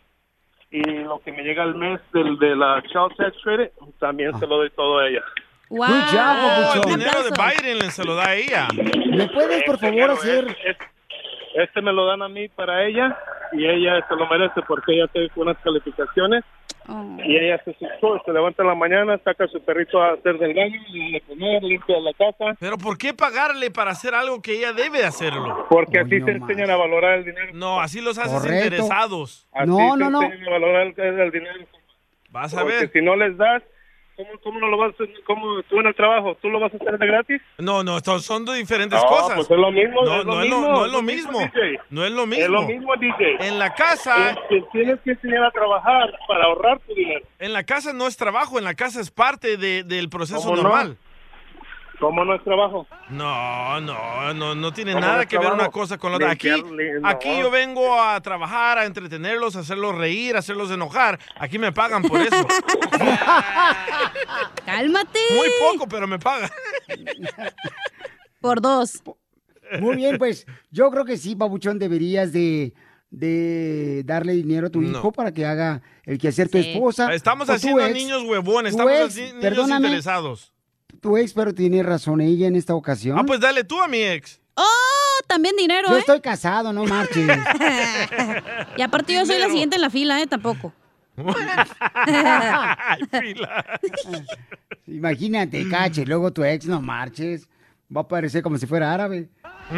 y 0.70 0.80
lo 0.82 1.18
que 1.20 1.32
me 1.32 1.42
llega 1.42 1.62
al 1.64 1.74
mes 1.74 2.00
del, 2.12 2.38
de 2.38 2.54
la 2.54 2.82
Child 2.82 3.16
Tax 3.16 3.36
Credit, 3.42 3.70
también 3.98 4.32
se 4.38 4.46
lo 4.46 4.58
doy 4.58 4.70
todo 4.70 4.98
a 4.98 5.08
ella. 5.08 5.22
Wow. 5.76 5.88
Good 5.88 6.04
job, 6.12 6.36
Oh, 6.44 6.74
el 6.88 6.98
dinero 6.98 7.22
de 7.24 7.30
Biden 7.30 7.90
se 7.90 8.04
lo 8.04 8.14
da 8.14 8.28
a 8.28 8.34
ella. 8.34 8.68
¿Me 8.74 9.28
puedes, 9.28 9.62
por 9.64 9.78
favor, 9.78 10.10
hacer 10.12 10.56
Este 11.54 11.82
me 11.82 11.92
lo 11.92 12.06
dan 12.06 12.22
a 12.22 12.28
mí 12.28 12.48
para 12.48 12.84
ella 12.86 13.16
y 13.52 13.64
ella 13.66 14.04
se 14.08 14.14
lo 14.16 14.26
merece 14.28 14.60
porque 14.66 14.92
ella 14.94 15.06
tiene 15.12 15.28
unas 15.36 15.56
calificaciones 15.58 16.44
Oh. 16.86 17.16
y 17.24 17.34
ella 17.38 17.54
hace 17.54 17.74
sus 17.78 17.88
cosas, 17.98 18.20
se 18.26 18.32
levanta 18.34 18.62
en 18.62 18.68
la 18.68 18.74
mañana, 18.74 19.18
saca 19.24 19.44
a 19.44 19.48
su 19.48 19.58
perrito 19.64 20.02
a 20.02 20.12
hacer 20.12 20.36
del 20.36 20.52
baño, 20.52 20.78
le 20.92 21.18
comer, 21.22 21.62
limpia 21.62 21.98
la 21.98 22.12
casa. 22.12 22.54
Pero 22.60 22.76
¿por 22.76 22.98
qué 22.98 23.14
pagarle 23.14 23.70
para 23.70 23.92
hacer 23.92 24.14
algo 24.14 24.42
que 24.42 24.52
ella 24.58 24.74
debe 24.74 25.02
hacerlo? 25.02 25.64
Porque 25.70 26.00
así 26.00 26.20
se 26.20 26.32
enseñan 26.32 26.70
a 26.70 26.76
valorar 26.76 27.20
el 27.20 27.24
dinero. 27.24 27.52
No, 27.54 27.80
así 27.80 28.02
los 28.02 28.18
haces 28.18 28.32
Correcto. 28.38 28.64
interesados. 28.66 29.48
Así 29.54 29.70
No, 29.70 29.76
se 29.94 29.98
no, 29.98 30.10
no. 30.10 30.22
enseñan 30.24 30.46
a 30.46 30.50
valorar 30.50 30.82
el, 30.94 31.20
el 31.20 31.30
dinero. 31.30 31.64
Vas 32.28 32.52
a 32.54 32.60
Porque 32.60 32.76
ver. 32.76 32.92
si 32.92 33.00
no 33.00 33.16
les 33.16 33.34
das, 33.38 33.62
¿cómo, 34.16 34.28
cómo 34.42 34.60
no 34.60 34.68
lo 34.68 34.76
vas? 34.78 34.94
¿Cómo 35.26 35.62
tú 35.64 35.80
en 35.80 35.86
el 35.86 35.94
trabajo, 35.94 36.36
tú 36.40 36.48
lo 36.50 36.60
vas 36.60 36.72
a 36.72 36.76
hacer 36.76 36.98
de 36.98 37.06
gratis? 37.06 37.42
No, 37.58 37.82
no, 37.84 38.00
son, 38.00 38.20
son 38.20 38.44
dos 38.44 38.56
diferentes 38.56 39.00
No, 39.02 39.08
cosas. 39.08 39.34
pues 39.36 39.50
es 39.50 39.56
lo 39.58 39.70
mismo, 39.72 40.02
No, 40.04 40.20
es 40.20 40.24
lo 40.24 40.34
no 40.34 40.40
mismo, 40.40 40.60
no 40.60 40.80
es 40.80 40.86
es 40.86 40.92
lo 40.92 40.98
lo 40.98 41.02
mismo. 41.02 41.32
mismo, 41.40 41.50
DJ. 41.54 41.80
No 41.90 42.04
es 42.04 42.10
lo 42.12 42.26
mismo. 42.26 42.44
Es 42.44 42.50
lo 42.50 42.62
mismo, 42.62 42.96
DJ. 42.96 43.48
En 43.48 43.58
la 43.58 43.74
casa, 43.74 44.30
Es 44.30 44.36
que 44.48 44.62
tienes 44.72 45.00
que 45.00 45.10
enseñar 45.12 45.44
a 45.44 45.50
trabajar 45.50 46.12
para 46.28 46.44
ahorrar 46.44 46.78
tu 46.80 46.94
dinero. 46.94 47.24
en 47.38 47.52
la 47.52 47.64
casa 47.64 47.92
no 47.92 48.06
es 48.06 48.16
trabajo, 48.16 48.58
en 48.58 48.64
la 48.64 48.74
casa 48.74 49.00
es 49.00 49.10
parte 49.10 49.56
de- 49.56 49.82
del 49.84 50.08
proceso 50.08 50.40
¿Cómo 50.48 50.56
no? 50.56 50.62
¿Cómo 52.00 52.24
no 52.24 52.34
es 52.34 52.42
trabajo? 52.44 52.86
No, 53.08 53.80
no, 53.80 54.34
no, 54.34 54.54
no 54.54 54.72
tiene 54.72 54.92
¿Cómo 54.92 55.06
nada 55.06 55.26
que 55.26 55.38
ver 55.38 55.52
una 55.52 55.68
cosa 55.70 55.96
con 55.96 56.10
la 56.10 56.16
otra. 56.16 56.32
Aquí, 56.32 56.48
aquí 57.02 57.38
yo 57.38 57.50
vengo 57.50 58.00
a 58.00 58.20
trabajar, 58.20 58.78
a 58.78 58.84
entretenerlos, 58.84 59.56
a 59.56 59.60
hacerlos 59.60 59.94
reír, 59.96 60.36
a 60.36 60.40
hacerlos 60.40 60.70
enojar. 60.70 61.18
Aquí 61.38 61.58
me 61.58 61.72
pagan 61.72 62.02
por 62.02 62.20
eso. 62.20 62.46
Cálmate. 64.66 65.18
Muy 65.36 65.48
poco, 65.60 65.88
pero 65.88 66.06
me 66.06 66.18
pagan. 66.18 66.50
Por 68.40 68.60
dos. 68.60 69.02
Muy 69.80 69.96
bien, 69.96 70.18
pues 70.18 70.46
yo 70.70 70.90
creo 70.90 71.04
que 71.04 71.16
sí, 71.16 71.34
Pabuchón, 71.36 71.78
deberías 71.78 72.32
de, 72.32 72.74
de 73.10 74.02
darle 74.04 74.32
dinero 74.34 74.66
a 74.66 74.70
tu 74.70 74.80
No. 74.80 74.90
hijo 74.90 75.12
para 75.12 75.32
que 75.32 75.44
haga 75.46 75.80
el 76.04 76.18
quehacer 76.18 76.48
tu 76.48 76.58
esposa. 76.58 77.12
Estamos 77.14 77.48
haciendo 77.48 77.84
ex. 77.84 77.94
niños 77.94 78.22
huevones, 78.24 78.72
estamos 78.72 78.92
así 78.92 79.22
niños 79.22 79.40
perdóname, 79.40 79.86
interesados. 79.88 80.52
Tu 81.04 81.18
ex, 81.18 81.34
pero 81.34 81.54
tiene 81.54 81.82
razón 81.82 82.22
ella 82.22 82.46
en 82.46 82.56
esta 82.56 82.74
ocasión. 82.74 83.18
Ah, 83.18 83.24
pues 83.26 83.38
dale 83.38 83.62
tú 83.62 83.78
a 83.78 83.86
mi 83.86 83.98
ex. 83.98 84.40
Oh, 84.54 85.20
también 85.26 85.54
dinero, 85.54 85.90
Yo 85.90 85.96
¿eh? 85.96 85.98
estoy 85.98 86.18
casado, 86.22 86.72
no 86.72 86.86
marches. 86.86 87.28
Y 88.78 88.80
aparte 88.80 89.12
yo 89.12 89.26
soy 89.26 89.38
la 89.38 89.48
siguiente 89.50 89.76
en 89.76 89.82
la 89.82 89.90
fila, 89.90 90.22
¿eh? 90.22 90.26
Tampoco. 90.26 90.72
Imagínate, 94.86 95.68
cache, 95.68 96.06
luego 96.06 96.32
tu 96.32 96.42
ex, 96.42 96.64
no 96.64 96.80
marches. 96.80 97.46
Va 97.94 98.00
a 98.00 98.08
parecer 98.08 98.42
como 98.42 98.56
si 98.56 98.66
fuera 98.66 98.94
árabe. 98.94 99.28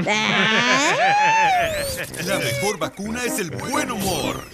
La 2.25 2.39
mejor 2.39 2.79
vacuna 2.79 3.25
es 3.25 3.41
el 3.41 3.51
buen 3.51 3.91
humor. 3.91 4.45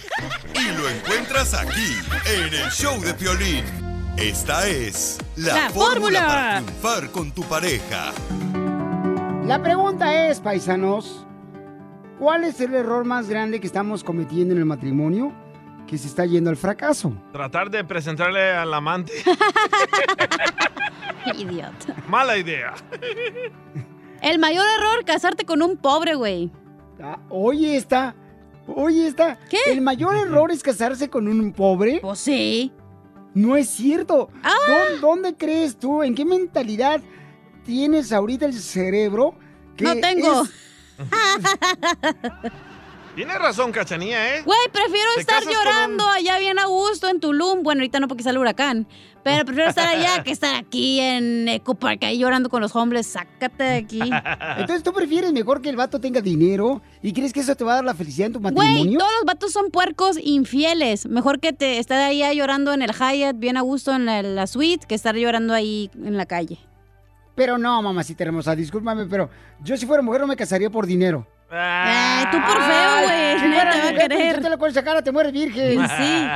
Y 0.55 0.75
lo 0.75 0.89
encuentras 0.89 1.53
aquí, 1.53 1.99
en 2.35 2.51
el 2.51 2.71
show 2.71 2.99
de 2.99 3.13
Piolín. 3.13 3.92
Esta 4.17 4.67
es 4.67 5.17
la, 5.35 5.53
La 5.53 5.69
fórmula 5.69 5.93
fórmula. 5.93 6.27
para 6.27 6.61
triunfar 6.61 7.11
con 7.11 7.31
tu 7.31 7.41
pareja. 7.43 8.11
La 9.45 9.61
pregunta 9.61 10.27
es, 10.29 10.39
paisanos, 10.39 11.25
¿cuál 12.19 12.43
es 12.43 12.59
el 12.61 12.73
error 12.75 13.05
más 13.05 13.27
grande 13.27 13.59
que 13.59 13.67
estamos 13.67 14.03
cometiendo 14.03 14.53
en 14.53 14.59
el 14.59 14.65
matrimonio 14.65 15.33
que 15.87 15.97
se 15.97 16.07
está 16.07 16.25
yendo 16.25 16.49
al 16.49 16.57
fracaso? 16.57 17.13
Tratar 17.33 17.69
de 17.69 17.83
presentarle 17.83 18.51
al 18.51 18.73
amante. 18.73 19.11
Idiota. 21.37 21.95
Mala 22.07 22.37
idea. 22.37 22.73
El 24.21 24.39
mayor 24.39 24.65
error, 24.77 25.03
casarte 25.05 25.45
con 25.45 25.61
un 25.61 25.75
pobre, 25.77 26.15
güey. 26.15 26.51
Ah, 27.01 27.17
oye, 27.29 27.75
esta, 27.75 28.15
oye, 28.67 29.07
esta. 29.07 29.37
¿Qué? 29.49 29.57
¿El 29.67 29.81
mayor 29.81 30.15
error 30.15 30.51
es 30.51 30.63
casarse 30.63 31.09
con 31.09 31.27
un 31.27 31.51
pobre? 31.51 31.99
Pues 32.01 32.19
sí. 32.19 32.71
No 33.33 33.55
es 33.57 33.69
cierto. 33.69 34.29
Ah. 34.43 34.53
¿Dó- 34.67 35.07
¿Dónde, 35.07 35.35
crees 35.35 35.77
tú? 35.77 36.03
¿En 36.03 36.13
qué 36.15 36.23
mentalidad 36.25 37.01
tienes 37.65 38.11
ahorita 38.11 38.45
el 38.45 38.53
cerebro? 38.53 39.35
que 39.75 39.85
No 39.85 39.95
tengo. 39.95 40.43
es- 40.43 40.49
Tienes 43.15 43.37
razón, 43.37 43.71
Cachanía, 43.71 44.37
¿eh? 44.37 44.41
Güey, 44.43 44.59
prefiero 44.71 45.09
estar 45.19 45.43
llorando 45.43 46.03
allá 46.07 46.39
bien 46.39 46.57
a 46.57 46.65
gusto 46.65 47.07
en 47.07 47.19
Tulum. 47.19 47.61
Bueno, 47.61 47.81
ahorita 47.81 47.99
no 47.99 48.07
porque 48.07 48.23
sale 48.23 48.39
huracán. 48.39 48.87
Pero 49.23 49.45
prefiero 49.45 49.69
estar 49.69 49.87
allá 49.87 50.23
que 50.23 50.31
estar 50.31 50.55
aquí 50.55 50.99
en 50.99 51.47
Eco 51.47 51.75
Park 51.75 52.03
ahí 52.05 52.17
llorando 52.17 52.49
con 52.49 52.59
los 52.61 52.75
hombres. 52.75 53.05
Sácate 53.05 53.63
de 53.63 53.75
aquí. 53.77 53.99
Entonces, 54.57 54.81
¿tú 54.81 54.93
prefieres 54.93 55.31
mejor 55.31 55.61
que 55.61 55.69
el 55.69 55.75
vato 55.75 55.99
tenga 55.99 56.21
dinero 56.21 56.81
y 57.03 57.13
crees 57.13 57.33
que 57.33 57.41
eso 57.41 57.55
te 57.55 57.63
va 57.63 57.73
a 57.73 57.75
dar 57.75 57.85
la 57.85 57.93
felicidad 57.93 58.27
en 58.27 58.33
tu 58.33 58.39
Güey, 58.39 58.53
matrimonio? 58.55 58.97
todos 58.97 59.11
los 59.19 59.25
vatos 59.25 59.51
son 59.51 59.69
puercos 59.69 60.17
infieles. 60.19 61.05
Mejor 61.05 61.39
que 61.39 61.53
te 61.53 61.77
estar 61.77 61.99
allá 62.01 62.33
llorando 62.33 62.73
en 62.73 62.81
el 62.81 62.91
Hyatt, 62.93 63.37
bien 63.37 63.57
a 63.57 63.61
gusto 63.61 63.93
en 63.93 64.07
la, 64.07 64.23
la 64.23 64.47
suite, 64.47 64.87
que 64.87 64.95
estar 64.95 65.15
llorando 65.15 65.53
ahí 65.53 65.91
en 66.03 66.17
la 66.17 66.25
calle. 66.25 66.57
Pero 67.35 67.59
no, 67.59 67.79
mamacita 67.81 68.23
hermosa, 68.23 68.55
discúlpame, 68.55 69.05
pero 69.05 69.29
yo 69.63 69.77
si 69.77 69.85
fuera 69.85 70.01
mujer 70.01 70.21
no 70.21 70.27
me 70.27 70.35
casaría 70.35 70.69
por 70.71 70.85
dinero. 70.87 71.27
Eh, 71.55 72.25
tú 72.31 72.37
por 72.37 72.57
feo, 72.63 73.03
güey. 73.03 73.39
Si 73.39 73.47
nadie 73.47 73.53
fuera 73.53 73.71
te 73.71 73.79
va 73.79 73.89
a 73.89 73.93
querer. 73.93 74.41
Te 74.41 74.49
lo 74.49 74.57
con 74.57 74.69
esa 74.69 74.83
cara, 74.83 75.01
te 75.01 75.11
mueres 75.11 75.31
virgen. 75.31 75.75
Pues 75.75 75.91
sí. 75.91 76.27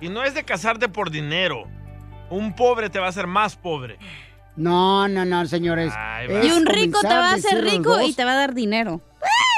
y 0.06 0.08
no 0.08 0.24
es 0.24 0.34
de 0.34 0.44
casarte 0.44 0.88
por 0.88 1.10
dinero. 1.10 1.64
Un 2.30 2.54
pobre 2.54 2.90
te 2.90 2.98
va 2.98 3.06
a 3.06 3.08
hacer 3.10 3.26
más 3.26 3.56
pobre. 3.56 3.98
No, 4.56 5.06
no, 5.06 5.24
no, 5.24 5.46
señores. 5.46 5.92
Ay, 5.96 6.28
Y 6.44 6.50
un 6.50 6.66
rico 6.66 7.00
te 7.00 7.08
va 7.08 7.30
a 7.30 7.34
hacer 7.34 7.62
rico 7.62 8.00
y 8.00 8.12
te 8.12 8.24
va 8.24 8.32
a 8.32 8.36
dar 8.36 8.54
dinero. 8.54 9.00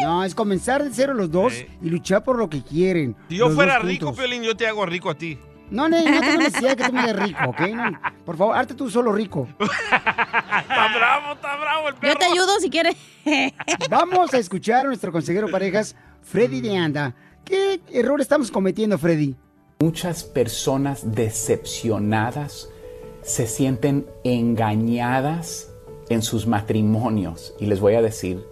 No, 0.02 0.24
es 0.24 0.34
comenzar 0.34 0.82
de 0.82 0.90
cero 0.92 1.14
los 1.14 1.30
dos 1.30 1.54
y 1.82 1.88
luchar 1.88 2.24
por 2.24 2.36
lo 2.38 2.48
que 2.48 2.62
quieren. 2.62 3.16
Si 3.28 3.36
yo 3.36 3.50
fuera 3.50 3.78
rico. 3.78 4.14
Piolín, 4.14 4.42
yo 4.42 4.56
te 4.56 4.66
hago 4.66 4.84
rico 4.86 5.10
a 5.10 5.14
ti. 5.14 5.38
No, 5.70 5.88
no, 5.88 5.96
no 5.98 6.20
tengo 6.20 6.38
necesidad 6.38 6.70
de 6.70 6.76
que 6.76 6.84
tú 6.84 6.92
me 6.92 7.00
hagas 7.00 7.16
rico, 7.26 7.38
¿ok? 7.48 7.60
No, 7.74 8.00
por 8.24 8.36
favor, 8.36 8.56
hazte 8.56 8.74
tú 8.74 8.90
solo 8.90 9.12
rico. 9.12 9.46
Está 9.60 10.88
bravo, 10.96 11.34
está 11.34 11.56
bravo 11.56 11.88
el 11.88 11.94
perro. 11.94 12.12
Yo 12.12 12.18
te 12.18 12.24
ayudo 12.26 12.60
si 12.60 12.70
quieres. 12.70 12.96
Vamos 13.90 14.32
a 14.34 14.38
escuchar 14.38 14.84
a 14.84 14.88
nuestro 14.88 15.12
consejero 15.12 15.48
parejas, 15.50 15.96
Freddy 16.22 16.60
de 16.60 16.76
Anda. 16.76 17.14
¿Qué 17.44 17.80
error 17.92 18.20
estamos 18.20 18.50
cometiendo, 18.50 18.98
Freddy? 18.98 19.36
Muchas 19.80 20.24
personas 20.24 21.14
decepcionadas 21.14 22.68
se 23.22 23.46
sienten 23.46 24.06
engañadas 24.24 25.68
en 26.08 26.22
sus 26.22 26.46
matrimonios. 26.46 27.54
Y 27.58 27.66
les 27.66 27.80
voy 27.80 27.94
a 27.94 28.02
decir 28.02 28.44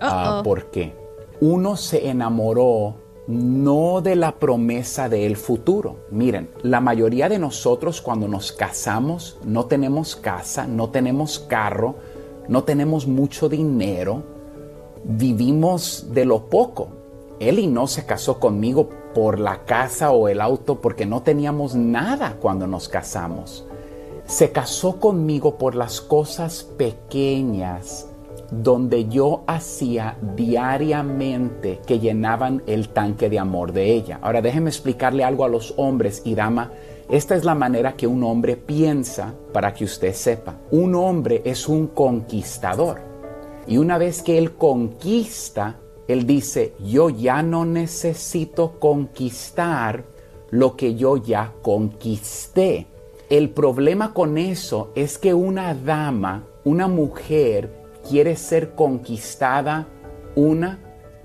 Uh-oh. 0.00 0.42
por 0.42 0.70
qué. 0.70 0.94
Uno 1.40 1.76
se 1.76 2.08
enamoró 2.08 3.01
no 3.26 4.00
de 4.00 4.16
la 4.16 4.32
promesa 4.32 5.08
del 5.08 5.36
futuro. 5.36 6.06
Miren, 6.10 6.50
la 6.62 6.80
mayoría 6.80 7.28
de 7.28 7.38
nosotros 7.38 8.00
cuando 8.00 8.28
nos 8.28 8.52
casamos 8.52 9.38
no 9.44 9.66
tenemos 9.66 10.16
casa, 10.16 10.66
no 10.66 10.90
tenemos 10.90 11.38
carro, 11.38 11.96
no 12.48 12.64
tenemos 12.64 13.06
mucho 13.06 13.48
dinero, 13.48 14.22
vivimos 15.04 16.08
de 16.12 16.24
lo 16.24 16.46
poco. 16.46 16.88
Eli 17.38 17.66
no 17.66 17.86
se 17.86 18.06
casó 18.06 18.38
conmigo 18.38 18.88
por 19.14 19.38
la 19.38 19.64
casa 19.64 20.10
o 20.10 20.28
el 20.28 20.40
auto 20.40 20.80
porque 20.80 21.06
no 21.06 21.22
teníamos 21.22 21.74
nada 21.74 22.36
cuando 22.40 22.66
nos 22.66 22.88
casamos. 22.88 23.66
Se 24.26 24.52
casó 24.52 25.00
conmigo 25.00 25.58
por 25.58 25.74
las 25.74 26.00
cosas 26.00 26.62
pequeñas 26.62 28.11
donde 28.52 29.08
yo 29.08 29.44
hacía 29.46 30.18
diariamente 30.36 31.80
que 31.86 31.98
llenaban 31.98 32.62
el 32.66 32.90
tanque 32.90 33.30
de 33.30 33.38
amor 33.38 33.72
de 33.72 33.92
ella. 33.92 34.18
Ahora 34.20 34.42
déjeme 34.42 34.68
explicarle 34.68 35.24
algo 35.24 35.44
a 35.44 35.48
los 35.48 35.72
hombres 35.78 36.20
y 36.24 36.34
dama. 36.34 36.70
Esta 37.08 37.34
es 37.34 37.44
la 37.44 37.54
manera 37.54 37.96
que 37.96 38.06
un 38.06 38.22
hombre 38.22 38.56
piensa 38.56 39.34
para 39.52 39.72
que 39.72 39.84
usted 39.84 40.12
sepa. 40.12 40.56
Un 40.70 40.94
hombre 40.94 41.40
es 41.44 41.66
un 41.66 41.86
conquistador. 41.88 43.00
Y 43.66 43.78
una 43.78 43.96
vez 43.96 44.22
que 44.22 44.36
él 44.36 44.52
conquista, 44.52 45.78
él 46.06 46.26
dice, 46.26 46.74
yo 46.84 47.08
ya 47.08 47.42
no 47.42 47.64
necesito 47.64 48.78
conquistar 48.78 50.04
lo 50.50 50.76
que 50.76 50.94
yo 50.94 51.16
ya 51.16 51.52
conquisté. 51.62 52.86
El 53.30 53.48
problema 53.48 54.12
con 54.12 54.36
eso 54.36 54.90
es 54.94 55.16
que 55.16 55.32
una 55.32 55.74
dama, 55.74 56.44
una 56.64 56.86
mujer, 56.86 57.81
quiere 58.08 58.36
ser 58.36 58.74
conquistada 58.74 59.86
una 60.34 60.78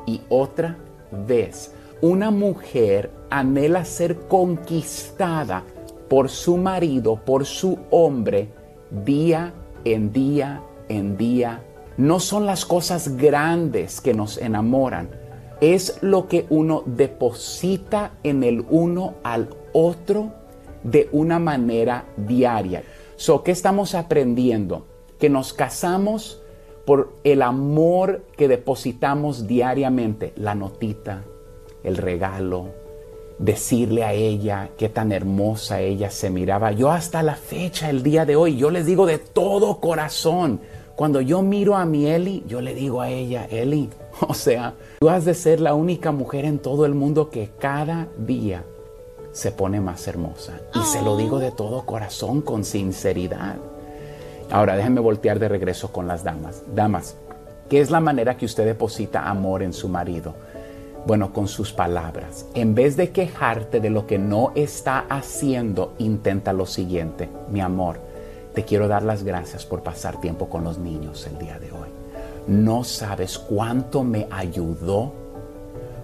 y 0.05 0.21
otra 0.30 0.78
vez. 1.11 1.73
Una 2.01 2.32
mujer 2.32 3.11
anhela 3.30 3.86
ser 3.86 4.28
conquistada 4.28 5.63
por 6.09 6.30
su 6.30 6.57
marido, 6.57 7.19
por 7.25 7.45
su 7.45 7.78
hombre, 7.89 8.49
día 8.91 9.53
en 9.84 10.11
día 10.11 10.61
en 10.89 11.17
día. 11.17 11.63
No 11.97 12.19
son 12.19 12.45
las 12.45 12.65
cosas 12.65 13.17
grandes 13.17 14.01
que 14.01 14.13
nos 14.13 14.38
enamoran, 14.38 15.09
es 15.61 15.97
lo 16.01 16.28
que 16.28 16.45
uno 16.49 16.84
deposita 16.86 18.11
en 18.23 18.43
el 18.43 18.63
uno 18.69 19.15
al 19.23 19.49
otro 19.73 20.32
de 20.84 21.09
una 21.11 21.39
manera 21.39 22.05
diaria. 22.15 22.84
So, 23.15 23.43
¿qué 23.43 23.51
estamos 23.51 23.95
aprendiendo? 23.95 24.86
Que 25.19 25.30
nos 25.30 25.53
casamos 25.53 26.43
por 26.88 27.10
el 27.26 27.42
amor 27.42 28.24
que 28.38 28.48
depositamos 28.48 29.46
diariamente, 29.46 30.32
la 30.38 30.56
notita, 30.56 31.26
el 31.84 31.98
regalo, 31.98 32.68
decirle 33.40 34.06
a 34.06 34.14
ella 34.14 34.70
qué 34.78 34.88
tan 34.88 35.12
hermosa 35.12 35.82
ella 35.82 36.10
se 36.10 36.30
miraba. 36.30 36.72
Yo 36.72 36.90
hasta 36.90 37.24
la 37.24 37.36
fecha, 37.36 37.90
el 37.90 38.04
día 38.04 38.26
de 38.26 38.38
hoy, 38.38 38.56
yo 38.56 38.72
les 38.72 38.86
digo 38.86 39.06
de 39.06 39.18
todo 39.18 39.82
corazón, 39.82 40.62
cuando 40.96 41.20
yo 41.20 41.42
miro 41.42 41.76
a 41.76 41.84
mi 41.84 42.08
Eli, 42.08 42.46
yo 42.48 42.62
le 42.62 42.74
digo 42.74 43.02
a 43.02 43.10
ella, 43.10 43.48
Eli, 43.52 43.90
o 44.26 44.34
sea, 44.34 44.74
tú 45.02 45.10
has 45.10 45.26
de 45.26 45.34
ser 45.34 45.60
la 45.60 45.74
única 45.74 46.14
mujer 46.14 46.46
en 46.46 46.58
todo 46.58 46.86
el 46.86 46.96
mundo 46.96 47.30
que 47.30 47.50
cada 47.60 48.08
día 48.18 48.64
se 49.34 49.52
pone 49.52 49.82
más 49.82 50.08
hermosa. 50.08 50.62
Y 50.74 50.80
se 50.86 51.02
lo 51.02 51.18
digo 51.18 51.40
de 51.40 51.52
todo 51.52 51.86
corazón, 51.86 52.40
con 52.40 52.64
sinceridad. 52.64 53.58
Ahora 54.52 54.76
déjenme 54.76 55.02
voltear 55.02 55.39
de 55.39 55.50
regreso 55.50 55.91
con 55.91 56.08
las 56.08 56.24
damas. 56.24 56.64
Damas, 56.74 57.16
¿qué 57.70 57.82
es 57.82 57.91
la 57.91 58.00
manera 58.00 58.38
que 58.38 58.45
usted 58.45 58.66
deposita 58.66 59.28
amor 59.28 59.62
en 59.62 59.74
su 59.74 59.89
marido? 59.89 60.36
Bueno, 61.06 61.32
con 61.32 61.48
sus 61.48 61.72
palabras. 61.72 62.45
En 62.54 62.76
vez 62.76 62.98
de 62.98 63.12
quejarte 63.12 63.80
de 63.80 63.89
lo 63.89 64.08
que 64.08 64.18
no 64.18 64.52
está 64.56 65.06
haciendo, 65.10 65.93
intenta 66.00 66.54
lo 66.54 66.66
siguiente. 66.66 67.30
Mi 67.50 67.62
amor, 67.62 68.00
te 68.54 68.64
quiero 68.64 68.88
dar 68.88 69.04
las 69.04 69.24
gracias 69.24 69.66
por 69.66 69.84
pasar 69.84 70.20
tiempo 70.20 70.50
con 70.50 70.64
los 70.64 70.78
niños 70.78 71.28
el 71.28 71.38
día 71.38 71.60
de 71.60 71.72
hoy. 71.72 71.89
No 72.48 72.84
sabes 72.84 73.38
cuánto 73.38 74.04
me 74.04 74.28
ayudó 74.32 75.14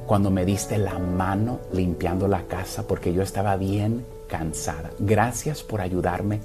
cuando 0.06 0.30
me 0.30 0.46
diste 0.46 0.78
la 0.78 1.00
mano 1.00 1.60
limpiando 1.72 2.28
la 2.28 2.44
casa 2.44 2.84
porque 2.84 3.14
yo 3.14 3.24
estaba 3.24 3.56
bien 3.56 4.06
cansada. 4.28 4.91
Gracias 5.00 5.64
por 5.64 5.82
ayudarme. 5.82 6.41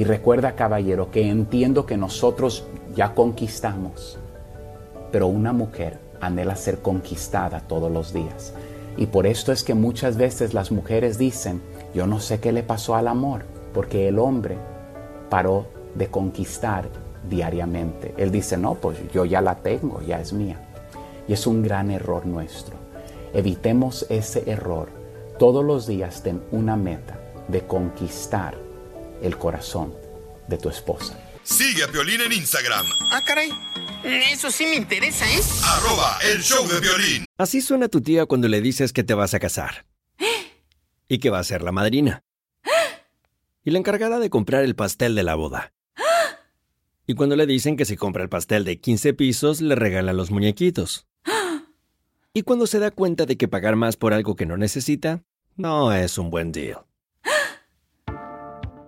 Y 0.00 0.04
recuerda, 0.04 0.56
caballero, 0.56 1.10
que 1.10 1.28
entiendo 1.28 1.84
que 1.84 1.98
nosotros 1.98 2.64
ya 2.96 3.12
conquistamos, 3.12 4.18
pero 5.12 5.26
una 5.26 5.52
mujer 5.52 5.98
anhela 6.22 6.56
ser 6.56 6.78
conquistada 6.78 7.60
todos 7.60 7.92
los 7.92 8.14
días. 8.14 8.54
Y 8.96 9.08
por 9.08 9.26
esto 9.26 9.52
es 9.52 9.62
que 9.62 9.74
muchas 9.74 10.16
veces 10.16 10.54
las 10.54 10.72
mujeres 10.72 11.18
dicen, 11.18 11.60
yo 11.92 12.06
no 12.06 12.18
sé 12.18 12.40
qué 12.40 12.50
le 12.50 12.62
pasó 12.62 12.94
al 12.94 13.08
amor, 13.08 13.42
porque 13.74 14.08
el 14.08 14.18
hombre 14.18 14.56
paró 15.28 15.66
de 15.94 16.06
conquistar 16.06 16.88
diariamente. 17.28 18.14
Él 18.16 18.32
dice, 18.32 18.56
no, 18.56 18.76
pues 18.76 18.96
yo 19.12 19.26
ya 19.26 19.42
la 19.42 19.56
tengo, 19.56 20.00
ya 20.00 20.18
es 20.18 20.32
mía. 20.32 20.56
Y 21.28 21.34
es 21.34 21.46
un 21.46 21.62
gran 21.62 21.90
error 21.90 22.24
nuestro. 22.24 22.74
Evitemos 23.34 24.06
ese 24.08 24.50
error. 24.50 24.88
Todos 25.38 25.62
los 25.62 25.86
días 25.86 26.22
ten 26.22 26.40
una 26.52 26.74
meta 26.74 27.20
de 27.48 27.66
conquistar 27.66 28.69
el 29.22 29.36
corazón 29.36 29.94
de 30.48 30.58
tu 30.58 30.68
esposa. 30.68 31.18
Sigue 31.42 31.84
a 31.84 31.88
Piolín 31.88 32.20
en 32.20 32.32
Instagram, 32.32 32.86
Ah, 33.10 33.22
caray. 33.26 33.50
Eso 34.04 34.50
sí 34.50 34.64
me 34.64 34.76
interesa, 34.76 35.26
¿eh? 35.30 35.40
arroba 35.64 36.18
el 36.32 36.42
show 36.42 36.66
de 36.66 36.80
violín. 36.80 37.24
Así 37.36 37.60
suena 37.60 37.88
tu 37.88 38.00
tía 38.00 38.24
cuando 38.26 38.48
le 38.48 38.60
dices 38.62 38.92
que 38.94 39.04
te 39.04 39.12
vas 39.14 39.34
a 39.34 39.40
casar. 39.40 39.84
Y 41.08 41.18
que 41.18 41.28
va 41.30 41.38
a 41.38 41.44
ser 41.44 41.62
la 41.62 41.72
madrina. 41.72 42.22
Y 43.64 43.72
la 43.72 43.78
encargada 43.78 44.18
de 44.18 44.30
comprar 44.30 44.64
el 44.64 44.74
pastel 44.74 45.14
de 45.14 45.22
la 45.22 45.34
boda. 45.34 45.72
Y 47.06 47.14
cuando 47.14 47.36
le 47.36 47.46
dicen 47.46 47.76
que 47.76 47.84
si 47.84 47.96
compra 47.96 48.22
el 48.22 48.28
pastel 48.28 48.64
de 48.64 48.80
15 48.80 49.12
pisos, 49.14 49.60
le 49.60 49.74
regalan 49.74 50.16
los 50.16 50.30
muñequitos. 50.30 51.06
Y 52.32 52.42
cuando 52.42 52.66
se 52.68 52.78
da 52.78 52.90
cuenta 52.92 53.26
de 53.26 53.36
que 53.36 53.48
pagar 53.48 53.74
más 53.76 53.96
por 53.96 54.14
algo 54.14 54.36
que 54.36 54.46
no 54.46 54.56
necesita, 54.56 55.22
no 55.56 55.92
es 55.92 56.16
un 56.16 56.30
buen 56.30 56.52
deal. 56.52 56.78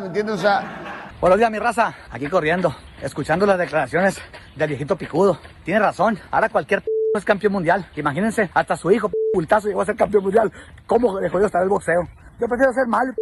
¿me 0.00 0.06
entiendes? 0.06 0.36
O 0.36 0.38
sea, 0.38 1.10
Buenos 1.20 1.38
días, 1.38 1.50
mi 1.50 1.58
raza. 1.58 1.94
Aquí 2.10 2.26
corriendo, 2.28 2.74
escuchando 3.02 3.44
las 3.44 3.58
declaraciones 3.58 4.18
del 4.56 4.68
viejito 4.68 4.96
picudo. 4.96 5.38
Tiene 5.66 5.80
razón. 5.80 6.18
Ahora 6.30 6.48
cualquier 6.48 6.82
es 7.14 7.24
campeón 7.26 7.52
mundial. 7.52 7.86
Imagínense, 7.94 8.48
hasta 8.54 8.74
su 8.74 8.90
hijo, 8.90 9.10
pultazo, 9.34 9.68
llegó 9.68 9.82
a 9.82 9.84
ser 9.84 9.96
campeón 9.96 10.24
mundial. 10.24 10.50
¿Cómo 10.86 11.20
de 11.20 11.28
jodido 11.28 11.46
estará 11.46 11.64
el 11.64 11.68
boxeo? 11.68 12.08
Yo 12.40 12.48
prefiero 12.48 12.72
ser 12.72 12.86
malo 12.86 13.12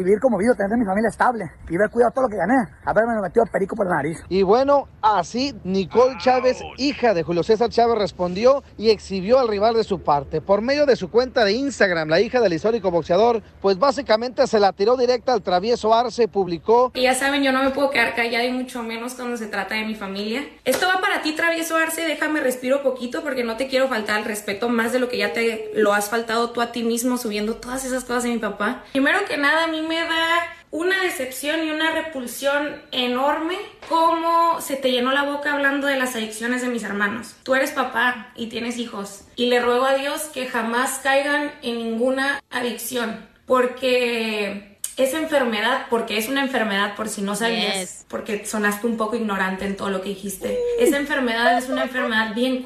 y 0.00 0.04
vivir 0.04 0.20
como 0.20 0.38
vivo, 0.38 0.54
tener 0.54 0.78
mi 0.78 0.84
familia 0.84 1.08
estable 1.08 1.50
y 1.68 1.76
ver 1.76 1.90
cuidado 1.90 2.12
todo 2.12 2.24
lo 2.24 2.30
que 2.30 2.36
gané. 2.36 2.54
Haberme 2.84 3.20
metido 3.20 3.44
el 3.44 3.50
perico 3.50 3.76
por 3.76 3.86
la 3.86 3.96
nariz. 3.96 4.18
Y 4.28 4.42
bueno, 4.42 4.88
así 5.02 5.54
Nicole 5.64 6.16
Chávez, 6.18 6.62
hija 6.78 7.12
de 7.14 7.22
Julio 7.22 7.42
César 7.42 7.68
Chávez, 7.68 7.98
respondió 7.98 8.62
y 8.78 8.90
exhibió 8.90 9.38
al 9.38 9.48
rival 9.48 9.74
de 9.74 9.84
su 9.84 10.00
parte. 10.00 10.40
Por 10.40 10.62
medio 10.62 10.86
de 10.86 10.96
su 10.96 11.10
cuenta 11.10 11.44
de 11.44 11.52
Instagram, 11.52 12.08
la 12.08 12.20
hija 12.20 12.40
del 12.40 12.52
histórico 12.52 12.90
boxeador, 12.90 13.42
pues 13.60 13.78
básicamente 13.78 14.46
se 14.46 14.58
la 14.58 14.72
tiró 14.72 14.96
directa 14.96 15.32
al 15.32 15.42
travieso 15.42 15.94
Arce, 15.94 16.28
publicó. 16.28 16.92
Y 16.94 17.02
ya 17.02 17.14
saben, 17.14 17.42
yo 17.42 17.52
no 17.52 17.62
me 17.62 17.70
puedo 17.70 17.90
quedar 17.90 18.14
callada 18.14 18.44
y 18.44 18.52
mucho 18.52 18.82
menos 18.82 19.14
cuando 19.14 19.36
se 19.36 19.46
trata 19.46 19.74
de 19.74 19.84
mi 19.84 19.94
familia. 19.94 20.44
Esto 20.64 20.86
va 20.86 21.00
para 21.00 21.22
ti, 21.22 21.32
travieso 21.34 21.76
Arce, 21.76 22.02
déjame 22.02 22.40
respiro 22.40 22.82
poquito 22.82 23.22
porque 23.22 23.44
no 23.44 23.56
te 23.56 23.68
quiero 23.68 23.88
faltar 23.88 24.18
al 24.18 24.24
respeto 24.24 24.68
más 24.68 24.92
de 24.92 24.98
lo 24.98 25.08
que 25.08 25.18
ya 25.18 25.32
te 25.32 25.70
lo 25.74 25.92
has 25.92 26.08
faltado 26.08 26.50
tú 26.50 26.60
a 26.60 26.72
ti 26.72 26.82
mismo 26.82 27.18
subiendo 27.18 27.56
todas 27.56 27.84
esas 27.84 28.04
cosas 28.04 28.24
de 28.24 28.30
mi 28.30 28.38
papá. 28.38 28.84
Primero 28.92 29.18
que 29.28 29.36
nada, 29.36 29.64
a 29.64 29.66
mí 29.68 29.82
me 29.90 30.00
da 30.04 30.46
una 30.70 31.02
decepción 31.02 31.64
y 31.66 31.70
una 31.72 31.90
repulsión 31.90 32.80
enorme 32.92 33.56
cómo 33.88 34.60
se 34.60 34.76
te 34.76 34.92
llenó 34.92 35.10
la 35.10 35.24
boca 35.24 35.52
hablando 35.52 35.88
de 35.88 35.96
las 35.98 36.14
adicciones 36.14 36.62
de 36.62 36.68
mis 36.68 36.84
hermanos. 36.84 37.34
Tú 37.42 37.56
eres 37.56 37.72
papá 37.72 38.30
y 38.36 38.46
tienes 38.46 38.76
hijos 38.78 39.24
y 39.34 39.46
le 39.46 39.60
ruego 39.60 39.84
a 39.86 39.94
Dios 39.94 40.22
que 40.32 40.46
jamás 40.46 41.00
caigan 41.02 41.50
en 41.62 41.78
ninguna 41.78 42.40
adicción 42.50 43.26
porque 43.46 44.78
esa 44.96 45.18
enfermedad, 45.18 45.86
porque 45.90 46.18
es 46.18 46.28
una 46.28 46.42
enfermedad 46.42 46.94
por 46.94 47.08
si 47.08 47.22
no 47.22 47.34
sabías, 47.34 47.74
Yes. 47.80 48.04
porque 48.08 48.46
sonaste 48.46 48.86
un 48.86 48.96
poco 48.96 49.16
ignorante 49.16 49.64
en 49.64 49.76
todo 49.76 49.90
lo 49.90 50.02
que 50.02 50.10
dijiste. 50.10 50.56
Esa 50.78 50.98
enfermedad 50.98 51.58
es 51.58 51.68
una 51.68 51.82
enfermedad 51.82 52.32
bien 52.34 52.64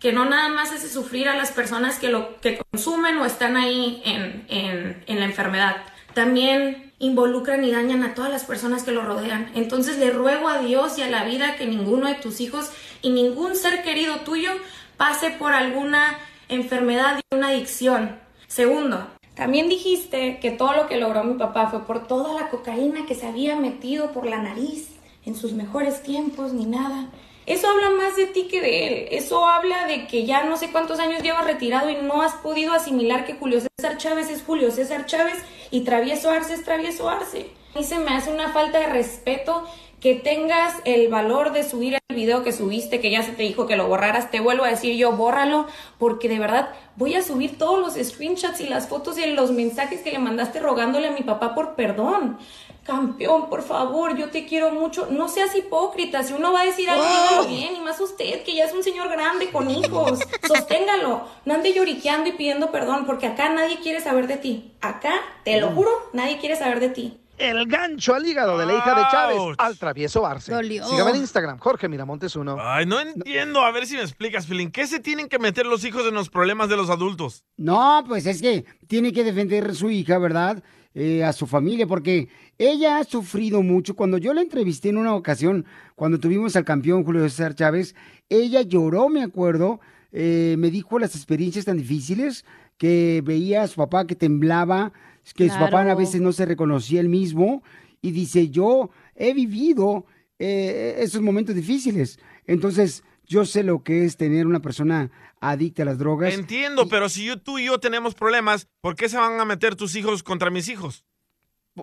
que 0.00 0.12
no 0.12 0.24
nada 0.24 0.48
más 0.48 0.72
hace 0.72 0.88
sufrir 0.88 1.28
a 1.28 1.36
las 1.36 1.52
personas 1.52 1.98
que 2.00 2.08
lo 2.08 2.40
que 2.40 2.60
consumen 2.72 3.18
o 3.18 3.24
están 3.24 3.56
ahí 3.56 4.02
en, 4.04 4.44
en, 4.48 5.04
en 5.06 5.18
la 5.20 5.26
enfermedad. 5.26 5.76
También 6.16 6.94
involucran 6.98 7.62
y 7.62 7.72
dañan 7.72 8.02
a 8.02 8.14
todas 8.14 8.30
las 8.30 8.44
personas 8.44 8.84
que 8.84 8.90
lo 8.90 9.02
rodean. 9.02 9.50
Entonces 9.54 9.98
le 9.98 10.08
ruego 10.08 10.48
a 10.48 10.60
Dios 10.60 10.96
y 10.96 11.02
a 11.02 11.10
la 11.10 11.24
vida 11.24 11.56
que 11.56 11.66
ninguno 11.66 12.08
de 12.08 12.14
tus 12.14 12.40
hijos 12.40 12.70
y 13.02 13.10
ningún 13.10 13.54
ser 13.54 13.82
querido 13.82 14.20
tuyo 14.20 14.48
pase 14.96 15.28
por 15.32 15.52
alguna 15.52 16.16
enfermedad 16.48 17.20
y 17.20 17.34
una 17.34 17.48
adicción. 17.48 18.18
Segundo, 18.46 19.06
también 19.34 19.68
dijiste 19.68 20.38
que 20.40 20.50
todo 20.52 20.72
lo 20.72 20.86
que 20.88 20.96
logró 20.96 21.22
mi 21.22 21.34
papá 21.34 21.66
fue 21.66 21.84
por 21.84 22.06
toda 22.06 22.32
la 22.32 22.48
cocaína 22.48 23.04
que 23.04 23.14
se 23.14 23.26
había 23.26 23.54
metido 23.54 24.12
por 24.12 24.24
la 24.24 24.40
nariz 24.40 24.88
en 25.26 25.34
sus 25.34 25.52
mejores 25.52 26.02
tiempos 26.02 26.54
ni 26.54 26.64
nada. 26.64 27.10
Eso 27.46 27.68
habla 27.70 27.90
más 27.90 28.16
de 28.16 28.26
ti 28.26 28.48
que 28.48 28.60
de 28.60 28.86
él. 28.86 29.08
Eso 29.12 29.46
habla 29.46 29.86
de 29.86 30.06
que 30.08 30.26
ya 30.26 30.42
no 30.44 30.56
sé 30.56 30.72
cuántos 30.72 30.98
años 30.98 31.22
llevas 31.22 31.46
retirado 31.46 31.88
y 31.88 31.94
no 31.94 32.22
has 32.22 32.34
podido 32.34 32.72
asimilar 32.72 33.24
que 33.24 33.34
Julio 33.34 33.60
César 33.60 33.96
Chávez 33.98 34.28
es 34.30 34.42
Julio 34.42 34.72
César 34.72 35.06
Chávez 35.06 35.38
y 35.70 35.82
Travieso 35.82 36.28
Arce 36.30 36.54
es 36.54 36.64
Travieso 36.64 37.08
Arce. 37.08 37.50
A 37.74 37.78
mí 37.78 37.84
se 37.84 37.98
me 37.98 38.10
hace 38.10 38.32
una 38.32 38.52
falta 38.52 38.80
de 38.80 38.86
respeto 38.86 39.64
que 40.00 40.14
tengas 40.14 40.74
el 40.84 41.08
valor 41.08 41.52
de 41.52 41.64
subir 41.64 41.94
el 42.08 42.16
video 42.16 42.42
que 42.44 42.52
subiste, 42.52 43.00
que 43.00 43.10
ya 43.10 43.22
se 43.22 43.32
te 43.32 43.42
dijo 43.42 43.66
que 43.66 43.76
lo 43.76 43.88
borraras. 43.88 44.30
Te 44.30 44.40
vuelvo 44.40 44.64
a 44.64 44.68
decir 44.68 44.94
yo, 44.96 45.12
bórralo, 45.12 45.66
porque 45.98 46.28
de 46.28 46.38
verdad 46.38 46.70
voy 46.96 47.14
a 47.14 47.22
subir 47.22 47.58
todos 47.58 47.78
los 47.80 48.06
screenshots 48.06 48.60
y 48.60 48.68
las 48.68 48.88
fotos 48.88 49.18
y 49.18 49.26
los 49.26 49.50
mensajes 49.52 50.00
que 50.00 50.12
le 50.12 50.18
mandaste 50.18 50.60
rogándole 50.60 51.08
a 51.08 51.12
mi 51.12 51.22
papá 51.22 51.54
por 51.54 51.74
perdón. 51.74 52.38
Campeón, 52.84 53.48
por 53.48 53.62
favor, 53.62 54.16
yo 54.16 54.30
te 54.30 54.46
quiero 54.46 54.70
mucho. 54.70 55.08
No 55.10 55.28
seas 55.28 55.56
hipócrita. 55.56 56.22
Si 56.22 56.32
uno 56.34 56.52
va 56.52 56.60
a 56.60 56.66
decir 56.66 56.88
algo, 56.88 57.04
dígalo 57.04 57.48
bien. 57.48 57.74
Y 57.74 57.80
más 57.80 58.00
usted, 58.00 58.44
que 58.44 58.54
ya 58.54 58.64
es 58.64 58.72
un 58.72 58.84
señor 58.84 59.08
grande 59.08 59.50
con 59.50 59.68
hijos. 59.68 60.20
Sosténgalo. 60.46 61.26
No 61.44 61.54
ande 61.54 61.72
lloriqueando 61.72 62.28
y 62.28 62.32
pidiendo 62.32 62.70
perdón, 62.70 63.04
porque 63.04 63.26
acá 63.26 63.48
nadie 63.48 63.80
quiere 63.80 64.00
saber 64.00 64.28
de 64.28 64.36
ti. 64.36 64.72
Acá, 64.80 65.14
te 65.42 65.60
lo 65.60 65.70
juro, 65.70 65.90
nadie 66.12 66.38
quiere 66.38 66.54
saber 66.54 66.78
de 66.78 66.90
ti. 66.90 67.18
El 67.38 67.66
gancho 67.66 68.14
al 68.14 68.26
hígado 68.26 68.58
de 68.58 68.66
la 68.66 68.74
hija 68.74 68.94
de 68.94 69.02
Chávez 69.10 69.38
al 69.58 69.78
travieso 69.78 70.26
Arce. 70.26 70.52
Dolió. 70.52 70.86
Sígame 70.86 71.10
en 71.10 71.16
Instagram, 71.16 71.58
Jorge 71.58 71.88
Miramontes 71.88 72.34
uno. 72.36 72.56
Ay, 72.60 72.86
no 72.86 73.00
entiendo. 73.00 73.62
A 73.62 73.70
ver 73.72 73.86
si 73.86 73.96
me 73.96 74.02
explicas, 74.02 74.46
Filín. 74.46 74.70
¿Qué 74.70 74.86
se 74.86 75.00
tienen 75.00 75.28
que 75.28 75.38
meter 75.38 75.66
los 75.66 75.84
hijos 75.84 76.06
en 76.06 76.14
los 76.14 76.30
problemas 76.30 76.68
de 76.68 76.76
los 76.76 76.90
adultos? 76.90 77.44
No, 77.56 78.04
pues 78.06 78.26
es 78.26 78.40
que 78.40 78.64
tiene 78.86 79.12
que 79.12 79.24
defender 79.24 79.74
su 79.74 79.90
hija, 79.90 80.18
¿verdad? 80.18 80.62
eh, 80.96 81.22
a 81.22 81.34
su 81.34 81.46
familia, 81.46 81.86
porque 81.86 82.28
ella 82.56 82.98
ha 82.98 83.04
sufrido 83.04 83.62
mucho. 83.62 83.94
Cuando 83.94 84.16
yo 84.16 84.32
la 84.32 84.40
entrevisté 84.40 84.88
en 84.88 84.96
una 84.96 85.14
ocasión, 85.14 85.66
cuando 85.94 86.18
tuvimos 86.18 86.56
al 86.56 86.64
campeón 86.64 87.04
Julio 87.04 87.22
César 87.28 87.54
Chávez, 87.54 87.94
ella 88.30 88.62
lloró, 88.62 89.10
me 89.10 89.22
acuerdo, 89.22 89.78
eh, 90.10 90.56
me 90.58 90.70
dijo 90.70 90.98
las 90.98 91.14
experiencias 91.14 91.66
tan 91.66 91.76
difíciles 91.76 92.46
que 92.78 93.20
veía 93.22 93.62
a 93.62 93.68
su 93.68 93.76
papá 93.76 94.06
que 94.06 94.14
temblaba, 94.14 94.94
que 95.34 95.48
su 95.50 95.58
papá 95.58 95.82
a 95.90 95.94
veces 95.94 96.20
no 96.20 96.32
se 96.32 96.44
reconocía 96.46 97.00
él 97.00 97.08
mismo, 97.08 97.62
y 98.02 98.10
dice, 98.12 98.48
yo 98.50 98.90
he 99.14 99.34
vivido 99.34 100.06
eh, 100.38 100.96
esos 100.98 101.22
momentos 101.22 101.54
difíciles. 101.54 102.18
Entonces, 102.46 103.02
yo 103.24 103.44
sé 103.44 103.62
lo 103.64 103.82
que 103.82 104.04
es 104.04 104.16
tener 104.16 104.46
una 104.46 104.60
persona 104.60 105.10
adicta 105.40 105.82
a 105.82 105.86
las 105.86 105.98
drogas. 105.98 106.32
Entiendo, 106.34 106.88
pero 106.88 107.08
si 107.08 107.24
yo, 107.24 107.38
tú 107.40 107.58
y 107.58 107.66
yo 107.66 107.78
tenemos 107.80 108.14
problemas, 108.14 108.68
¿por 108.80 108.94
qué 108.94 109.08
se 109.08 109.16
van 109.16 109.40
a 109.40 109.44
meter 109.44 109.74
tus 109.74 109.96
hijos 109.96 110.22
contra 110.22 110.50
mis 110.50 110.68
hijos? 110.68 111.04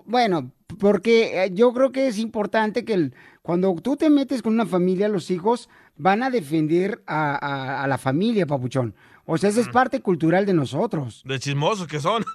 Bueno, 0.06 0.50
porque 0.80 1.44
eh, 1.44 1.50
yo 1.52 1.72
creo 1.72 1.92
que 1.92 2.08
es 2.08 2.18
importante 2.18 2.84
que 2.84 2.94
el- 2.94 3.14
cuando 3.42 3.74
tú 3.76 3.96
te 3.96 4.10
metes 4.10 4.42
con 4.42 4.54
una 4.54 4.66
familia, 4.66 5.08
los 5.08 5.30
hijos 5.30 5.68
van 5.96 6.22
a 6.24 6.30
defender 6.30 7.02
a, 7.06 7.34
a- 7.36 7.84
a 7.84 7.86
la 7.86 7.98
familia, 7.98 8.46
papuchón. 8.46 8.94
O 9.26 9.38
sea, 9.38 9.48
esa 9.48 9.60
es 9.62 9.68
parte 9.68 10.00
cultural 10.00 10.44
de 10.44 10.52
nosotros. 10.52 11.22
De 11.24 11.38
chismosos 11.40 11.86
que 11.86 11.98
son. 11.98 12.24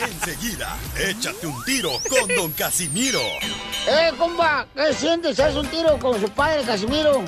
Enseguida, 0.00 0.76
échate 0.98 1.46
un 1.46 1.62
tiro 1.64 1.90
con 2.08 2.26
Don 2.34 2.50
Casimiro. 2.52 3.20
¡Eh, 3.86 4.12
compa! 4.16 4.66
¿Qué 4.74 4.94
sientes? 4.94 5.38
¿Haz 5.40 5.56
un 5.56 5.66
tiro 5.66 5.98
con 5.98 6.18
su 6.18 6.28
padre, 6.30 6.62
Casimiro? 6.64 7.22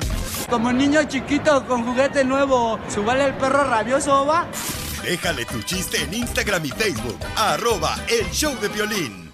Como 0.49 0.73
niño 0.73 1.03
chiquito 1.03 1.65
con 1.67 1.83
juguete 1.85 2.23
nuevo, 2.23 2.79
¿subale 2.89 3.25
el 3.25 3.35
perro 3.35 3.63
rabioso, 3.63 4.25
va? 4.25 4.47
Déjale 5.03 5.45
tu 5.45 5.61
chiste 5.61 6.01
en 6.01 6.13
Instagram 6.13 6.65
y 6.65 6.69
Facebook. 6.69 7.19
Arroba 7.35 7.95
el 8.07 8.29
show 8.31 8.55
de 8.59 8.69
violín. 8.69 9.31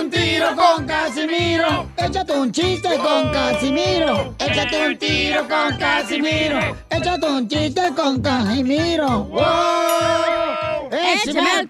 Un 0.00 0.08
tiro 0.08 0.46
con 0.56 0.86
Casimiro. 0.86 1.90
Échate 1.94 2.32
un 2.32 2.50
chiste 2.50 2.88
con 2.96 3.30
Casimiro. 3.30 4.34
Échate 4.38 4.86
un 4.86 4.96
tiro 4.96 5.40
con 5.46 5.76
Casimiro. 5.78 6.58
Échate 6.88 7.26
un 7.26 7.46
chiste 7.46 7.82
con 7.94 8.22
Casimiro. 8.22 9.24
¡Wow! 9.24 10.88
¡Échame! 10.90 11.68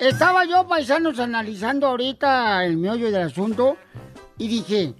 Estaba 0.00 0.44
yo, 0.44 0.68
paisanos, 0.68 1.18
analizando 1.18 1.86
ahorita 1.86 2.66
el 2.66 2.76
meollo 2.76 3.10
del 3.10 3.22
asunto 3.22 3.78
y 4.36 4.48
dije, 4.48 4.92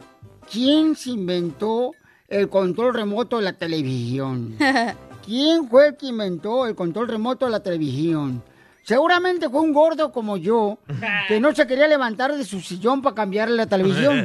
¿quién 0.50 0.96
se 0.96 1.10
inventó 1.10 1.92
el 2.28 2.48
control 2.48 2.94
remoto 2.94 3.36
de 3.36 3.42
la 3.42 3.52
televisión? 3.52 4.56
¿Quién 5.26 5.68
fue 5.68 5.88
el 5.88 5.96
que 5.98 6.06
inventó 6.06 6.66
el 6.66 6.74
control 6.74 7.08
remoto 7.08 7.44
de 7.44 7.50
la 7.50 7.60
televisión? 7.60 8.42
Seguramente 8.86 9.48
fue 9.50 9.62
un 9.62 9.72
gordo 9.72 10.12
como 10.12 10.36
yo, 10.36 10.78
que 11.26 11.40
no 11.40 11.52
se 11.52 11.66
quería 11.66 11.88
levantar 11.88 12.32
de 12.32 12.44
su 12.44 12.60
sillón 12.60 13.02
para 13.02 13.16
cambiarle 13.16 13.56
la 13.56 13.66
televisión. 13.66 14.24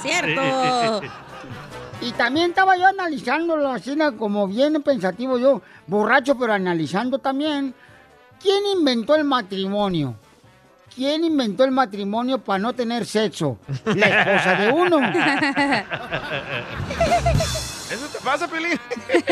Cierto. 0.00 1.02
Y 2.00 2.12
también 2.12 2.48
estaba 2.50 2.74
yo 2.78 2.86
analizándolo 2.86 3.68
así 3.68 3.94
na, 3.96 4.12
como 4.12 4.48
bien 4.48 4.82
pensativo 4.82 5.36
yo, 5.38 5.60
borracho 5.86 6.38
pero 6.38 6.54
analizando 6.54 7.18
también. 7.18 7.74
¿Quién 8.40 8.64
inventó 8.78 9.14
el 9.14 9.24
matrimonio? 9.24 10.16
¿Quién 10.94 11.22
inventó 11.24 11.64
el 11.64 11.70
matrimonio 11.70 12.38
para 12.38 12.60
no 12.60 12.72
tener 12.72 13.04
sexo? 13.04 13.58
La 13.84 14.06
esposa 14.06 14.54
de 14.54 14.72
uno. 14.72 15.00
¿Eso 17.90 18.06
te 18.10 18.18
pasa, 18.24 18.48
Pelín? 18.48 18.80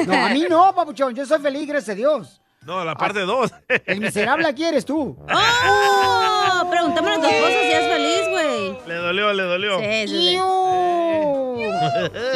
No, 0.06 0.26
a 0.26 0.28
mí 0.28 0.44
no, 0.50 0.74
papuchón. 0.74 1.14
Yo 1.14 1.24
soy 1.24 1.40
feliz, 1.40 1.66
gracias 1.66 1.94
a 1.94 1.96
Dios. 1.96 2.40
No, 2.66 2.84
la 2.84 2.94
parte 2.94 3.20
dos. 3.20 3.50
El 3.86 4.00
miserable 4.00 4.46
aquí 4.46 4.64
eres 4.64 4.84
tú. 4.84 5.16
¡Oh! 5.32 6.68
Pregúntame 6.70 7.12
a 7.12 7.14
tu 7.20 7.26
esposa 7.26 7.60
si 7.62 7.72
es 7.72 7.88
feliz, 7.88 8.28
güey. 8.28 8.78
Le 8.86 8.94
dolió, 8.96 9.32
le 9.32 9.42
dolió. 9.44 9.78
Sí, 9.80 10.08
sí. 10.08 10.36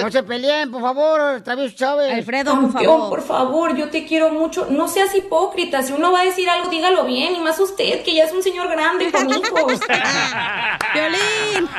No 0.01 0.11
se 0.11 0.22
peleen, 0.22 0.70
por 0.70 0.81
favor, 0.81 1.43
Travieso 1.43 1.77
Chávez. 1.77 2.11
Alfredo, 2.14 2.53
Campeón, 2.53 3.11
por 3.11 3.20
favor, 3.20 3.77
yo 3.77 3.91
te 3.91 4.07
quiero 4.07 4.31
mucho. 4.31 4.66
No 4.70 4.89
seas 4.89 5.14
hipócrita. 5.14 5.83
Si 5.83 5.93
uno 5.93 6.11
va 6.11 6.20
a 6.22 6.25
decir 6.25 6.49
algo, 6.49 6.70
dígalo 6.70 7.05
bien. 7.05 7.37
Y 7.37 7.41
más 7.41 7.61
usted, 7.61 8.03
que 8.03 8.14
ya 8.14 8.25
es 8.25 8.33
un 8.33 8.43
señor 8.43 8.70
grande 8.70 9.12
con 9.12 9.29
hijos. 9.29 9.81
¡Violín! 10.95 11.68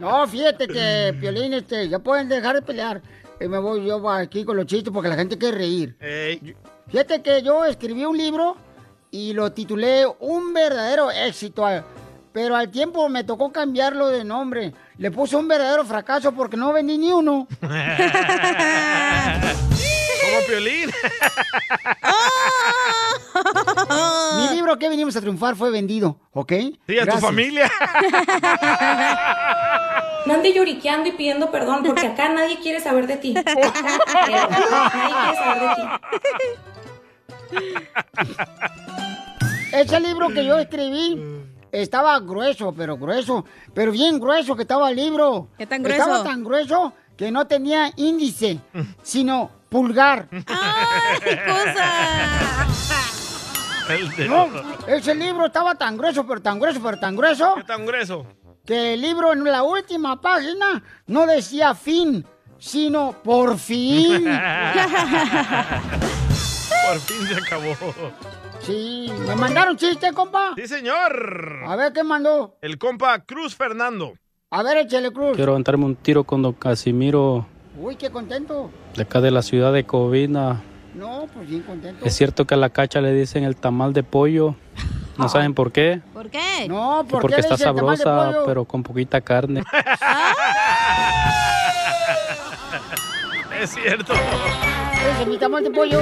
No, 0.00 0.26
fíjate 0.26 0.66
que, 0.66 1.14
Piolín, 1.20 1.52
este, 1.52 1.86
ya 1.86 1.98
pueden 1.98 2.26
dejar 2.26 2.54
de 2.54 2.62
pelear. 2.62 3.02
Eh, 3.40 3.48
me 3.48 3.58
voy 3.58 3.84
yo 3.86 4.08
aquí 4.10 4.44
con 4.44 4.56
los 4.56 4.66
chistes 4.66 4.92
porque 4.92 5.08
la 5.08 5.16
gente 5.16 5.36
quiere 5.38 5.56
reír. 5.56 5.96
Fíjate 6.88 7.22
que 7.22 7.42
yo 7.42 7.64
escribí 7.64 8.04
un 8.04 8.16
libro 8.16 8.56
y 9.10 9.32
lo 9.32 9.50
titulé 9.52 10.04
Un 10.20 10.52
verdadero 10.52 11.10
éxito. 11.10 11.64
Pero 12.32 12.54
al 12.54 12.70
tiempo 12.70 13.08
me 13.08 13.24
tocó 13.24 13.50
cambiarlo 13.50 14.08
de 14.08 14.22
nombre. 14.24 14.74
Le 14.98 15.10
puse 15.10 15.36
un 15.36 15.48
verdadero 15.48 15.86
fracaso 15.86 16.32
porque 16.32 16.58
no 16.58 16.72
vendí 16.72 16.96
ni 16.98 17.12
uno. 17.12 17.48
Como 17.60 17.72
Piolín. 20.46 20.90
Mi 24.36 24.48
libro 24.54 24.78
que 24.78 24.88
venimos 24.90 25.16
a 25.16 25.20
triunfar 25.20 25.56
fue 25.56 25.70
vendido, 25.70 26.20
¿ok? 26.32 26.52
Sí, 26.86 26.98
a 26.98 27.06
tu 27.06 27.16
familia. 27.18 27.70
No 30.26 30.34
ande 30.34 30.52
lloriqueando 30.52 31.08
y 31.08 31.12
pidiendo 31.12 31.50
perdón, 31.50 31.82
porque 31.84 32.06
acá 32.06 32.28
nadie 32.28 32.58
quiere 32.60 32.80
saber 32.80 33.06
de 33.06 33.16
ti. 33.16 33.34
Acá, 33.36 33.52
nadie 33.54 35.14
quiere 35.14 35.36
saber 35.36 35.60
de 35.60 35.74
ti. 35.76 35.82
Ese 39.72 40.00
libro 40.00 40.28
que 40.28 40.44
yo 40.44 40.58
escribí 40.58 41.20
estaba 41.72 42.18
grueso, 42.20 42.72
pero 42.76 42.96
grueso, 42.96 43.44
pero 43.72 43.92
bien 43.92 44.18
grueso 44.18 44.56
que 44.56 44.62
estaba 44.62 44.90
el 44.90 44.96
libro. 44.96 45.48
¿Qué 45.56 45.66
tan 45.66 45.84
Estaba 45.86 46.06
grueso? 46.18 46.24
tan 46.24 46.44
grueso 46.44 46.92
que 47.16 47.30
no 47.30 47.46
tenía 47.46 47.90
índice, 47.96 48.58
sino 49.02 49.50
pulgar. 49.68 50.28
¡Ay, 50.46 51.38
cosa! 51.46 52.66
No, 54.28 54.48
ese 54.86 55.14
libro 55.16 55.46
estaba 55.46 55.74
tan 55.74 55.96
grueso, 55.96 56.24
pero 56.26 56.40
tan 56.40 56.60
grueso, 56.60 56.80
pero 56.82 56.98
tan 56.98 57.16
grueso. 57.16 57.54
¿Qué 57.56 57.64
tan 57.64 57.84
grueso? 57.86 58.24
Que 58.70 58.94
el 58.94 59.00
libro 59.00 59.32
en 59.32 59.42
la 59.42 59.64
última 59.64 60.20
página 60.20 60.80
no 61.08 61.26
decía 61.26 61.74
fin, 61.74 62.24
sino 62.56 63.16
por 63.24 63.58
fin. 63.58 64.24
Por 66.86 67.00
fin 67.00 67.26
se 67.26 67.34
acabó. 67.34 67.74
Sí, 68.60 69.10
¿me 69.26 69.34
mandaron 69.34 69.76
chiste, 69.76 70.12
compa? 70.12 70.52
Sí, 70.54 70.68
señor. 70.68 71.64
A 71.66 71.74
ver, 71.74 71.92
¿qué 71.92 72.04
mandó? 72.04 72.58
El 72.62 72.78
compa 72.78 73.18
Cruz 73.24 73.56
Fernando. 73.56 74.14
A 74.50 74.62
ver, 74.62 74.76
échale 74.76 75.10
cruz. 75.10 75.34
Quiero 75.34 75.50
aventarme 75.50 75.86
un 75.86 75.96
tiro 75.96 76.22
con 76.22 76.40
don 76.40 76.52
Casimiro 76.52 77.48
Uy, 77.76 77.96
qué 77.96 78.08
contento. 78.10 78.70
de 78.94 79.02
acá 79.02 79.20
de 79.20 79.32
la 79.32 79.42
ciudad 79.42 79.72
de 79.72 79.82
Covina. 79.84 80.62
No, 80.94 81.26
pues 81.34 81.48
bien 81.48 81.62
contento. 81.62 82.04
Es 82.04 82.14
cierto 82.14 82.46
que 82.46 82.54
a 82.54 82.56
la 82.56 82.70
cacha 82.70 83.00
le 83.00 83.12
dicen 83.12 83.42
el 83.42 83.56
tamal 83.56 83.92
de 83.92 84.04
pollo. 84.04 84.54
No 85.20 85.28
saben 85.28 85.54
por 85.54 85.70
qué. 85.70 86.00
¿Por 86.14 86.30
qué? 86.30 86.66
No, 86.68 87.04
Que 87.06 87.10
porque 87.18 87.40
está 87.40 87.56
sabrosa, 87.56 88.32
pero 88.46 88.64
con 88.64 88.82
poquita 88.82 89.20
carne. 89.20 89.62
Es 93.60 93.70
cierto. 93.74 94.14
Es 95.20 95.26
mi 95.26 95.36
tamal 95.36 95.62
de 95.62 95.70
pollo. 95.70 96.00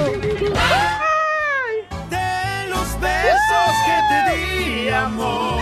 los 2.69 2.99
besos 3.01 3.73
que 3.85 3.97
te 4.09 4.37
di, 4.37 4.89
amor. 4.89 5.59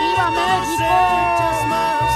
¡Viva 0.00 0.30
México! 0.30 2.11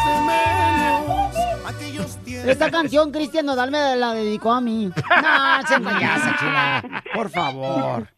Esta 2.47 2.71
canción 2.71 3.11
Cristian 3.11 3.47
Nodal 3.47 3.71
me 3.71 3.97
la 3.97 4.15
dedicó 4.15 4.53
a 4.53 4.61
mí. 4.61 4.87
No, 4.87 5.67
se 5.69 5.81
payasa, 5.81 6.37
chula. 6.39 7.03
Por 7.15 7.31
favor. 7.31 8.09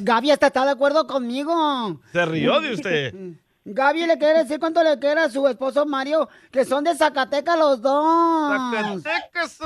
Gaby 0.00 0.30
hasta 0.30 0.46
está 0.48 0.64
de 0.64 0.70
acuerdo 0.72 1.06
conmigo. 1.06 2.00
Se 2.12 2.24
rió 2.26 2.60
de 2.60 2.72
usted. 2.72 3.14
Gaby 3.64 4.06
le 4.06 4.18
quiere 4.18 4.40
decir 4.40 4.58
cuánto 4.58 4.82
le 4.82 4.98
quiere 4.98 5.20
a 5.20 5.28
su 5.30 5.46
esposo 5.46 5.86
Mario, 5.86 6.28
que 6.50 6.64
son 6.64 6.82
de 6.82 6.96
Zacatecas 6.96 7.56
los 7.56 7.80
dos. 7.80 9.02
Zacatecas. 9.02 9.58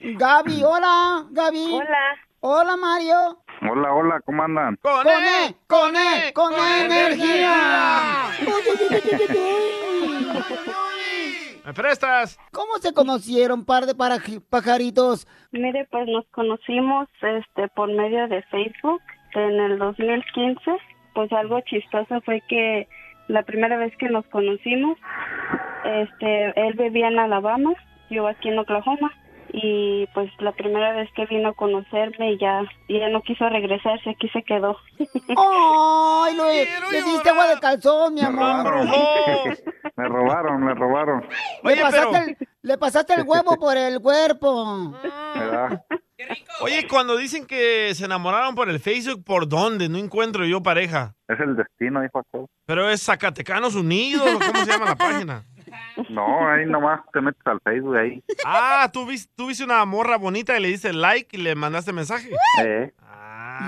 Gaby, 0.00 0.64
hola, 0.64 1.26
Gaby. 1.30 1.68
Hola. 1.74 1.96
Hola, 2.40 2.76
Mario. 2.76 3.38
Hola, 3.70 3.94
hola, 3.94 4.20
¿cómo 4.26 4.42
andan? 4.42 4.76
Con 4.82 5.06
E, 5.06 5.54
con 5.68 5.94
E, 5.94 6.32
con 6.32 6.52
E 6.52 6.84
energía. 6.86 8.30
¿Me 11.64 11.72
prestas? 11.72 12.38
¿Cómo 12.52 12.78
se 12.80 12.92
conocieron, 12.92 13.64
par 13.64 13.86
de 13.86 13.94
pajaritos? 13.94 15.28
Mire, 15.52 15.86
pues 15.90 16.08
nos 16.08 16.26
conocimos 16.28 17.08
este 17.20 17.68
por 17.68 17.92
medio 17.92 18.26
de 18.28 18.42
Facebook 18.44 19.00
en 19.34 19.60
el 19.60 19.78
2015. 19.78 20.60
Pues 21.14 21.32
algo 21.32 21.60
chistoso 21.60 22.20
fue 22.22 22.42
que 22.48 22.88
la 23.28 23.42
primera 23.44 23.76
vez 23.76 23.96
que 23.98 24.08
nos 24.08 24.26
conocimos, 24.26 24.98
este, 25.84 26.60
él 26.60 26.74
vivía 26.74 27.08
en 27.08 27.18
Alabama 27.18 27.74
nació 28.12 28.28
aquí 28.28 28.48
en 28.48 28.58
Oklahoma 28.58 29.12
y 29.52 30.06
pues 30.14 30.30
la 30.38 30.52
primera 30.52 30.94
vez 30.94 31.10
que 31.14 31.26
vino 31.26 31.50
a 31.50 31.54
conocerme 31.54 32.38
ya, 32.38 32.62
ya 32.88 33.08
no 33.10 33.20
quiso 33.20 33.48
regresarse, 33.48 34.10
aquí 34.10 34.28
se 34.30 34.42
quedó. 34.42 34.78
¡Ay, 34.98 36.36
lo, 36.36 36.46
le 36.46 37.02
diste 37.02 37.28
agua 37.28 37.48
de 37.48 37.60
calzón, 37.60 38.14
mi 38.14 38.22
amor! 38.22 38.86
Me 39.94 40.08
robaron, 40.08 40.64
me 40.64 40.74
robaron. 40.74 41.26
Le 41.64 41.76
pasaste, 41.76 42.18
el, 42.18 42.48
le 42.62 42.78
pasaste 42.78 43.14
el 43.14 43.24
huevo 43.26 43.56
por 43.56 43.76
el 43.76 44.00
cuerpo. 44.00 44.94
¿Verdad? 45.34 45.84
Oye, 46.60 46.86
cuando 46.88 47.16
dicen 47.16 47.46
que 47.46 47.94
se 47.94 48.04
enamoraron 48.04 48.54
por 48.54 48.70
el 48.70 48.80
Facebook, 48.80 49.24
¿por 49.24 49.48
dónde? 49.48 49.88
No 49.88 49.98
encuentro 49.98 50.46
yo 50.46 50.62
pareja. 50.62 51.14
Es 51.28 51.38
el 51.40 51.56
destino, 51.56 52.00
dijo. 52.00 52.22
Pero 52.64 52.88
es 52.88 53.02
Zacatecanos 53.02 53.74
Unidos, 53.74 54.26
¿o 54.26 54.38
¿cómo 54.38 54.64
se 54.64 54.70
llama 54.70 54.86
la 54.86 54.96
página? 54.96 55.44
No, 56.10 56.48
ahí 56.48 56.66
nomás 56.66 57.00
te 57.12 57.20
metes 57.20 57.46
al 57.46 57.60
Facebook 57.60 57.96
ahí. 57.96 58.22
Ah, 58.44 58.88
¿tú 58.92 59.06
viste, 59.06 59.32
tú 59.36 59.48
viste 59.48 59.64
una 59.64 59.84
morra 59.84 60.16
bonita 60.16 60.56
y 60.58 60.62
le 60.62 60.68
diste 60.68 60.92
like 60.92 61.36
y 61.36 61.40
le 61.40 61.54
mandaste 61.54 61.92
mensaje. 61.92 62.30
Eh, 62.62 62.92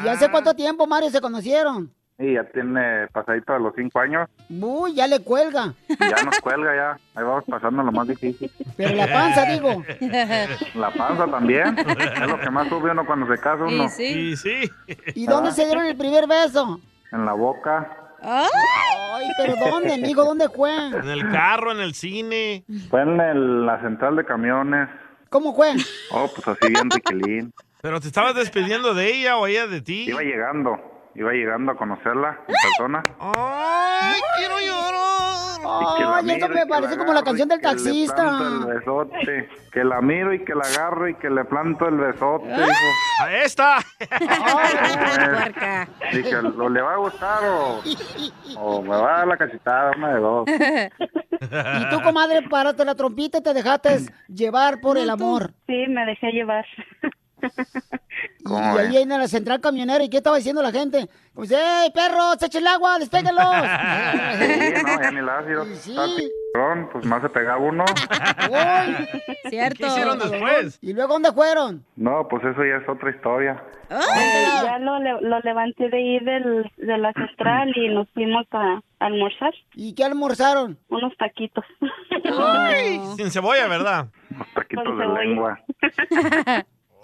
¿Y 0.05 0.09
hace 0.09 0.30
cuánto 0.30 0.55
tiempo, 0.55 0.86
Mario, 0.86 1.11
se 1.11 1.20
conocieron? 1.20 1.90
y 2.18 2.34
ya 2.34 2.44
tiene 2.44 3.09
pasadito 3.09 3.55
a 3.55 3.59
los 3.59 3.74
cinco 3.74 3.98
años. 3.98 4.28
Uy, 4.48 4.94
ya 4.94 5.07
le 5.07 5.20
cuelga. 5.20 5.74
Ya 5.88 6.22
nos 6.24 6.38
cuelga 6.40 6.74
ya. 6.74 6.90
Ahí 7.14 7.24
vamos 7.24 7.44
pasando 7.48 7.82
lo 7.82 7.90
más 7.90 8.07
difícil. 8.07 8.50
Pero 8.76 8.94
la 8.94 9.07
panza, 9.09 9.44
digo. 9.46 9.82
La 10.74 10.90
panza 10.92 11.26
también. 11.26 11.76
Es 11.78 12.28
lo 12.28 12.38
que 12.38 12.50
más 12.50 12.68
sube 12.68 12.90
uno 12.90 13.05
cuando 13.05 13.26
se 13.26 13.40
casa 13.40 13.64
uno. 13.64 13.88
Sí, 13.88 14.36
sí. 14.36 14.70
¿Y 15.14 15.26
dónde 15.26 15.52
se 15.52 15.64
dieron 15.64 15.86
el 15.86 15.96
primer 15.96 16.26
beso? 16.28 16.80
En 17.11 17.24
la 17.24 17.32
boca. 17.32 18.03
Ay, 18.25 19.27
pero 19.37 19.55
¿dónde, 19.57 19.95
amigo? 19.95 20.25
¿Dónde 20.25 20.49
fue? 20.49 20.75
En 20.75 21.09
el 21.09 21.31
carro, 21.31 21.72
en 21.72 21.81
el 21.81 21.95
cine. 21.95 22.64
Fue 22.91 23.03
en 23.03 23.20
el- 23.20 23.66
la 23.66 23.81
central 23.83 24.16
de 24.16 24.25
camiones. 24.25 24.89
¿Cómo 25.29 25.55
fue? 25.55 25.72
Oh, 26.11 26.31
pues 26.35 26.47
así 26.49 26.72
bien 26.72 26.89
riquilín. 26.91 27.53
¿Pero 27.83 28.01
te 28.01 28.07
estabas 28.07 28.35
despidiendo 28.35 28.95
de 28.95 29.12
ella 29.12 29.37
o 29.37 29.47
ella 29.47 29.66
de 29.66 29.83
ti? 29.83 30.05
Iba 30.09 30.22
llegando. 30.22 30.77
Iba 31.16 31.33
llegando 31.33 31.72
a 31.72 31.77
conocerla 31.77 32.41
en 32.49 32.55
persona. 32.62 33.03
¡Ay, 33.20 34.20
quiero 34.39 34.59
llorar! 34.59 34.74
Y 35.81 35.99
que 35.99 36.05
la 36.05 36.16
Ay, 36.16 36.22
y 36.22 36.27
me 36.27 36.39
que 36.62 36.66
parece 36.68 36.93
la 36.93 36.99
como 36.99 37.12
la 37.12 37.20
agarro 37.20 37.25
canción 37.25 37.49
y 37.49 37.51
del 37.51 37.61
que 37.61 37.66
le 37.66 37.72
taxista. 37.72 38.14
planto 38.16 38.70
el 38.70 38.75
besote. 38.79 39.49
Que 39.72 39.85
la 39.85 40.01
miro 40.01 40.33
y 40.33 40.45
que 40.45 40.55
la 40.55 40.64
agarro 40.64 41.09
y 41.09 41.14
que 41.14 41.31
le 41.31 41.45
planto 41.45 41.89
el 41.89 41.97
besote. 41.97 42.47
hijo. 42.47 42.62
¡A 43.22 43.33
esta! 43.37 43.79
Dije, 46.12 46.43
¿lo 46.43 46.68
le 46.68 46.83
va 46.83 46.95
a 46.95 46.97
gustar 46.97 47.43
o, 47.45 47.81
o 48.59 48.83
me 48.83 48.89
va 48.91 49.14
a 49.14 49.18
dar 49.18 49.27
la 49.29 49.37
cachetada? 49.37 49.93
Una 49.97 50.14
de 50.14 50.20
dos. 50.20 50.49
Y 51.45 51.89
tú, 51.91 52.01
comadre, 52.03 52.41
paraste 52.49 52.85
la 52.87 52.95
trompita 52.95 53.39
y 53.39 53.43
te 53.43 53.53
dejaste 53.53 53.99
llevar 54.29 54.81
por 54.81 54.97
el 54.97 55.11
amor. 55.11 55.51
Sí, 55.66 55.85
me 55.89 56.07
dejé 56.07 56.31
llevar. 56.33 56.64
Y 58.47 58.78
ahí 58.78 58.97
en 58.99 59.09
la 59.09 59.28
central 59.28 59.61
camionera, 59.61 60.05
¿y 60.05 60.11
qué 60.11 60.18
estaba 60.18 60.36
diciendo 60.36 60.62
la 60.62 60.70
gente? 60.70 61.09
Pues, 61.34 61.51
¡ey, 61.51 61.90
perros, 61.92 62.42
echen 62.42 62.62
el 62.62 62.68
agua, 62.68 62.99
despéguenlos! 62.99 63.45
Sí, 64.34 64.82
no, 64.84 65.01
ya 65.03 65.11
ni 65.11 65.20
la 65.20 65.38
ácido. 65.38 65.64
Cabrón, 66.55 66.88
Pues 66.92 67.05
más 67.07 67.22
se 67.22 67.28
pegaba 67.28 67.59
uno. 67.59 67.84
Uy, 68.51 69.09
Cierto. 69.51 69.78
¿Qué 69.78 69.86
hicieron 69.86 70.18
después? 70.18 70.78
¿Y 70.82 70.92
luego 70.92 71.14
dónde 71.14 71.32
fueron? 71.32 71.84
No, 71.97 72.28
pues 72.28 72.45
eso 72.45 72.64
ya 72.64 72.76
es 72.76 72.88
otra 72.88 73.11
historia. 73.11 73.62
Eh, 73.90 74.47
ya 74.64 74.78
lo, 74.78 74.99
lo 75.20 75.40
levanté 75.40 75.88
de 75.88 75.97
ahí 75.97 76.18
del, 76.20 76.70
de 76.76 76.99
la 76.99 77.12
central 77.12 77.72
y 77.76 77.88
nos 77.88 78.09
fuimos 78.11 78.47
a, 78.53 78.80
almorzar. 79.01 79.53
¿Y 79.74 79.95
qué 79.95 80.05
almorzaron? 80.05 80.78
Unos 80.88 81.16
taquitos. 81.16 81.64
Sin 83.16 83.30
cebolla, 83.30 83.68
¿verdad? 83.68 84.09
Taquitos 84.55 84.99
de 84.99 85.07
lengua. 85.07 85.61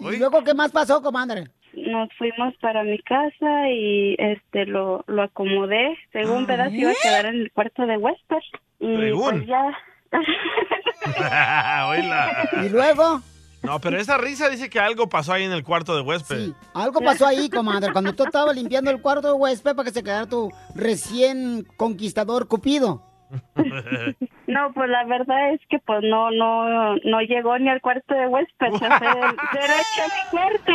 ¿Y 0.09 0.17
luego 0.17 0.43
qué 0.43 0.53
más 0.53 0.71
pasó, 0.71 1.01
comadre? 1.01 1.45
Nos 1.73 2.09
fuimos 2.17 2.53
para 2.59 2.83
mi 2.83 2.99
casa 2.99 3.69
y 3.69 4.15
este 4.17 4.65
lo, 4.65 5.03
lo 5.07 5.23
acomodé. 5.23 5.97
Según 6.11 6.45
se 6.45 6.53
iba 6.53 6.91
a 6.91 6.95
quedar 7.01 7.25
en 7.27 7.35
el 7.35 7.51
cuarto 7.51 7.85
de 7.85 7.97
huésped. 7.97 8.37
Y 8.79 8.97
Según. 8.97 9.31
pues 9.31 9.47
ya. 9.47 9.77
Oíla. 11.87 12.49
¿Y 12.65 12.69
luego? 12.69 13.21
No, 13.63 13.79
pero 13.79 13.97
esa 13.99 14.17
risa 14.17 14.49
dice 14.49 14.69
que 14.69 14.79
algo 14.79 15.07
pasó 15.07 15.33
ahí 15.33 15.43
en 15.43 15.51
el 15.51 15.63
cuarto 15.63 15.95
de 15.95 16.01
huésped. 16.01 16.51
Algo 16.73 16.99
pasó 16.99 17.27
ahí, 17.27 17.47
comadre, 17.49 17.91
cuando 17.91 18.13
tú 18.13 18.23
estabas 18.23 18.55
limpiando 18.55 18.89
el 18.89 19.01
cuarto 19.01 19.27
de 19.27 19.33
huésped 19.33 19.75
para 19.75 19.87
que 19.87 19.93
se 19.93 20.03
quedara 20.03 20.25
tu 20.25 20.51
recién 20.73 21.65
conquistador 21.77 22.47
Cupido. 22.47 23.10
No, 24.47 24.73
pues 24.73 24.89
la 24.89 25.05
verdad 25.05 25.53
es 25.53 25.61
que 25.69 25.79
pues 25.79 26.01
no 26.03 26.29
no 26.31 26.95
no 26.97 27.21
llegó 27.21 27.57
ni 27.57 27.69
al 27.69 27.79
cuarto 27.79 28.13
de 28.13 28.27
huésped, 28.27 28.71
se 28.71 28.79
fue 28.79 29.07
derecho 29.53 30.01
a 30.01 30.07
mi 30.07 30.23
cuarto. 30.29 30.73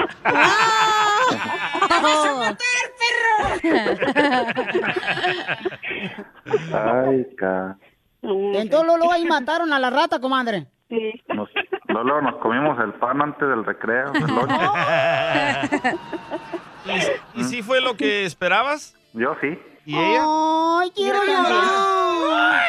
Ay, 6.73 7.27
ca. 7.37 7.77
Entonces 8.23 8.87
luego 8.87 9.13
ahí 9.13 9.25
mataron 9.27 9.73
a 9.73 9.79
la 9.79 9.91
rata, 9.91 10.21
comadre. 10.21 10.67
Sí. 10.89 11.13
Nos, 11.35 11.51
luego 11.89 12.23
nos 12.23 12.37
comimos 12.37 12.79
el 12.83 12.95
pan 12.95 13.21
antes 13.21 13.47
del 13.49 13.65
recreo. 13.65 14.13
¿Y, 17.35 17.41
y 17.41 17.45
sí 17.45 17.63
fue 17.63 17.81
lo 17.81 17.97
que 17.97 18.25
esperabas? 18.25 18.97
Yo 19.13 19.37
sí. 19.41 19.59
¿Y 19.87 19.97
ella? 19.97 20.25
¡Ay, 20.81 20.91
quiero 20.91 21.25
llorar! 21.25 22.65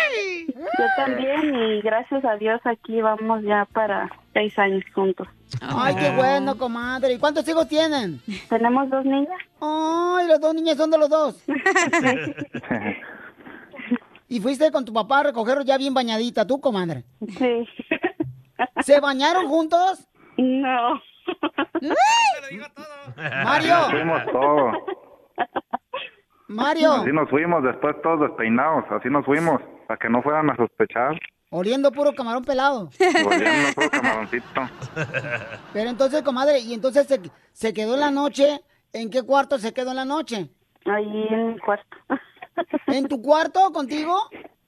Yo 0.47 0.86
también 0.95 1.55
y 1.55 1.82
gracias 1.82 2.24
a 2.24 2.36
Dios 2.36 2.61
aquí 2.63 3.01
vamos 3.01 3.41
ya 3.41 3.65
para 3.74 4.07
seis 4.34 4.57
años 4.59 4.84
juntos. 4.93 5.28
Ay, 5.61 5.95
qué 5.95 6.11
bueno, 6.11 6.55
comadre. 6.57 7.13
¿Y 7.13 7.18
cuántos 7.18 7.47
hijos 7.47 7.68
tienen? 7.68 8.22
Tenemos 8.49 8.88
dos 8.91 9.03
niñas. 9.03 9.39
Ay, 9.59 10.28
las 10.28 10.39
dos 10.39 10.53
niñas 10.53 10.78
son 10.78 10.91
de 10.91 10.97
los 10.99 11.09
dos. 11.09 11.43
¿Y 14.30 14.39
fuiste 14.39 14.72
con 14.72 14.86
tu 14.86 14.93
papá 14.93 15.22
a 15.22 15.24
recogerlos 15.24 15.65
ya 15.65 15.78
bien 15.78 15.95
bañadita, 15.95 16.45
tú, 16.45 16.61
comadre? 16.61 17.03
Sí. 17.39 17.68
¿Se 18.82 18.99
bañaron 18.99 19.47
juntos? 19.47 20.07
No. 20.38 21.01
Mario. 23.43 23.74
Nos 23.74 23.89
fuimos 23.91 24.22
todos. 24.32 24.76
Mario, 26.48 26.93
Así 26.93 27.12
nos 27.12 27.30
fuimos 27.30 27.64
después 27.64 27.95
todos 28.02 28.22
despeinados. 28.22 28.86
Así 28.89 29.10
nos 29.10 29.26
fuimos. 29.26 29.62
Para 29.88 29.98
que 29.98 30.10
no 30.10 30.22
fueran 30.22 30.50
a 30.50 30.56
sospechar. 30.56 31.18
oliendo 31.50 31.91
puro 31.91 32.14
camarón 32.14 32.43
pelado. 32.43 32.89
Volviendo 33.24 33.74
puro 33.76 33.89
camaroncito. 33.89 34.62
Pero 35.74 35.89
entonces, 35.89 36.22
comadre, 36.24 36.60
¿y 36.60 36.74
entonces 36.74 37.08
se, 37.08 37.20
se 37.54 37.74
quedó 37.74 37.93
en 37.95 38.02
la 38.02 38.12
noche? 38.12 38.62
¿En 38.93 39.10
qué 39.10 39.24
cuarto 39.24 39.58
se 39.58 39.74
quedó 39.74 39.91
en 39.91 39.98
la 39.98 40.06
noche? 40.06 40.50
Ahí 40.86 41.28
en 41.30 41.48
mi 41.54 41.60
cuarto. 41.60 41.98
¿En 42.88 43.08
tu 43.08 43.22
cuarto 43.22 43.60
contigo? 43.72 44.16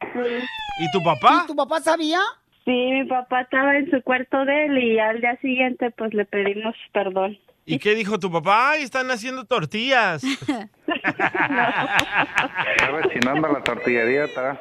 ¿Y 0.03 0.91
tu 0.91 1.03
papá? 1.03 1.41
¿Y 1.43 1.47
tu 1.47 1.55
papá 1.55 1.79
sabía? 1.79 2.19
Sí, 2.65 2.71
mi 2.71 3.05
papá 3.05 3.41
estaba 3.41 3.75
en 3.77 3.89
su 3.89 4.01
cuarto 4.03 4.45
de 4.45 4.65
él 4.65 4.77
y 4.77 4.99
al 4.99 5.21
día 5.21 5.37
siguiente 5.41 5.91
pues 5.91 6.13
le 6.13 6.25
pedimos 6.25 6.75
perdón. 6.93 7.37
¿Y 7.69 7.77
qué 7.77 7.93
dijo 7.93 8.17
tu 8.17 8.31
papá? 8.31 8.71
¡Ay, 8.71 8.81
están 8.81 9.11
haciendo 9.11 9.45
tortillas! 9.45 10.23
Está 10.27 10.69
rechinando 12.91 13.47
la 13.47 13.61
tortillería 13.61 14.23
atrás. 14.23 14.57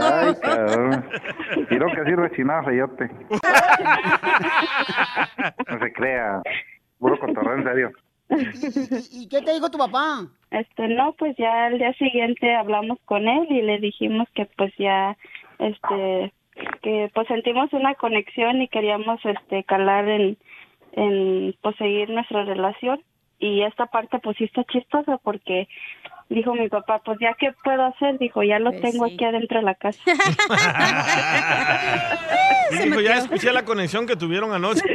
Ay, 0.00 0.34
cabrón. 0.40 1.06
Quiero 1.68 1.86
que 1.88 2.00
así 2.00 2.14
rechinaba, 2.14 2.64
feyote. 2.64 3.10
No 5.68 5.78
se 5.78 5.92
crea. 5.92 6.40
Puro 6.98 7.18
cotorreo, 7.18 7.58
en 7.58 7.64
serio. 7.64 7.92
¿Y, 8.30 9.24
y 9.24 9.28
qué 9.28 9.42
te 9.42 9.52
dijo 9.52 9.70
tu 9.70 9.76
papá? 9.76 10.28
Este, 10.50 10.88
no, 10.88 11.12
pues 11.18 11.36
ya 11.36 11.66
al 11.66 11.76
día 11.76 11.92
siguiente 11.94 12.54
hablamos 12.54 12.98
con 13.04 13.28
él 13.28 13.46
y 13.50 13.60
le 13.60 13.80
dijimos 13.80 14.28
que 14.34 14.46
pues 14.56 14.72
ya, 14.78 15.14
este, 15.58 16.32
que 16.82 17.10
pues 17.14 17.28
sentimos 17.28 17.70
una 17.74 17.94
conexión 17.96 18.62
y 18.62 18.68
queríamos, 18.68 19.20
este, 19.24 19.62
calar 19.64 20.08
en, 20.08 20.38
en, 20.92 21.54
pues 21.62 21.76
seguir 21.76 22.10
nuestra 22.10 22.44
relación. 22.44 23.02
Y 23.38 23.62
esta 23.62 23.86
parte 23.86 24.18
pues 24.18 24.36
sí 24.36 24.44
está 24.44 24.64
chistosa 24.64 25.16
porque 25.22 25.66
dijo 26.28 26.54
mi 26.54 26.68
papá, 26.68 27.00
pues 27.04 27.18
ya 27.20 27.34
qué 27.38 27.52
puedo 27.64 27.84
hacer, 27.86 28.18
dijo, 28.18 28.42
ya 28.42 28.58
lo 28.58 28.70
Pues 28.70 28.82
tengo 28.82 29.06
sí. 29.06 29.14
aquí 29.14 29.24
adentro 29.24 29.58
de 29.60 29.64
la 29.64 29.74
casa. 29.74 30.00
Y 32.72 32.76
dijo, 32.84 33.00
ya 33.00 33.16
escuché 33.18 33.52
la 33.52 33.64
conexión 33.64 34.06
que 34.06 34.14
tuvieron 34.14 34.52
anoche. 34.52 34.82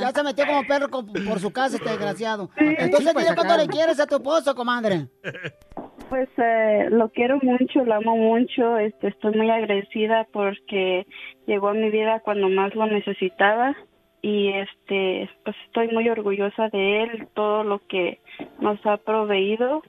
Ya 0.00 0.12
se 0.12 0.22
metió 0.22 0.46
como 0.46 0.64
perro 0.64 0.88
por 0.88 1.40
su 1.40 1.50
casa 1.50 1.76
este 1.76 1.88
desgraciado. 1.88 2.50
Entonces, 2.56 3.12
dile 3.14 3.34
cuánto 3.34 3.56
le 3.56 3.66
quieres 3.66 3.98
a 3.98 4.06
tu 4.06 4.14
esposo, 4.16 4.54
comadre. 4.54 5.08
Pues 6.08 6.28
eh, 6.38 6.88
lo 6.90 7.10
quiero 7.10 7.38
mucho, 7.42 7.84
lo 7.84 7.94
amo 7.94 8.16
mucho, 8.16 8.78
este, 8.78 9.08
estoy 9.08 9.36
muy 9.36 9.50
agradecida 9.50 10.26
porque 10.32 11.06
llegó 11.46 11.68
a 11.68 11.74
mi 11.74 11.90
vida 11.90 12.20
cuando 12.20 12.48
más 12.48 12.74
lo 12.74 12.86
necesitaba 12.86 13.76
y 14.22 14.48
este, 14.48 15.28
pues 15.44 15.56
estoy 15.66 15.88
muy 15.88 16.08
orgullosa 16.08 16.68
de 16.70 17.02
él, 17.02 17.28
todo 17.34 17.62
lo 17.62 17.80
que 17.88 18.20
nos 18.60 18.84
ha 18.86 18.96
proveído 18.96 19.82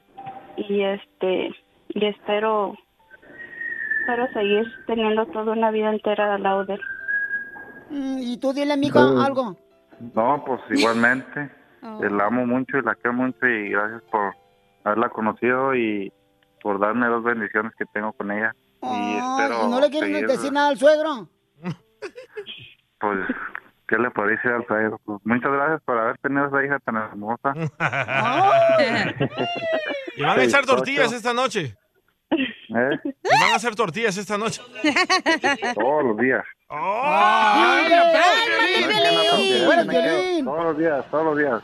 y 0.57 0.81
este, 0.81 1.51
y 1.89 2.05
espero 2.05 2.75
espero 4.01 4.27
seguir 4.33 4.65
teniendo 4.87 5.25
toda 5.27 5.53
una 5.53 5.71
vida 5.71 5.91
entera 5.91 6.35
al 6.35 6.43
lado 6.43 6.65
de 6.65 6.73
él. 6.73 6.81
Mm, 7.91 8.17
¿Y 8.21 8.37
tú 8.39 8.53
dile, 8.53 8.73
amiga, 8.73 9.01
Sí. 9.01 9.25
algo? 9.25 9.55
No, 10.15 10.43
pues 10.45 10.59
igualmente. 10.69 11.49
La 12.11 12.25
amo 12.25 12.45
mucho 12.45 12.77
y 12.77 12.81
la 12.81 12.93
quiero 12.95 13.13
mucho 13.13 13.47
y 13.47 13.69
gracias 13.69 14.01
por 14.11 14.33
haberla 14.83 15.09
conocido 15.09 15.75
y 15.75 16.11
por 16.61 16.79
darme 16.79 17.07
dos 17.07 17.23
bendiciones 17.23 17.73
que 17.77 17.85
tengo 17.93 18.13
con 18.13 18.31
ella. 18.31 18.53
Y 18.81 18.87
Ay, 18.87 19.17
espero 19.17 19.65
¿y 19.65 19.69
no 19.69 19.79
le 19.79 19.87
seguir, 19.89 20.27
decir 20.27 20.51
nada 20.51 20.69
al 20.69 20.77
suegro? 20.77 21.27
pues, 22.99 23.19
¿qué 23.87 23.97
le 23.97 24.11
podría 24.11 24.37
decir 24.37 24.51
al 24.51 24.65
suegro? 24.67 24.99
Pues, 25.03 25.19
muchas 25.23 25.51
gracias 25.51 25.81
por 25.83 25.97
haber 25.97 26.17
tenido 26.19 26.47
esa 26.47 26.65
hija 26.65 26.79
tan 26.79 26.95
hermosa. 26.97 27.53
Y 30.15 30.21
van 30.21 30.37
a 30.37 30.43
echar 30.43 30.65
tortillas 30.65 31.13
esta 31.13 31.33
noche. 31.33 31.77
¿Eh? 32.31 32.99
Y 33.03 33.39
van 33.41 33.53
a 33.53 33.55
hacer 33.55 33.73
tortillas 33.73 34.17
esta 34.17 34.37
noche. 34.37 34.61
Todos 35.75 36.03
los 36.03 36.17
días. 36.17 36.43
¡Ay, 36.67 37.89
Todos 40.43 40.63
los 40.65 40.77
días, 40.77 41.05
todos 41.09 41.25
los 41.25 41.37
días. 41.37 41.63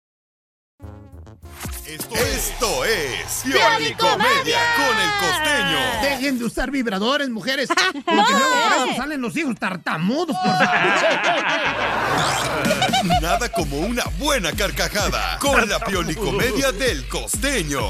Esto 1.85 2.85
es 2.85 3.41
Piolicomedia 3.43 4.59
con 4.75 4.95
el 4.97 5.11
costeño. 5.19 5.79
Dejen 6.03 6.37
de 6.37 6.45
usar 6.45 6.69
vibradores, 6.69 7.29
mujeres, 7.29 7.69
porque 7.93 8.11
luego 8.13 8.23
por 8.23 8.87
eso 8.87 8.95
salen 8.97 9.19
los 9.19 9.35
hijos 9.35 9.55
tartamudos, 9.57 10.35
por 10.37 10.45
favor. 10.45 10.67
Nada 13.21 13.49
como 13.49 13.79
una 13.79 14.03
buena 14.19 14.51
carcajada 14.51 15.39
con 15.39 15.67
la 15.67 15.79
Piolicomedia 15.79 16.71
del 16.71 17.07
costeño. 17.07 17.81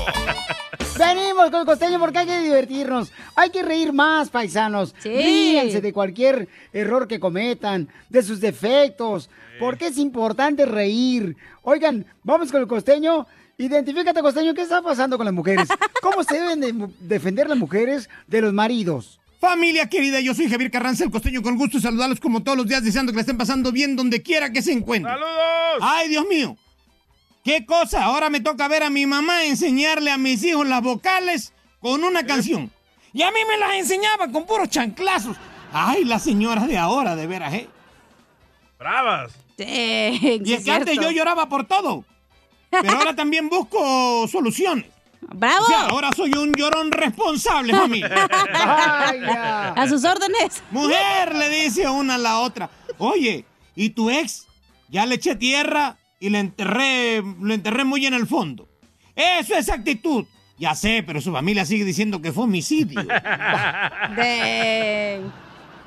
Venimos 0.98 1.50
con 1.50 1.62
el 1.62 1.66
costeño 1.66 2.00
porque 2.00 2.20
hay 2.20 2.28
que 2.28 2.40
divertirnos. 2.40 3.12
Hay 3.36 3.50
que 3.50 3.64
reír 3.64 3.92
más, 3.92 4.30
paisanos. 4.30 4.96
Sí. 5.00 5.10
Ríanse 5.10 5.82
de 5.82 5.92
cualquier 5.92 6.48
error 6.72 7.08
que 7.08 7.20
cometan, 7.20 7.90
de 8.10 8.24
sus 8.24 8.40
defectos. 8.40 9.30
Porque 9.60 9.88
es 9.88 9.98
importante 9.98 10.66
reír. 10.66 11.36
Oigan, 11.64 12.06
vamos 12.24 12.52
con 12.52 12.62
el 12.62 12.68
costeño. 12.68 13.28
Identifícate, 13.58 14.22
costeño, 14.22 14.54
¿qué 14.54 14.62
está 14.62 14.82
pasando 14.82 15.18
con 15.18 15.26
las 15.26 15.34
mujeres? 15.34 15.68
¿Cómo 16.02 16.24
se 16.24 16.40
deben 16.40 16.60
de 16.60 16.90
defender 17.00 17.48
las 17.48 17.58
mujeres 17.58 18.10
de 18.28 18.42
los 18.42 18.54
maridos? 18.54 19.20
Familia 19.40 19.90
querida, 19.90 20.20
yo 20.20 20.34
soy 20.34 20.50
Javier 20.50 20.70
Carranza, 20.70 21.04
el 21.04 21.12
costeño, 21.12 21.42
con 21.42 21.58
gusto 21.58 21.78
de 21.78 21.84
saludarlos 21.84 22.20
como 22.20 22.44
todos 22.44 22.58
los 22.58 22.68
días, 22.68 22.84
deseando 22.84 23.12
que 23.12 23.16
la 23.18 23.22
estén 23.22 23.38
pasando 23.38 23.72
bien 23.72 23.96
donde 23.96 24.22
quiera 24.22 24.52
que 24.52 24.62
se 24.62 24.72
encuentren. 24.72 25.14
¡Saludos! 25.14 25.80
¡Ay, 25.82 26.10
Dios 26.10 26.26
mío! 26.28 26.58
¿Qué 27.44 27.66
cosa? 27.66 28.04
Ahora 28.04 28.30
me 28.30 28.40
toca 28.40 28.68
ver 28.68 28.84
a 28.84 28.92
mi 28.92 29.08
mamá 29.08 29.46
enseñarle 29.46 30.12
a 30.12 30.18
mis 30.18 30.44
hijos 30.44 30.68
las 30.68 30.84
vocales 30.84 31.54
con 31.80 32.04
una 32.04 32.24
canción. 32.24 32.72
Y 33.14 33.24
a 33.24 33.32
mí 33.32 33.40
me 33.48 33.58
las 33.58 33.74
enseñaba 33.74 34.32
con 34.32 34.46
puros 34.46 34.70
chanclazos. 34.70 35.38
¡Ay, 35.74 36.06
las 36.06 36.24
señoras 36.24 36.68
de 36.68 36.78
ahora, 36.78 37.16
de 37.16 37.28
veras, 37.28 37.54
eh! 37.54 37.68
¡Bravas! 38.78 39.34
Y 39.58 40.54
es 40.54 40.64
que 40.64 40.72
antes 40.72 40.96
yo 41.00 41.12
lloraba 41.12 41.48
por 41.50 41.66
todo. 41.68 42.04
Pero 42.72 42.98
ahora 42.98 43.16
también 43.16 43.50
busco 43.50 44.28
soluciones. 44.28 44.86
¡Bravo! 45.22 45.64
O 45.64 45.68
sea, 45.68 45.86
ahora 45.88 46.10
soy 46.16 46.34
un 46.34 46.52
llorón 46.54 46.92
responsable. 46.92 47.74
Vaya. 48.54 49.74
A 49.74 49.88
sus 49.88 50.04
órdenes. 50.04 50.64
Mujer, 50.72 51.36
le 51.36 51.50
dice 51.50 51.88
una 51.88 52.16
a 52.16 52.18
la 52.18 52.40
otra. 52.40 52.70
Oye, 52.98 53.46
¿y 53.76 53.90
tu 53.92 54.10
ex? 54.10 54.48
Ya 54.90 55.06
le 55.06 55.16
eché 55.16 55.36
tierra 55.36 55.98
y 56.20 56.30
le 56.30 56.40
enterré, 56.40 57.22
lo 57.22 57.54
enterré 57.54 57.84
muy 57.84 58.06
en 58.06 58.14
el 58.14 58.26
fondo. 58.28 58.68
Eso 59.16 59.56
es 59.56 59.70
actitud. 59.70 60.26
Ya 60.58 60.76
sé, 60.76 61.04
pero 61.06 61.20
su 61.22 61.32
familia 61.32 61.66
sigue 61.66 61.84
diciendo 61.84 62.22
que 62.22 62.32
fue 62.32 62.44
homicidio. 62.44 63.02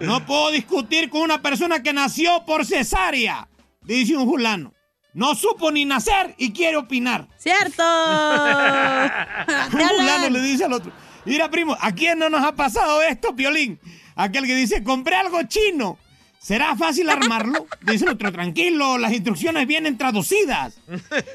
No 0.01 0.26
puedo 0.26 0.51
discutir 0.51 1.09
con 1.09 1.22
una 1.22 1.41
persona 1.41 1.82
que 1.82 1.93
nació 1.93 2.45
por 2.45 2.66
cesárea, 2.66 3.49
dice 3.82 4.16
un 4.16 4.28
fulano. 4.28 4.74
No 5.15 5.35
supo 5.37 5.71
ni 5.71 5.85
nacer 5.85 6.35
y 6.39 6.53
quiere 6.53 6.77
opinar. 6.77 7.29
¡Cierto! 7.39 7.83
un 9.73 9.89
fulano 9.89 10.29
le 10.29 10.41
dice 10.43 10.65
al 10.65 10.73
otro. 10.73 10.93
Mira, 11.25 11.51
primo, 11.51 11.77
¿a 11.81 11.93
quién 11.93 12.19
no 12.19 12.29
nos 12.29 12.45
ha 12.45 12.55
pasado 12.55 13.01
esto, 13.03 13.35
Piolín? 13.35 13.79
Aquel 14.17 14.45
que 14.47 14.57
dice, 14.57 14.83
compré 14.83 15.17
algo 15.17 15.43
chino. 15.45 15.99
¿Será 16.39 16.77
fácil 16.77 17.09
armarlo? 17.09 17.67
Dice 17.81 18.05
el 18.05 18.11
otro, 18.11 18.31
tranquilo, 18.31 18.99
las 18.99 19.15
instrucciones 19.15 19.67
vienen 19.67 19.97
traducidas. 19.97 20.79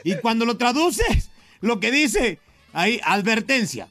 Y 0.03 0.15
cuando 0.17 0.45
lo 0.45 0.57
traduces, 0.57 1.31
lo 1.61 1.79
que 1.79 1.89
dice, 1.89 2.37
ahí, 2.73 3.01
advertencia. 3.03 3.87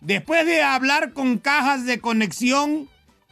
Después 0.00 0.46
de 0.46 0.62
hablar 0.62 1.12
con 1.12 1.38
cajas 1.38 1.86
de 1.86 2.00
conexión 2.00 2.88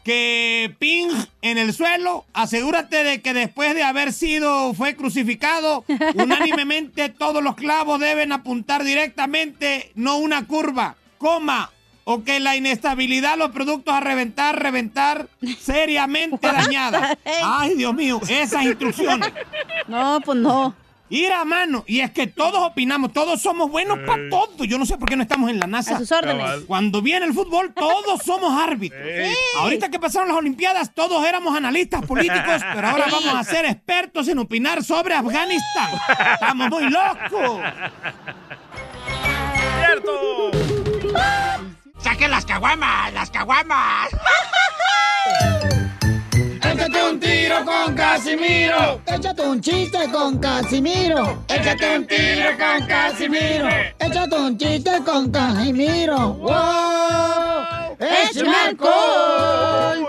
que 0.09 0.75
ping 0.79 1.11
en 1.43 1.59
el 1.59 1.75
suelo, 1.75 2.25
asegúrate 2.33 3.05
de 3.05 3.21
que 3.21 3.35
después 3.35 3.75
de 3.75 3.83
haber 3.83 4.15
sido, 4.15 4.73
fue 4.73 4.97
crucificado, 4.97 5.85
unánimemente 6.15 7.11
todos 7.11 7.43
los 7.43 7.57
clavos 7.57 8.01
deben 8.01 8.33
apuntar 8.33 8.85
directamente, 8.85 9.93
no 9.97 10.17
una 10.17 10.47
curva, 10.47 10.97
coma, 11.19 11.73
o 12.05 12.25
que 12.25 12.41
la 12.41 12.57
inestabilidad, 12.57 13.37
los 13.37 13.51
productos 13.51 13.93
a 13.93 14.01
reventar, 14.01 14.59
reventar, 14.59 15.29
seriamente 15.61 16.47
dañada. 16.53 17.19
Ay, 17.45 17.75
Dios 17.75 17.93
mío, 17.93 18.19
esas 18.31 18.65
instrucciones. 18.65 19.31
No, 19.89 20.23
pues 20.25 20.39
no. 20.39 20.75
Ir 21.11 21.33
a 21.33 21.45
mano. 21.45 21.85
Y 21.87 22.01
es 22.01 22.11
que 22.11 22.27
todos 22.27 22.61
opinamos, 22.63 23.13
todos 23.13 23.41
somos 23.41 23.71
buenos 23.71 23.99
para 24.07 24.29
todo. 24.29 24.65
Yo 24.65 24.79
no 24.79 24.85
sé 24.87 24.99
por 24.99 25.09
qué 25.09 25.17
no 25.17 25.23
estamos 25.23 25.49
en 25.51 25.59
la 25.59 25.67
NASA. 25.67 25.97
A 25.97 25.99
sus 25.99 26.13
órdenes. 26.13 26.63
Cuando 26.67 27.01
viene 27.01 27.25
el 27.27 27.33
fútbol, 27.35 27.73
todos 27.75 28.21
somos 28.25 28.53
árbitros. 28.61 29.01
Sí. 29.03 29.35
Ahorita 29.59 29.89
que 29.91 29.99
pasaron 29.99 30.29
las 30.29 30.37
Olimpiadas, 30.37 30.93
todos 30.95 31.25
éramos 31.27 31.57
analistas 31.57 32.05
políticos, 32.05 32.63
pero 32.75 32.89
ahora 32.89 33.05
Sí. 33.07 33.11
vamos 33.13 33.35
a 33.35 33.45
ser 33.45 33.65
expertos 33.65 34.29
en 34.29 34.39
opinar 34.39 34.85
sobre 34.85 35.15
Afganistán. 35.15 35.89
Estamos 36.35 36.69
muy 36.69 36.91
locos. 36.91 37.61
¡Cierto! 39.81 40.51
¡Saquen 41.99 42.31
las 42.31 42.45
caguamas! 42.45 43.13
¡Las 43.15 43.31
caguamas! 43.31 44.09
Échate 46.79 47.11
un 47.11 47.19
tiro 47.19 47.65
con 47.65 47.95
Casimiro. 47.97 49.01
Échate 49.05 49.43
un 49.43 49.61
chiste 49.61 49.99
con 50.13 50.39
Casimiro. 50.39 51.43
Échate 51.49 51.97
un 51.97 52.07
tiro 52.07 52.51
con 52.57 52.87
Casimiro. 52.87 53.69
Échate 53.99 54.37
un 54.37 54.57
chiste 54.57 54.91
con 55.05 55.29
Casimiro. 55.29 56.35
¡Wow! 56.35 57.97
¡Échame 57.99 58.55
alcohol! 58.69 60.07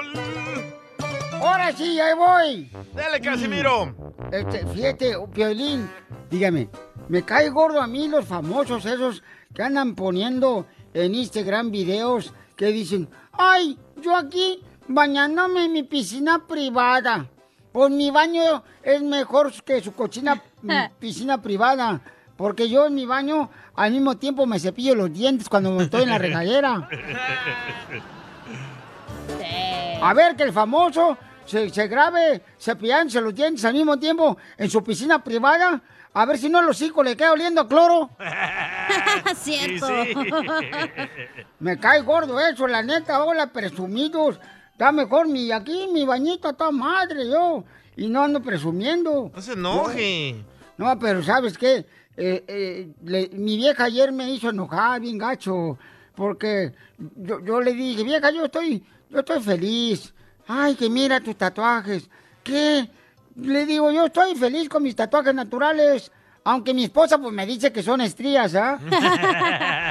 Ahora 1.42 1.72
sí, 1.76 2.00
ahí 2.00 2.14
voy. 2.16 2.72
Dale, 2.94 3.20
Casimiro. 3.20 3.96
Este, 4.32 4.68
fíjate, 4.68 5.16
Piolín, 5.34 5.90
dígame, 6.30 6.70
me 7.08 7.24
cae 7.24 7.50
gordo 7.50 7.82
a 7.82 7.88
mí 7.88 8.08
los 8.08 8.26
famosos 8.26 8.86
esos 8.86 9.24
que 9.56 9.64
andan 9.64 9.96
poniendo 9.96 10.68
en 10.94 11.16
Instagram 11.16 11.72
videos 11.72 12.32
que 12.56 12.68
dicen, 12.68 13.10
ay, 13.32 13.76
yo 14.04 14.16
aquí 14.16 14.64
bañándome 14.90 15.66
en 15.66 15.72
mi 15.72 15.84
piscina 15.84 16.46
privada. 16.48 17.28
Pues 17.72 17.92
mi 17.92 18.10
baño 18.10 18.64
es 18.84 19.02
mejor 19.02 19.54
que 19.64 19.82
su 19.82 19.94
cochina 19.94 20.42
piscina 21.00 21.42
privada. 21.42 22.02
Porque 22.36 22.70
yo 22.70 22.88
en 22.88 22.96
mi 22.96 23.06
baño 23.06 23.50
al 23.76 23.92
mismo 23.92 24.18
tiempo 24.18 24.46
me 24.46 24.60
cepillo 24.60 24.96
los 24.96 25.14
dientes 25.14 25.48
cuando 25.48 25.80
estoy 25.80 26.04
en 26.04 26.10
la 26.10 26.18
regadera. 26.28 26.90
A 30.02 30.14
ver, 30.14 30.36
que 30.36 30.44
el 30.44 30.54
famoso 30.54 31.18
se, 31.46 31.70
se 31.70 31.88
grabe 31.88 32.42
cepillándose 32.60 33.22
los 33.22 33.36
dientes 33.36 33.64
al 33.66 33.74
mismo 33.74 33.98
tiempo 34.00 34.38
en 34.58 34.70
su 34.70 34.84
piscina 34.84 35.24
privada. 35.24 35.82
A 36.14 36.26
ver 36.26 36.40
si 36.40 36.50
no 36.50 36.62
los 36.64 36.82
hijos 36.82 37.06
le 37.06 37.16
queda 37.16 37.34
oliendo 37.34 37.62
a 37.62 37.68
cloro. 37.68 38.10
Cierto. 39.36 39.88
Me 41.60 41.78
cae 41.78 42.02
gordo 42.02 42.40
eso, 42.40 42.68
la 42.68 42.82
neta, 42.82 43.24
hola, 43.24 43.48
presumidos. 43.48 44.40
Está 44.80 44.94
mejor 44.94 45.28
mi, 45.28 45.52
aquí 45.52 45.90
mi 45.92 46.06
bañito 46.06 46.50
está 46.52 46.72
madre, 46.72 47.28
yo. 47.28 47.66
Y 47.98 48.08
no 48.08 48.24
ando 48.24 48.42
presumiendo. 48.42 49.30
No 49.36 49.42
se 49.42 49.52
enoje. 49.52 50.42
No, 50.78 50.98
pero 50.98 51.22
¿sabes 51.22 51.58
qué? 51.58 51.86
Eh, 52.16 52.46
eh, 52.48 52.90
le- 53.04 53.28
mi 53.34 53.58
vieja 53.58 53.84
ayer 53.84 54.14
me 54.14 54.32
hizo 54.32 54.50
enojar 54.52 55.02
bien 55.02 55.18
gacho. 55.18 55.78
Porque 56.16 56.72
yo, 57.18 57.44
yo 57.44 57.60
le 57.60 57.74
dije, 57.74 58.04
vieja, 58.06 58.32
yo 58.32 58.46
estoy, 58.46 58.82
yo 59.10 59.20
estoy 59.20 59.42
feliz. 59.44 60.14
Ay, 60.48 60.76
que 60.76 60.90
mira 60.90 61.20
tus 61.20 61.36
tatuajes. 61.36 62.10
¿Qué? 62.42 62.90
Le 63.36 63.66
digo, 63.66 63.92
yo 63.92 64.06
estoy 64.06 64.34
feliz 64.36 64.70
con 64.70 64.82
mis 64.84 64.96
tatuajes 64.96 65.36
naturales. 65.36 66.10
Aunque 66.46 66.74
mi 66.74 66.86
esposa 66.86 67.18
pues 67.18 67.34
me 67.34 67.46
dice 67.46 67.74
que 67.74 67.84
son 67.84 68.00
estrías, 68.00 68.56
¿ah? 68.56 68.80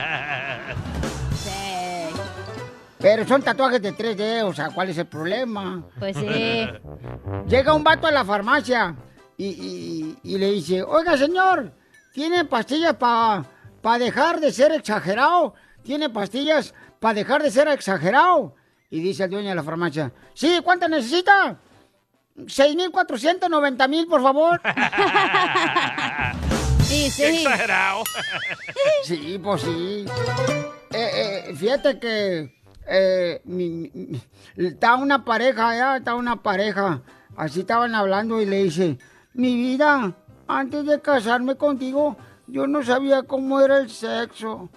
Pero 3.01 3.27
son 3.27 3.43
tatuajes 3.43 3.81
de 3.81 3.95
3D, 3.95 4.43
o 4.45 4.53
sea, 4.53 4.71
¿cuál 4.71 4.89
es 4.89 4.99
el 4.99 5.07
problema? 5.07 5.85
Pues 5.99 6.17
sí. 6.17 6.67
Llega 7.49 7.73
un 7.75 7.85
vato 7.85 8.07
a 8.07 8.11
la 8.11 8.25
farmacia 8.25 8.97
y, 9.37 9.47
y- 9.47 10.19
y 10.25 10.39
le 10.39 10.51
dice, 10.51 10.83
oiga 10.83 11.17
señor, 11.17 11.73
¿tiene 12.13 12.45
pastillas 12.45 12.95
para 12.95 13.45
dejar 13.99 14.41
de 14.41 14.51
ser 14.53 14.73
exagerado? 14.73 15.55
¿Tiene 15.85 16.11
pastillas 16.11 16.75
para 16.99 17.15
dejar 17.15 17.43
de 17.43 17.51
ser 17.53 17.69
exagerado? 17.69 18.55
Y 18.91 19.01
dice 19.01 19.25
el 19.25 19.31
dueño 19.31 19.51
de 19.51 19.55
la 19.55 19.63
farmacia, 19.63 20.13
sí, 20.35 20.61
¿cuántas 20.65 20.91
necesita? 20.91 21.57
6.490 22.37 23.89
mil, 23.89 24.07
por 24.07 24.23
favor. 24.23 24.61
Sí, 26.83 27.11
sí. 27.11 27.23
Exagerado. 27.45 28.03
Sí, 29.05 29.39
pues 29.43 29.61
sí. 29.63 30.07
Eh, 30.91 31.45
eh, 31.51 31.55
fíjate 31.55 31.99
que 31.99 32.58
eh, 32.89 33.41
mi- 33.45 33.68
mi- 33.70 33.91
mi- 33.95 34.22
está 34.57 34.97
una 34.97 35.24
pareja 35.24 35.70
allá, 35.70 35.97
está 35.99 36.14
una 36.14 36.36
pareja. 36.43 37.03
Así 37.36 37.61
estaban 37.61 37.95
hablando 37.95 38.41
y 38.41 38.47
le 38.47 38.64
dice, 38.64 38.99
mi 39.34 39.55
vida, 39.55 40.12
antes 40.47 40.84
de 40.86 41.01
casarme 41.01 41.57
contigo, 41.57 42.16
yo 42.47 42.66
no 42.66 42.82
sabía 42.82 43.22
cómo 43.22 43.61
era 43.61 43.78
el 43.78 43.91
sexo. 43.91 44.68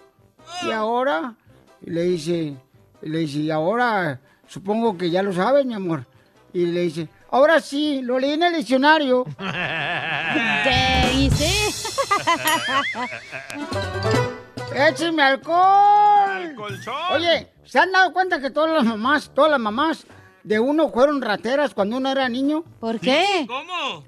Y 0.63 0.71
ahora, 0.71 1.35
y 1.81 1.89
le 1.89 2.03
dice, 2.03 2.55
y 3.01 3.09
le 3.09 3.19
dice, 3.19 3.39
y 3.39 3.51
ahora 3.51 4.19
supongo 4.47 4.97
que 4.97 5.09
ya 5.09 5.23
lo 5.23 5.33
sabes, 5.33 5.65
mi 5.65 5.73
amor. 5.73 6.05
Y 6.53 6.65
le 6.65 6.81
dice, 6.81 7.07
ahora 7.29 7.59
sí, 7.61 8.01
lo 8.03 8.19
leí 8.19 8.33
en 8.33 8.43
el 8.43 8.55
diccionario. 8.55 9.25
Sí, 11.11 11.29
sí. 11.29 11.87
¡Écheme 14.75 15.21
alcohol! 15.21 16.55
Oye, 17.13 17.51
¿se 17.63 17.79
han 17.79 17.91
dado 17.91 18.13
cuenta 18.13 18.39
que 18.39 18.49
todas 18.49 18.71
las 18.71 18.85
mamás, 18.85 19.31
todas 19.33 19.51
las 19.51 19.59
mamás 19.59 20.05
de 20.43 20.59
uno 20.59 20.89
fueron 20.89 21.21
rateras 21.21 21.73
cuando 21.73 21.97
uno 21.97 22.09
era 22.09 22.29
niño? 22.29 22.63
¿Por 22.79 22.99
qué? 22.99 23.45
¿Cómo? 23.47 24.05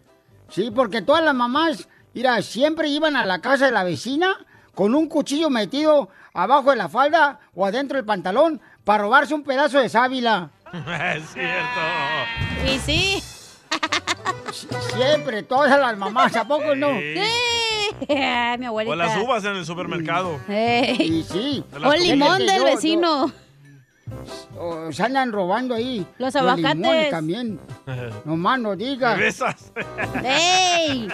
Sí, 0.50 0.72
porque 0.72 1.02
todas 1.02 1.24
las 1.24 1.36
mamás, 1.36 1.90
mira, 2.14 2.42
siempre 2.42 2.88
iban 2.88 3.16
a 3.16 3.26
la 3.26 3.42
casa 3.42 3.66
de 3.66 3.72
la 3.72 3.84
vecina 3.84 4.38
con 4.74 4.96
un 4.96 5.08
cuchillo 5.08 5.50
metido 5.50 6.10
abajo 6.34 6.72
de 6.72 6.78
la 6.78 6.90
falda 6.90 7.40
o 7.54 7.66
adentro 7.66 7.98
del 7.98 8.06
pantalón 8.06 8.62
para 8.84 9.04
robarse 9.04 9.34
un 9.34 9.44
pedazo 9.44 9.80
de 9.80 9.90
sábila. 9.90 10.52
es 10.74 11.30
cierto. 11.34 12.72
Y 12.72 12.80
sí. 12.80 13.24
Siempre, 14.96 15.44
todas 15.44 15.80
las 15.80 15.98
mamás, 15.98 16.36
¿a 16.36 16.48
poco 16.48 16.76
no? 16.76 16.90
Sí. 17.00 17.73
Ay, 18.10 18.58
mi 18.60 18.66
abuelita. 18.66 18.94
O 18.94 18.96
las 18.96 19.18
uvas 19.18 19.44
en 19.46 19.56
el 19.56 19.66
supermercado. 19.66 20.40
Y 20.50 21.24
sí. 21.24 21.64
O 21.84 21.94
el 21.94 22.04
limón 22.04 22.40
del 22.40 22.58
Yo- 22.58 22.66
vecino. 22.66 23.32
O 24.58 24.92
se 24.92 25.04
andan 25.04 25.32
robando 25.32 25.74
ahí. 25.76 26.06
Los 26.18 26.34
limones 26.36 26.66
aguacates. 26.66 27.10
también. 27.10 27.60
No 28.26 28.36
más 28.38 28.60
no 28.60 28.76
digas. 28.76 29.18
¿Me 29.18 29.24
besas? 29.24 29.72
¡Ey! 30.24 31.10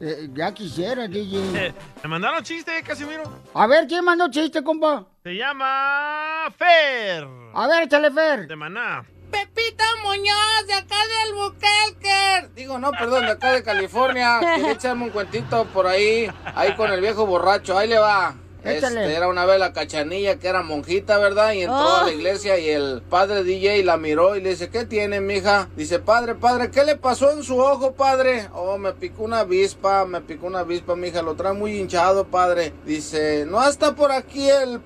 Eh, 0.00 0.28
ya 0.34 0.52
quisiera, 0.52 1.06
DJ. 1.06 1.72
¿Me 2.02 2.08
mandaron 2.08 2.42
chiste, 2.42 2.82
Casimiro? 2.82 3.22
A 3.54 3.66
ver, 3.66 3.86
¿quién 3.86 4.04
mandó 4.04 4.28
chiste, 4.30 4.62
compa? 4.62 5.06
Se 5.22 5.34
llama 5.36 6.46
Fer. 6.56 7.26
A 7.54 7.66
ver, 7.68 7.84
échale, 7.84 8.10
Fer. 8.10 8.48
De 8.48 8.56
Maná. 8.56 9.04
Pepita 9.34 9.84
Muñoz, 10.04 10.66
de 10.68 10.74
acá 10.74 10.94
de 10.94 11.22
Albuquerque. 11.32 12.50
Digo, 12.54 12.78
no, 12.78 12.92
perdón, 12.92 13.26
de 13.26 13.32
acá 13.32 13.50
de 13.50 13.64
California. 13.64 14.38
Quería 14.54 14.72
echarme 14.72 15.04
un 15.04 15.10
cuentito 15.10 15.64
por 15.66 15.88
ahí, 15.88 16.30
ahí 16.54 16.74
con 16.76 16.92
el 16.92 17.00
viejo 17.00 17.26
borracho. 17.26 17.76
Ahí 17.76 17.88
le 17.88 17.98
va. 17.98 18.36
Este, 18.64 19.14
era 19.14 19.28
una 19.28 19.44
vez 19.44 19.58
la 19.58 19.72
cachanilla 19.72 20.36
que 20.36 20.48
era 20.48 20.62
monjita, 20.62 21.18
¿verdad? 21.18 21.52
Y 21.52 21.62
entró 21.62 21.74
Oh. 21.78 21.96
a 21.96 22.04
la 22.04 22.12
iglesia 22.12 22.58
y 22.58 22.68
el 22.70 23.02
padre 23.02 23.44
DJ 23.44 23.82
la 23.84 23.96
miró 23.96 24.36
y 24.36 24.40
le 24.40 24.50
dice, 24.50 24.70
¿qué 24.70 24.84
tiene, 24.84 25.20
mija? 25.20 25.68
Dice, 25.76 25.98
padre, 25.98 26.34
padre, 26.34 26.70
¿qué 26.70 26.84
le 26.84 26.96
pasó 26.96 27.30
en 27.32 27.42
su 27.42 27.58
ojo, 27.58 27.92
padre? 27.92 28.48
Oh, 28.54 28.78
me 28.78 28.92
picó 28.92 29.24
una 29.24 29.40
avispa, 29.40 30.04
me 30.06 30.20
picó 30.20 30.46
una 30.46 30.60
avispa, 30.60 30.96
mija, 30.96 31.22
lo 31.22 31.34
trae 31.34 31.52
muy 31.52 31.78
hinchado, 31.78 32.24
padre. 32.26 32.72
Dice, 32.86 33.44
¿no 33.46 33.66
está 33.68 33.94
por 33.94 34.12
aquí 34.12 34.48
el 34.48 34.80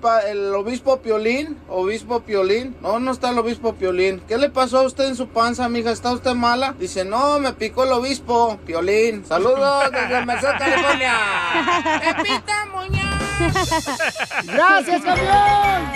obispo 0.55 0.99
Piolín? 1.01 1.57
¿Obispo 1.69 2.21
Piolín? 2.21 2.75
No, 2.81 2.99
no 2.99 3.11
está 3.11 3.29
el 3.29 3.37
obispo 3.39 3.75
Piolín. 3.75 4.21
¿Qué 4.27 4.37
le 4.37 4.49
pasó 4.49 4.79
a 4.79 4.83
usted 4.83 5.05
en 5.05 5.15
su 5.15 5.27
panza, 5.29 5.69
mija? 5.69 5.91
¿Está 5.91 6.11
usted 6.11 6.33
mala? 6.33 6.75
Dice, 6.79 7.05
no, 7.05 7.39
me 7.39 7.53
picó 7.53 7.83
el 7.83 7.91
obispo 7.91 8.59
Piolín. 8.65 9.25
Saludos 9.25 9.91
desde 9.91 10.25
Merced, 10.25 10.49
California. 10.57 11.13
Pepita 12.17 12.65
Muñoz. 12.73 13.28
¡Gracias, 14.45 15.01
campeón! 15.01 15.89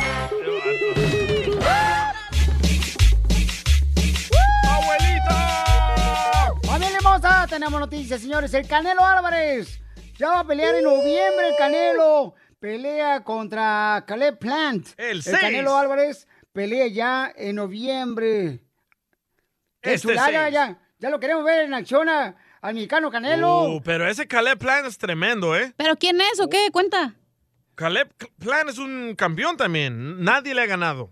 ¡Abuelita! 4.83 6.53
¡Familia 6.63 6.97
hermosa! 6.97 7.45
Tenemos 7.49 7.79
noticias, 7.79 8.21
señores. 8.21 8.53
El 8.53 8.67
Canelo 8.67 9.05
Álvarez 9.05 9.79
ya 10.17 10.29
va 10.29 10.39
a 10.39 10.47
pelear 10.47 10.75
en 10.75 10.83
noviembre. 10.83 11.49
El 11.49 11.55
Canelo 11.57 12.35
pelea 12.59 13.23
contra 13.23 14.03
Caleb 14.07 14.37
Plant. 14.39 14.87
El. 14.97 15.23
Canelo 15.23 15.77
Álvarez 15.77 16.27
pelea 16.51 16.87
ya 16.87 17.31
en 17.35 17.55
noviembre. 17.55 18.59
¡Qué 19.81 19.93
Este 19.95 20.07
chulada! 20.09 20.49
Ya, 20.49 20.77
ya 20.99 21.09
lo 21.09 21.19
queremos 21.19 21.43
ver 21.43 21.65
en 21.65 21.73
acción 21.73 22.07
a- 22.09 22.35
al 22.61 22.73
mexicano 22.73 23.11
Canelo. 23.11 23.63
Uh, 23.75 23.81
pero 23.83 24.07
ese 24.07 24.27
Caleb 24.27 24.57
Plan 24.57 24.85
es 24.85 24.97
tremendo, 24.97 25.55
¿eh? 25.57 25.73
¿Pero 25.75 25.95
quién 25.97 26.21
es 26.21 26.39
o 26.39 26.47
qué? 26.49 26.69
Cuenta. 26.71 27.13
Caleb 27.75 28.09
Plan 28.39 28.69
es 28.69 28.77
un 28.77 29.15
campeón 29.15 29.57
también. 29.57 30.23
Nadie 30.23 30.53
le 30.53 30.61
ha 30.61 30.65
ganado. 30.65 31.11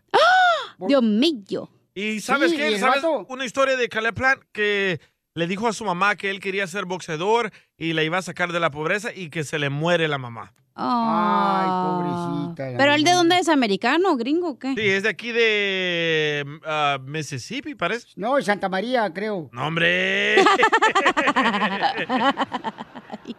Dios 0.79 1.03
mío. 1.03 1.69
¿Y 1.93 2.19
sabes 2.21 2.51
Sí, 2.51 2.57
qué? 2.57 2.71
y 2.71 2.79
¿Sabes 2.79 3.03
una 3.27 3.45
historia 3.45 3.75
de 3.75 3.89
Caleb 3.89 4.15
Plant 4.15 4.41
que 4.51 4.99
le 5.33 5.47
dijo 5.47 5.67
a 5.67 5.73
su 5.73 5.83
mamá 5.85 6.15
que 6.15 6.29
él 6.29 6.39
quería 6.39 6.65
ser 6.67 6.85
boxeador 6.85 7.51
y 7.77 7.93
la 7.93 8.03
iba 8.03 8.17
a 8.17 8.21
sacar 8.21 8.51
de 8.51 8.59
la 8.59 8.71
pobreza 8.71 9.13
y 9.13 9.29
que 9.29 9.43
se 9.43 9.59
le 9.59 9.69
muere 9.69 10.07
la 10.07 10.17
mamá? 10.17 10.53
Ay, 10.73 11.67
pobrecita. 11.67 12.71
la 12.71 12.77
¿Pero 12.77 12.93
él 12.93 13.03
de 13.03 13.11
dónde 13.11 13.37
es? 13.37 13.49
¿Americano 13.49 14.15
gringo 14.15 14.51
o 14.51 14.57
qué? 14.59 14.73
Sí, 14.73 14.81
es 14.87 15.03
de 15.03 15.09
aquí 15.09 15.31
de 15.31 16.45
ah, 16.65 16.97
Mississippi, 17.03 17.75
parece. 17.75 18.07
No, 18.15 18.41
Santa 18.41 18.69
María, 18.69 19.11
creo. 19.13 19.49
No, 19.51 19.67
hombre. 19.67 20.37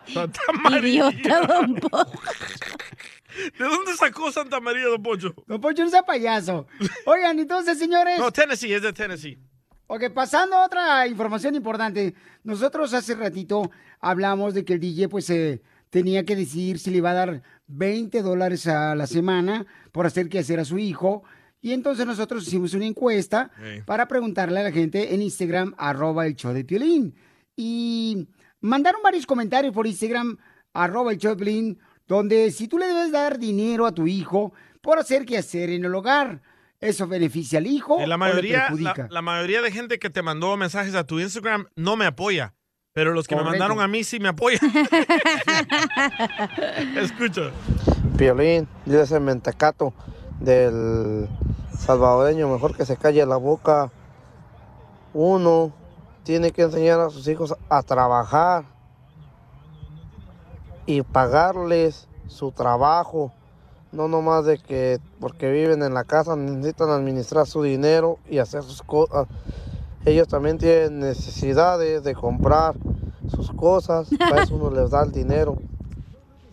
Santa 0.06 0.78
Idiota, 0.78 1.46
don 1.46 1.74
¿De 3.58 3.64
dónde 3.64 3.94
sacó 3.96 4.30
Santa 4.30 4.60
María, 4.60 4.86
don 4.86 5.02
Poncho? 5.02 5.34
Don 5.46 5.60
Poncho, 5.60 5.84
no 5.84 5.90
sea 5.90 6.02
payaso. 6.02 6.66
Oigan, 7.06 7.38
entonces, 7.38 7.78
señores. 7.78 8.18
No, 8.18 8.30
Tennessee, 8.30 8.72
es 8.74 8.82
de 8.82 8.92
Tennessee. 8.92 9.38
Ok, 9.86 10.10
pasando 10.14 10.56
a 10.56 10.66
otra 10.66 11.06
información 11.06 11.54
importante. 11.54 12.14
Nosotros 12.44 12.92
hace 12.94 13.14
ratito 13.14 13.70
hablamos 14.00 14.54
de 14.54 14.64
que 14.64 14.74
el 14.74 14.80
DJ 14.80 15.08
pues 15.08 15.28
eh, 15.30 15.62
tenía 15.90 16.24
que 16.24 16.36
decidir 16.36 16.78
si 16.78 16.90
le 16.90 16.98
iba 16.98 17.10
a 17.10 17.14
dar 17.14 17.42
20 17.66 18.22
dólares 18.22 18.66
a 18.66 18.94
la 18.94 19.06
semana 19.06 19.66
por 19.92 20.06
hacer 20.06 20.28
que 20.28 20.38
hacer 20.38 20.60
a 20.60 20.64
su 20.64 20.78
hijo. 20.78 21.22
Y 21.60 21.72
entonces 21.72 22.06
nosotros 22.06 22.46
hicimos 22.46 22.74
una 22.74 22.86
encuesta 22.86 23.50
para 23.86 24.08
preguntarle 24.08 24.60
a 24.60 24.64
la 24.64 24.72
gente 24.72 25.14
en 25.14 25.22
Instagram, 25.22 25.74
arroba 25.78 26.26
el 26.26 26.34
show 26.34 26.52
de 26.52 26.64
Piolín. 26.64 27.14
Y 27.54 28.28
mandaron 28.62 29.02
varios 29.02 29.26
comentarios 29.26 29.74
por 29.74 29.86
Instagram, 29.86 30.38
arroba 30.72 31.12
el 31.12 31.18
Piolín, 31.18 31.78
donde 32.08 32.50
si 32.50 32.66
tú 32.68 32.78
le 32.78 32.86
debes 32.86 33.12
dar 33.12 33.38
dinero 33.38 33.84
a 33.86 33.92
tu 33.92 34.06
hijo 34.06 34.52
por 34.80 34.98
hacer 34.98 35.24
que 35.26 35.36
hacer 35.38 35.68
en 35.70 35.84
el 35.84 35.94
hogar. 35.94 36.40
¿Eso 36.80 37.06
beneficia 37.06 37.60
al 37.60 37.66
hijo 37.68 37.98
Y 38.02 38.06
la 38.06 38.16
o 38.16 38.18
le 38.18 38.18
mayoría, 38.18 38.58
perjudica? 38.62 39.02
la, 39.04 39.08
la 39.10 39.22
mayoría 39.22 39.62
de 39.62 39.70
gente 39.70 40.00
que 40.00 40.10
te 40.10 40.20
mandó 40.20 40.56
mensajes 40.56 40.96
a 40.96 41.06
tu 41.06 41.20
Instagram 41.20 41.66
no 41.76 41.94
me 41.94 42.06
apoya. 42.06 42.54
Pero 42.92 43.12
los 43.12 43.28
que 43.28 43.36
me 43.36 43.44
mandaron 43.44 43.80
a 43.80 43.86
mí 43.86 44.02
sí 44.02 44.18
me 44.18 44.28
apoyan. 44.28 44.58
Escucha. 46.96 47.50
Piolín, 48.18 48.66
dice 48.84 49.02
ese 49.02 49.20
mentecato 49.20 49.94
del 50.40 51.28
salvadoreño, 51.78 52.48
mejor 52.48 52.76
que 52.76 52.84
se 52.84 52.96
calle 52.96 53.24
la 53.26 53.36
boca. 53.36 53.92
Uno 55.14 55.72
tiene 56.24 56.52
que 56.52 56.62
enseñar 56.62 57.00
a 57.00 57.10
sus 57.10 57.26
hijos 57.28 57.54
a 57.68 57.82
trabajar 57.82 58.64
y 60.86 61.02
pagarles 61.02 62.08
su 62.28 62.52
trabajo. 62.52 63.32
No 63.92 64.08
nomás 64.08 64.46
de 64.46 64.58
que 64.58 65.00
porque 65.20 65.50
viven 65.50 65.82
en 65.82 65.94
la 65.94 66.04
casa 66.04 66.34
necesitan 66.34 66.90
administrar 66.90 67.46
su 67.46 67.62
dinero 67.62 68.18
y 68.28 68.38
hacer 68.38 68.62
sus 68.62 68.82
cosas. 68.82 69.28
Ellos 70.04 70.28
también 70.28 70.58
tienen 70.58 71.00
necesidades 71.00 72.02
de 72.02 72.14
comprar 72.14 72.74
sus 73.28 73.52
cosas. 73.52 74.08
Para 74.18 74.42
eso 74.42 74.56
uno 74.56 74.70
les 74.70 74.90
da 74.90 75.02
el 75.02 75.12
dinero. 75.12 75.58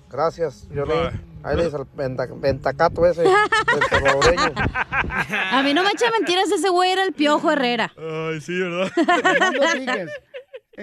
Gracias, 0.09 0.67
Violín. 0.69 1.28
Ahí 1.43 1.55
le 1.57 1.65
dice 1.65 1.77
el 1.77 1.85
penta- 1.85 2.27
pentacato 2.41 3.05
ese, 3.05 3.23
el 3.23 3.83
salvadoreño. 3.89 4.53
A 5.51 5.63
mí 5.63 5.73
no 5.73 5.83
me 5.83 5.91
echa 5.91 6.11
mentiras, 6.11 6.51
ese 6.51 6.69
güey 6.69 6.91
era 6.91 7.03
el 7.03 7.13
Piojo 7.13 7.51
Herrera. 7.51 7.91
Ay, 7.97 8.41
sí, 8.41 8.57
¿verdad? 8.59 8.91
No. 9.85 10.11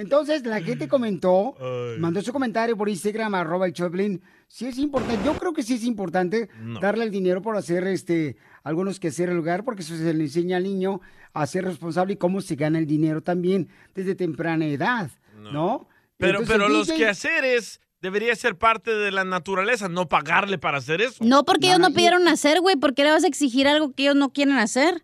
Entonces, 0.01 0.45
la 0.45 0.61
gente 0.61 0.89
comentó, 0.89 1.55
mandó 1.99 2.21
su 2.21 2.31
comentario 2.33 2.77
por 2.77 2.89
Instagram, 2.89 3.35
arroba 3.35 3.67
el 3.67 3.73
Choplin. 3.73 4.21
Sí 4.47 4.67
es 4.67 4.77
importante, 4.79 5.25
yo 5.25 5.35
creo 5.39 5.53
que 5.55 5.63
sí 5.63 5.75
es 5.75 5.85
importante 5.85 6.49
No. 6.61 6.79
darle 6.81 7.05
el 7.05 7.11
dinero 7.11 7.41
por 7.43 7.57
hacer 7.57 7.87
este 7.87 8.37
algunos 8.63 9.01
que 9.01 9.09
hacer 9.09 9.31
el 9.31 9.37
lugar, 9.37 9.65
porque 9.65 9.83
eso 9.83 9.97
se 9.97 10.13
le 10.13 10.25
enseña 10.25 10.59
al 10.59 10.65
niño 10.65 11.01
a 11.33 11.47
ser 11.47 11.65
responsable 11.65 12.13
y 12.15 12.17
cómo 12.17 12.41
se 12.43 12.57
gana 12.57 12.79
el 12.79 12.87
dinero 12.87 13.23
también 13.23 13.69
desde 13.95 14.15
temprana 14.15 14.67
edad, 14.67 15.11
¿no? 15.53 15.89
Pero, 16.19 16.41
Entonces, 16.41 16.57
pero 16.57 16.69
los 16.69 16.91
quehaceres 16.93 17.81
debería 18.07 18.37
ser 18.37 18.57
parte 18.57 18.95
de 18.95 19.11
la 19.11 19.25
naturaleza, 19.25 19.89
no 19.89 20.09
pagarle 20.09 20.59
para 20.59 20.79
hacer 20.79 21.01
eso. 21.01 21.25
No, 21.25 21.45
porque 21.45 21.67
ellos 21.67 21.81
no 21.81 21.91
pidieron 21.91 22.29
hacer, 22.29 22.61
güey. 22.61 22.77
¿Por 22.77 22.95
qué 22.95 23.03
le 23.03 23.11
vas 23.11 23.25
a 23.25 23.27
exigir 23.27 23.67
algo 23.67 23.93
que 23.93 24.05
ellos 24.05 24.15
no 24.15 24.33
quieren 24.33 24.59
hacer? 24.59 25.03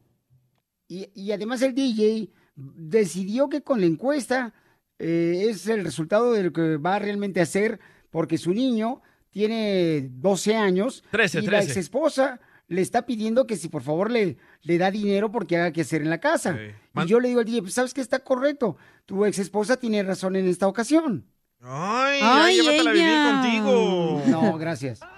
Y, 0.86 1.08
y 1.14 1.32
además 1.32 1.62
el 1.62 1.74
DJ 1.74 2.30
decidió 2.54 3.48
que 3.48 3.62
con 3.62 3.80
la 3.80 3.86
encuesta 3.86 4.54
eh, 5.00 5.46
es 5.48 5.66
el 5.66 5.82
resultado 5.82 6.32
de 6.32 6.44
lo 6.44 6.52
que 6.52 6.76
va 6.76 7.00
realmente 7.00 7.40
a 7.40 7.42
hacer, 7.42 7.80
porque 8.10 8.38
su 8.38 8.54
niño 8.54 9.02
tiene 9.30 10.08
12 10.12 10.54
años 10.54 11.02
13, 11.10 11.40
y 11.40 11.42
la 11.42 11.58
13. 11.58 11.68
ex 11.68 11.76
esposa 11.78 12.40
le 12.68 12.82
está 12.82 13.04
pidiendo 13.04 13.48
que 13.48 13.56
si 13.56 13.68
por 13.68 13.82
favor 13.82 14.12
le, 14.12 14.36
le 14.62 14.78
da 14.78 14.92
dinero 14.92 15.32
porque 15.32 15.56
haga 15.56 15.72
que 15.72 15.80
hacer 15.80 16.02
en 16.02 16.10
la 16.10 16.20
casa. 16.20 16.56
Y 16.94 17.06
yo 17.06 17.18
le 17.18 17.28
digo 17.28 17.40
al 17.40 17.46
DJ, 17.46 17.62
pues 17.62 17.74
sabes 17.74 17.94
que 17.94 18.00
está 18.00 18.20
correcto, 18.20 18.76
tu 19.06 19.24
ex 19.24 19.40
esposa 19.40 19.76
tiene 19.76 20.04
razón 20.04 20.36
en 20.36 20.46
esta 20.46 20.68
ocasión. 20.68 21.26
Ay, 21.64 22.20
Ay, 22.22 22.56
ya 22.56 22.62
llévatela 22.62 22.90
a 22.90 22.92
vivir 22.92 23.18
contigo. 23.30 24.22
No, 24.26 24.58
gracias. 24.58 25.00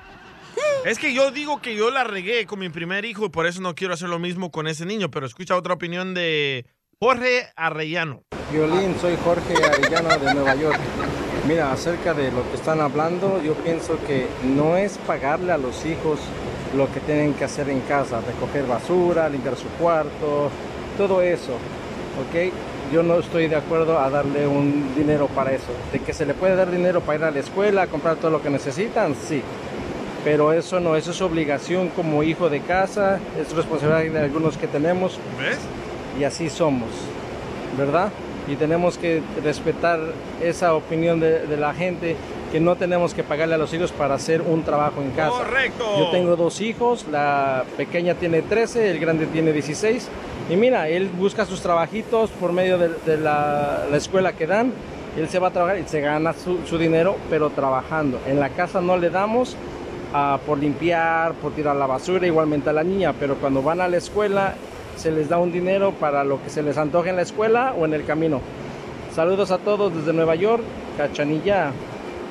Es 0.84 0.98
que 0.98 1.14
yo 1.14 1.30
digo 1.30 1.62
que 1.62 1.74
yo 1.74 1.90
la 1.90 2.04
regué 2.04 2.44
con 2.44 2.58
mi 2.58 2.68
primer 2.68 3.06
hijo 3.06 3.24
y 3.24 3.28
por 3.30 3.46
eso 3.46 3.62
no 3.62 3.74
quiero 3.74 3.94
hacer 3.94 4.10
lo 4.10 4.18
mismo 4.18 4.50
con 4.50 4.66
ese 4.66 4.84
niño, 4.84 5.10
pero 5.10 5.24
escucha 5.24 5.56
otra 5.56 5.72
opinión 5.72 6.12
de 6.12 6.66
Jorge 7.00 7.46
Arrellano. 7.56 8.22
Violín, 8.52 8.94
soy 9.00 9.16
Jorge 9.24 9.54
Arellano 9.64 10.10
de 10.18 10.34
Nueva 10.34 10.54
York. 10.54 10.78
Mira, 11.48 11.72
acerca 11.72 12.12
de 12.12 12.30
lo 12.30 12.46
que 12.50 12.56
están 12.56 12.80
hablando, 12.80 13.42
yo 13.42 13.54
pienso 13.54 13.98
que 14.06 14.26
no 14.44 14.76
es 14.76 14.98
pagarle 14.98 15.52
a 15.52 15.58
los 15.58 15.86
hijos 15.86 16.20
lo 16.76 16.92
que 16.92 17.00
tienen 17.00 17.32
que 17.32 17.44
hacer 17.44 17.70
en 17.70 17.80
casa, 17.80 18.20
recoger 18.20 18.66
basura, 18.66 19.28
limpiar 19.30 19.56
su 19.56 19.68
cuarto, 19.78 20.50
todo 20.98 21.22
eso, 21.22 21.54
¿ok? 21.54 22.52
Yo 22.92 23.02
no 23.02 23.18
estoy 23.18 23.48
de 23.48 23.56
acuerdo 23.56 23.98
a 23.98 24.10
darle 24.10 24.46
un 24.46 24.94
dinero 24.94 25.26
para 25.28 25.52
eso. 25.52 25.72
De 25.92 25.98
que 25.98 26.12
se 26.12 26.26
le 26.26 26.34
puede 26.34 26.54
dar 26.54 26.70
dinero 26.70 27.00
para 27.00 27.18
ir 27.18 27.24
a 27.24 27.30
la 27.30 27.40
escuela, 27.40 27.82
a 27.82 27.86
comprar 27.86 28.16
todo 28.16 28.30
lo 28.30 28.42
que 28.42 28.50
necesitan, 28.50 29.14
sí. 29.14 29.42
Pero 30.24 30.52
eso 30.52 30.80
no, 30.80 30.96
eso 30.96 31.10
es 31.10 31.20
obligación 31.20 31.88
como 31.88 32.22
hijo 32.22 32.48
de 32.48 32.60
casa, 32.60 33.18
es 33.40 33.54
responsabilidad 33.54 34.20
de 34.20 34.26
algunos 34.26 34.56
que 34.56 34.66
tenemos. 34.66 35.18
¿Ves? 35.38 35.58
Y 36.18 36.24
así 36.24 36.48
somos, 36.48 36.88
¿verdad? 37.76 38.10
Y 38.48 38.56
tenemos 38.56 38.98
que 38.98 39.22
respetar 39.42 40.00
esa 40.42 40.74
opinión 40.74 41.20
de, 41.20 41.46
de 41.46 41.56
la 41.56 41.72
gente 41.72 42.16
que 42.52 42.60
no 42.60 42.76
tenemos 42.76 43.14
que 43.14 43.24
pagarle 43.24 43.56
a 43.56 43.58
los 43.58 43.72
hijos 43.74 43.90
para 43.90 44.14
hacer 44.14 44.42
un 44.42 44.62
trabajo 44.62 45.02
en 45.02 45.10
casa. 45.10 45.38
Correcto. 45.38 45.84
Yo 45.98 46.10
tengo 46.10 46.36
dos 46.36 46.60
hijos, 46.60 47.04
la 47.10 47.64
pequeña 47.76 48.14
tiene 48.14 48.42
13, 48.42 48.90
el 48.90 49.00
grande 49.00 49.26
tiene 49.26 49.52
16. 49.52 50.08
Y 50.50 50.56
mira, 50.56 50.88
él 50.88 51.08
busca 51.18 51.46
sus 51.46 51.60
trabajitos 51.60 52.30
por 52.30 52.52
medio 52.52 52.78
de, 52.78 52.90
de 53.06 53.16
la, 53.16 53.86
la 53.90 53.96
escuela 53.96 54.34
que 54.34 54.46
dan. 54.46 54.72
Él 55.16 55.28
se 55.28 55.38
va 55.38 55.48
a 55.48 55.50
trabajar 55.50 55.78
y 55.78 55.88
se 55.88 56.00
gana 56.00 56.32
su, 56.32 56.58
su 56.66 56.76
dinero, 56.76 57.16
pero 57.30 57.50
trabajando. 57.50 58.20
En 58.26 58.38
la 58.38 58.50
casa 58.50 58.80
no 58.80 58.96
le 58.96 59.10
damos 59.10 59.56
ah, 60.12 60.38
por 60.44 60.58
limpiar, 60.58 61.32
por 61.34 61.52
tirar 61.52 61.76
la 61.76 61.86
basura, 61.86 62.26
igualmente 62.26 62.70
a 62.70 62.72
la 62.72 62.84
niña, 62.84 63.14
pero 63.18 63.36
cuando 63.36 63.62
van 63.62 63.80
a 63.80 63.88
la 63.88 63.96
escuela 63.96 64.54
se 64.96 65.10
les 65.10 65.28
da 65.28 65.38
un 65.38 65.52
dinero 65.52 65.92
para 65.92 66.24
lo 66.24 66.42
que 66.42 66.50
se 66.50 66.62
les 66.62 66.76
antoje 66.78 67.10
en 67.10 67.16
la 67.16 67.22
escuela 67.22 67.74
o 67.74 67.84
en 67.84 67.94
el 67.94 68.04
camino. 68.04 68.40
Saludos 69.14 69.50
a 69.50 69.58
todos 69.58 69.94
desde 69.94 70.12
Nueva 70.12 70.34
York, 70.34 70.62
Cachanilla, 70.96 71.72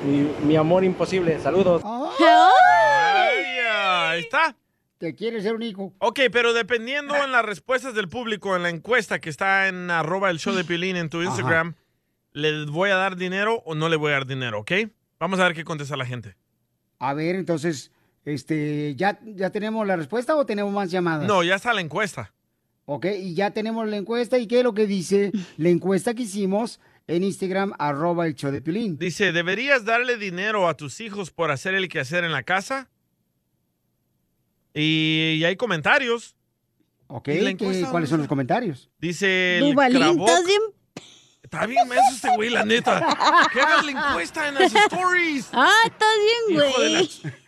mi, 0.06 0.30
mi 0.46 0.56
amor 0.56 0.84
imposible. 0.84 1.40
Saludos. 1.40 1.82
Ay, 1.84 3.58
ahí 3.66 4.20
está. 4.20 4.56
¿Te 4.98 5.14
quieres 5.14 5.42
ser 5.42 5.54
un 5.54 5.62
hijo? 5.62 5.92
Ok, 5.98 6.20
pero 6.30 6.52
dependiendo 6.52 7.14
en 7.16 7.32
las 7.32 7.44
respuestas 7.44 7.94
del 7.94 8.08
público 8.08 8.54
en 8.56 8.62
la 8.62 8.70
encuesta 8.70 9.18
que 9.18 9.30
está 9.30 9.68
en 9.68 9.90
arroba 9.90 10.30
el 10.30 10.38
show 10.38 10.54
de 10.54 10.64
Pilín 10.64 10.96
en 10.96 11.10
tu 11.10 11.22
Instagram, 11.22 11.74
¿le 12.32 12.66
voy 12.66 12.90
a 12.90 12.96
dar 12.96 13.16
dinero 13.16 13.62
o 13.64 13.74
no 13.74 13.88
le 13.88 13.96
voy 13.96 14.10
a 14.10 14.14
dar 14.14 14.26
dinero, 14.26 14.60
ok? 14.60 14.72
Vamos 15.18 15.40
a 15.40 15.44
ver 15.44 15.54
qué 15.54 15.64
contesta 15.64 15.96
la 15.96 16.06
gente. 16.06 16.36
A 16.98 17.14
ver, 17.14 17.34
entonces, 17.34 17.92
este, 18.24 18.94
¿ya, 18.94 19.18
¿ya 19.24 19.50
tenemos 19.50 19.86
la 19.86 19.96
respuesta 19.96 20.36
o 20.36 20.44
tenemos 20.46 20.72
más 20.72 20.90
llamadas? 20.90 21.26
No, 21.26 21.42
ya 21.42 21.54
está 21.54 21.72
la 21.72 21.80
encuesta. 21.80 22.33
Ok, 22.86 23.06
y 23.18 23.34
ya 23.34 23.50
tenemos 23.50 23.88
la 23.88 23.96
encuesta. 23.96 24.38
¿Y 24.38 24.46
qué 24.46 24.58
es 24.58 24.64
lo 24.64 24.74
que 24.74 24.86
dice 24.86 25.32
la 25.56 25.68
encuesta 25.70 26.14
que 26.14 26.22
hicimos 26.24 26.80
en 27.06 27.24
Instagram, 27.24 27.72
arroba 27.78 28.26
el 28.26 28.34
show 28.34 28.50
de 28.50 28.60
Pilín? 28.60 28.98
Dice, 28.98 29.32
¿deberías 29.32 29.84
darle 29.84 30.16
dinero 30.18 30.68
a 30.68 30.76
tus 30.76 31.00
hijos 31.00 31.30
por 31.30 31.50
hacer 31.50 31.74
el 31.74 31.88
quehacer 31.88 32.24
en 32.24 32.32
la 32.32 32.42
casa? 32.42 32.88
Y, 34.74 35.36
y 35.38 35.44
hay 35.44 35.56
comentarios. 35.56 36.34
Ok, 37.06 37.28
¿Y 37.28 37.34
la 37.40 37.44
¿qué- 37.44 37.48
encuesta 37.50 37.90
¿cuáles 37.90 38.08
son 38.10 38.18
los 38.18 38.28
comentarios? 38.28 38.90
Dice 38.98 39.58
el 39.58 39.74
Cravoc-. 39.74 40.28
Está 41.42 41.66
bien 41.66 41.86
menso 41.88 42.04
este 42.14 42.30
güey, 42.34 42.50
la 42.50 42.64
neta. 42.64 42.98
Que 43.52 43.60
hagas 43.60 43.84
la 43.84 43.90
encuesta 43.92 44.48
en 44.48 44.54
las 44.54 44.74
stories. 44.90 45.48
Ah, 45.52 45.70
estás 45.86 46.08
bien, 46.48 46.58
Hijo 46.66 46.80
de 46.80 46.90
la 46.90 46.98
güey. 46.98 47.43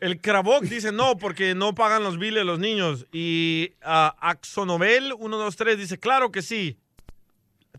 El 0.00 0.20
Cravoc 0.20 0.64
dice 0.64 0.92
no, 0.92 1.16
porque 1.16 1.54
no 1.54 1.74
pagan 1.74 2.02
los 2.02 2.18
biles 2.18 2.44
los 2.44 2.58
niños. 2.58 3.06
Y 3.12 3.72
ah, 3.82 4.14
Axonovel 4.20 5.14
123 5.18 5.78
dice, 5.78 5.98
claro 5.98 6.30
que 6.32 6.42
sí. 6.42 6.76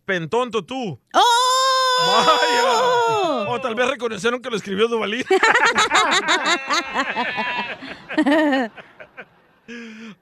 Pentonto 0.06 0.66
tú. 0.66 1.00
¡Vaya! 2.06 3.50
O 3.50 3.62
tal 3.62 3.76
vez 3.76 3.90
reconocieron 3.90 4.42
que 4.42 4.50
lo 4.50 4.58
escribió 4.58 4.88
Duvalín. 4.88 5.24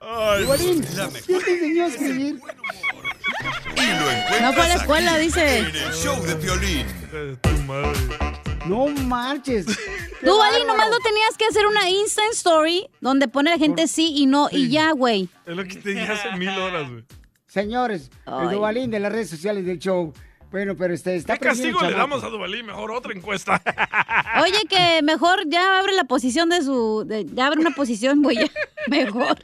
Ay, 0.00 0.44
Duvalín, 0.44 0.84
¿quién 1.26 1.42
te 1.42 1.50
enseñó 1.52 1.84
a 1.84 1.88
escribir? 1.88 2.40
Y 3.76 3.80
lo 3.80 4.10
encuentras 4.10 4.42
No 4.42 4.52
fue 4.52 4.62
a 4.62 4.68
la 4.68 4.74
aquí, 4.74 4.80
escuela, 4.82 5.18
dice. 5.18 5.58
En 5.58 5.66
el 5.66 5.92
show 5.92 6.22
de 6.22 6.36
Piolín. 6.36 6.86
No 8.66 8.86
marches. 8.88 9.66
Tú, 9.66 10.38
Vali, 10.38 10.64
nomás 10.66 10.88
no 10.88 10.98
tenías 11.00 11.36
que 11.36 11.44
hacer 11.46 11.66
una 11.66 11.90
Instant 11.90 12.32
Story 12.32 12.86
donde 13.00 13.26
pone 13.28 13.50
la 13.50 13.58
gente 13.58 13.88
sí 13.88 14.12
y 14.16 14.26
no 14.26 14.48
y 14.50 14.70
ya, 14.70 14.92
güey. 14.92 15.28
Es 15.46 15.56
lo 15.56 15.64
que 15.64 15.76
te 15.76 15.90
dije 15.90 16.02
hace 16.12 16.30
mil 16.36 16.48
horas, 16.50 16.88
güey. 16.88 17.04
Señores, 17.46 18.10
el. 18.26 18.50
Duvalín 18.50 18.90
de 18.90 19.00
las 19.00 19.12
redes 19.12 19.30
sociales 19.30 19.66
del 19.66 19.78
show. 19.78 20.12
Bueno, 20.50 20.76
pero 20.76 20.92
este, 20.94 21.16
está 21.16 21.38
¿Qué 21.38 21.46
castigo 21.46 21.80
le 21.82 21.92
damos 21.92 22.22
a. 22.22 22.28
Duvalín? 22.28 22.66
Mejor 22.66 22.92
otra 22.92 23.12
encuesta. 23.14 23.60
Oye, 24.42 24.60
que 24.68 25.00
mejor 25.02 25.40
ya 25.48 25.78
abre 25.80 25.92
la 25.94 26.04
posición 26.04 26.48
de 26.50 26.62
su... 26.62 27.04
de- 27.06 27.24
ya 27.32 27.46
abre 27.46 27.60
una 27.60 27.70
posición, 27.70 28.22
güey. 28.22 28.38
Mejor. 28.88 29.38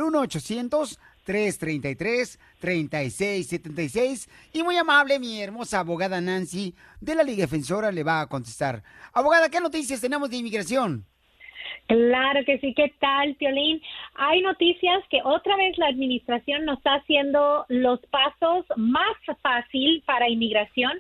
1-800-333-3676 2.62 4.30
y 4.54 4.64
muy 4.64 4.78
amable 4.78 5.20
mi 5.20 5.42
hermosa 5.42 5.80
abogada 5.80 6.22
Nancy 6.22 6.74
de 7.02 7.16
la 7.16 7.24
Liga 7.24 7.42
Defensora 7.44 7.92
le 7.92 8.04
va 8.04 8.22
a 8.22 8.28
contestar. 8.28 8.84
Abogada, 9.14 9.50
¿qué 9.50 9.60
noticias 9.60 10.02
tenemos 10.02 10.30
de 10.30 10.38
inmigración? 10.38 11.06
Claro 11.88 12.44
que 12.46 12.58
sí, 12.60 12.74
¿qué 12.74 12.94
tal, 13.00 13.36
Piolín? 13.36 13.80
Hay 14.16 14.42
noticias 14.42 15.04
que 15.10 15.22
otra 15.24 15.56
vez 15.56 15.78
la 15.78 15.88
administración 15.88 16.66
nos 16.66 16.78
está 16.78 16.96
haciendo 16.96 17.66
los 17.70 18.00
pasos 18.08 18.66
más 18.76 19.16
fácil 19.42 20.02
para 20.06 20.28
inmigración. 20.28 21.00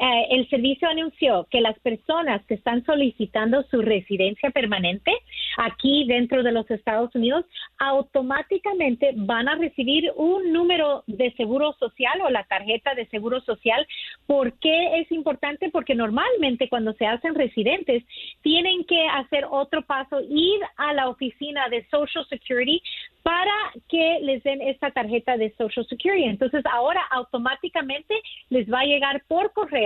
Eh, 0.00 0.26
el 0.30 0.48
servicio 0.48 0.88
anunció 0.88 1.46
que 1.50 1.60
las 1.60 1.78
personas 1.80 2.44
que 2.46 2.54
están 2.54 2.84
solicitando 2.84 3.62
su 3.64 3.82
residencia 3.82 4.50
permanente 4.50 5.12
aquí 5.58 6.06
dentro 6.06 6.42
de 6.42 6.52
los 6.52 6.70
Estados 6.70 7.14
Unidos 7.14 7.44
automáticamente 7.78 9.12
van 9.14 9.48
a 9.48 9.56
recibir 9.56 10.10
un 10.16 10.52
número 10.52 11.04
de 11.06 11.32
seguro 11.32 11.74
social 11.74 12.20
o 12.22 12.30
la 12.30 12.44
tarjeta 12.44 12.94
de 12.94 13.06
seguro 13.06 13.40
social. 13.42 13.86
¿Por 14.26 14.58
qué 14.60 15.00
es 15.00 15.12
importante? 15.12 15.68
Porque 15.70 15.94
normalmente 15.94 16.68
cuando 16.68 16.94
se 16.94 17.06
hacen 17.06 17.34
residentes 17.34 18.02
tienen 18.40 18.84
que 18.84 19.06
hacer 19.08 19.46
otro 19.50 19.82
paso, 19.82 20.20
ir 20.28 20.60
a 20.76 20.94
la 20.94 21.08
oficina 21.08 21.68
de 21.68 21.86
Social 21.90 22.24
Security 22.28 22.82
para 23.22 23.52
que 23.88 24.18
les 24.22 24.42
den 24.42 24.60
esta 24.62 24.90
tarjeta 24.90 25.36
de 25.36 25.54
Social 25.56 25.86
Security. 25.86 26.24
Entonces, 26.24 26.64
ahora 26.66 27.02
automáticamente 27.10 28.14
les 28.50 28.70
va 28.70 28.80
a 28.80 28.84
llegar 28.84 29.22
por 29.28 29.52
correo 29.52 29.81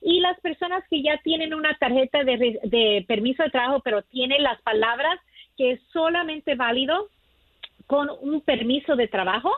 y 0.00 0.20
las 0.20 0.38
personas 0.40 0.84
que 0.88 1.02
ya 1.02 1.18
tienen 1.24 1.54
una 1.54 1.76
tarjeta 1.78 2.24
de, 2.24 2.58
de 2.62 3.04
permiso 3.06 3.42
de 3.42 3.50
trabajo, 3.50 3.80
pero 3.84 4.02
tienen 4.02 4.42
las 4.42 4.60
palabras 4.62 5.18
que 5.56 5.72
es 5.72 5.80
solamente 5.92 6.54
válido 6.54 7.08
con 7.88 8.08
un 8.20 8.42
permiso 8.42 8.96
de 8.96 9.08
trabajo, 9.08 9.50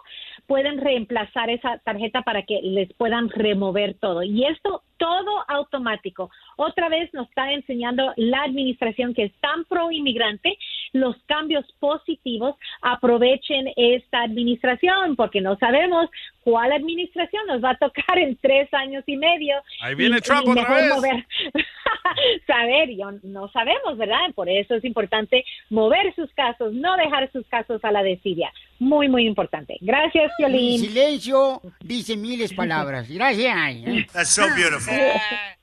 pueden 0.47 0.79
reemplazar 0.79 1.51
esa 1.51 1.79
tarjeta 1.79 2.23
para 2.23 2.43
que 2.45 2.61
les 2.63 2.93
puedan 2.95 3.29
remover 3.29 3.95
todo. 3.95 4.23
Y 4.23 4.45
esto 4.45 4.83
todo 4.99 5.45
automático. 5.49 6.31
Otra 6.57 6.89
vez 6.89 7.13
nos 7.13 7.29
está 7.29 7.53
enseñando 7.53 8.13
la 8.17 8.45
administración 8.45 9.15
que 9.15 9.25
es 9.25 9.33
tan 9.41 9.65
pro 9.65 9.91
inmigrante 9.91 10.57
los 10.93 11.17
cambios 11.27 11.65
positivos. 11.79 12.57
Aprovechen 12.83 13.69
esta 13.77 14.23
administración 14.23 15.17
porque 15.17 15.41
no 15.41 15.57
sabemos 15.57 16.09
cuál 16.43 16.73
administración 16.73 17.43
nos 17.47 17.63
va 17.63 17.71
a 17.71 17.77
tocar 17.79 18.19
en 18.19 18.37
tres 18.37 18.73
años 18.73 19.05
y 19.07 19.17
medio. 19.17 19.57
Ahí 19.83 19.95
viene 19.95 20.19
Y- 20.19 20.21
Trump 20.21 20.47
y 20.47 20.51
otra 20.51 20.75
vez. 20.75 20.93
mover- 20.93 21.27
saber, 22.47 22.91
yo 22.97 23.11
no 23.23 23.49
sabemos, 23.51 23.97
¿verdad? 23.97 24.19
Por 24.35 24.49
eso 24.49 24.75
es 24.75 24.85
importante 24.85 25.45
mover 25.69 26.15
sus 26.15 26.33
casos, 26.35 26.73
no 26.73 26.97
dejar 26.97 27.31
sus 27.33 27.47
casos 27.47 27.85
a 27.85 27.93
la 27.93 28.03
desidia. 28.03 28.53
Muy, 28.79 29.09
muy 29.09 29.27
importante. 29.27 29.77
Gracias, 29.81 30.33
Violín. 30.39 30.81
silencio 30.81 31.61
dice 31.81 32.17
miles 32.17 32.53
palabras. 32.55 33.09
Gracias. 33.11 34.13
That's 34.13 34.31
so 34.31 34.43
beautiful. 34.57 34.95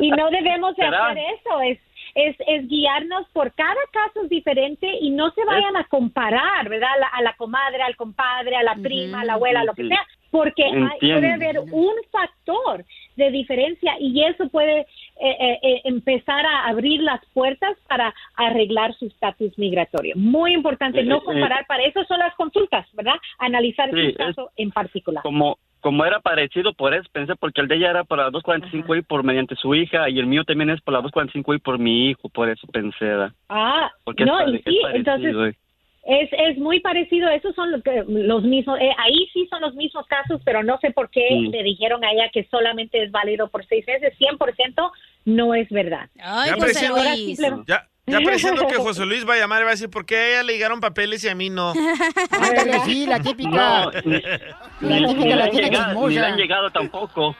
y 0.01 0.11
no 0.11 0.31
debemos 0.31 0.77
de 0.77 0.85
hacer 0.85 1.19
eso, 1.19 1.61
es, 1.63 1.79
es, 2.15 2.37
es 2.47 2.69
guiarnos 2.69 3.27
por 3.33 3.53
cada 3.55 3.81
caso 3.93 4.23
es 4.25 4.31
diferente 4.31 4.87
y 5.01 5.11
no 5.11 5.31
se 5.33 5.45
vayan 5.45 5.77
a 5.77 5.85
comparar, 5.85 6.69
¿verdad? 6.69 6.91
A 6.95 6.99
la, 6.99 7.07
a 7.09 7.23
la 7.23 7.33
comadre, 7.35 7.83
al 7.83 7.97
compadre, 7.97 8.57
a 8.57 8.63
la 8.63 8.75
prima, 8.77 9.21
a 9.21 9.25
la 9.25 9.35
abuela, 9.35 9.65
lo 9.65 9.75
que 9.75 9.87
sea, 9.89 10.07
porque 10.31 10.65
hay- 10.65 10.99
puede 11.13 11.33
haber 11.33 11.61
un 11.61 11.95
factor 12.11 12.85
de 13.17 13.31
diferencia 13.31 13.95
y 13.99 14.25
eso 14.25 14.49
puede 14.49 14.87
eh, 15.21 15.37
eh, 15.41 15.59
eh, 15.63 15.81
empezar 15.85 16.45
a 16.47 16.67
abrir 16.69 17.01
las 17.03 17.21
puertas 17.35 17.77
para 17.89 18.15
arreglar 18.37 18.95
su 18.95 19.07
estatus 19.07 19.57
migratorio. 19.59 20.15
Muy 20.17 20.53
importante 20.55 21.01
Eh, 21.01 21.05
no 21.05 21.17
eh, 21.19 21.23
comparar, 21.25 21.67
para 21.67 21.83
eso 21.85 22.05
son 22.05 22.19
las 22.19 22.35
consultas, 22.37 22.87
¿verdad? 22.95 23.15
Analizar 23.39 23.91
Sí, 23.91 24.11
su 24.11 24.17
caso 24.17 24.51
en 24.57 24.71
particular. 24.71 25.23
como 25.23 25.59
como 25.81 26.05
era 26.05 26.19
parecido 26.19 26.73
por 26.73 26.93
eso 26.93 27.09
pensé 27.13 27.37
porque 27.37 27.61
el 27.61 27.69
de 27.69 27.77
ella 27.77 27.91
era 27.91 28.03
por 28.05 28.19
la 28.19 28.31
245 28.31 28.97
y 28.97 29.03
por 29.03 29.23
mediante 29.23 29.55
su 29.55 29.77
hija 29.77 30.09
y 30.11 30.19
el 30.19 30.27
mío 30.27 30.43
también 30.45 30.71
es 30.71 30.81
por 30.81 30.93
la 30.93 31.01
245 31.03 31.55
y 31.55 31.59
por 31.61 31.79
mi 31.79 32.11
hijo 32.11 32.29
por 32.31 32.49
eso 32.49 32.67
pensé 32.73 33.05
¿verdad? 33.05 33.31
Ah, 33.49 33.89
porque 34.05 34.25
no, 34.25 34.41
y 34.51 34.57
es 34.57 34.63
sí, 34.65 34.79
parecido, 34.83 35.15
entonces. 35.15 35.57
Es, 36.05 36.29
es 36.33 36.57
muy 36.59 36.81
parecido, 36.81 37.29
esos 37.29 37.55
son 37.55 37.71
los, 37.71 37.83
que- 37.83 38.05
los 38.07 38.43
mismos, 38.43 38.79
eh, 38.81 38.91
ahí 38.99 39.29
sí 39.33 39.47
son 39.51 39.61
los 39.61 39.75
mismos 39.75 40.07
casos, 40.07 40.41
pero 40.45 40.63
no 40.63 40.79
sé 40.81 40.91
por 40.91 41.11
qué 41.11 41.29
le 41.51 41.63
dijeron 41.63 42.05
a 42.05 42.13
ella 42.13 42.31
que 42.33 42.47
solamente 42.51 43.03
es 43.03 43.11
válido 43.11 43.49
por 43.51 43.67
seis 43.67 43.85
meses, 43.87 44.15
100% 44.19 44.91
no 45.27 45.55
es 45.55 45.69
verdad. 45.69 46.09
ya, 46.15 46.47
Entonces, 46.49 46.83
presi- 46.83 46.89
ahora 46.89 47.15
simple- 47.15 47.63
ya, 47.67 47.87
Ya 48.07 48.21
presiento 48.21 48.67
que 48.67 48.77
José 48.77 49.05
Luis 49.07 49.29
va 49.29 49.35
a 49.35 49.37
llamar 49.37 49.61
y 49.61 49.65
va 49.65 49.71
a 49.71 49.73
decir, 49.73 49.91
¿por 49.91 50.07
qué 50.07 50.17
a 50.17 50.29
ella 50.31 50.43
le 50.45 50.55
llegaron 50.55 50.81
papeles 50.81 51.23
y 51.25 51.29
a 51.29 51.35
mí 51.35 51.51
no? 51.51 51.73
Ándale, 52.31 52.81
sí, 52.87 53.05
la 53.07 53.21
típica. 53.21 53.51
No, 53.51 53.91
ni, 54.81 55.01
La 55.01 55.09
típica 55.11 55.47
ni 55.53 55.61
llegado, 55.61 56.09
ni 56.09 56.15
le 56.15 56.21
han 56.25 56.37
llegado 56.39 56.71
tampoco. 56.71 57.37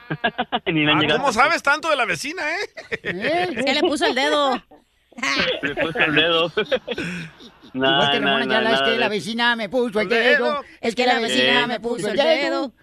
ni 0.67 0.85
le 0.85 0.91
han 0.91 0.97
Ah, 0.97 1.01
llegado. 1.01 1.19
¿Cómo 1.21 1.33
sabes 1.33 1.63
tanto 1.63 1.89
de 1.89 1.95
la 1.95 2.05
vecina, 2.05 2.43
eh? 2.51 3.47
Se 3.65 3.73
le 3.73 3.81
puso 3.81 4.05
el 4.05 4.13
dedo. 4.13 4.61
Le 5.63 5.75
puse 5.75 6.03
el 6.03 6.15
dedo. 6.15 6.51
Igual 7.73 8.11
que 8.11 8.19
Ramona 8.19 8.45
nah, 8.45 8.57
Ayala, 8.59 8.75
es 8.75 8.81
que 8.81 8.97
la 8.97 9.07
vecina 9.09 9.55
me 9.55 9.69
puso 9.69 9.99
el 10.01 10.09
dedo. 10.09 10.45
dedo. 10.45 10.61
Es 10.81 10.95
que 10.95 11.05
la 11.05 11.19
vecina 11.19 11.67
me 11.67 11.79
puso 11.79 12.09
el 12.09 12.17
dedo. 12.17 12.73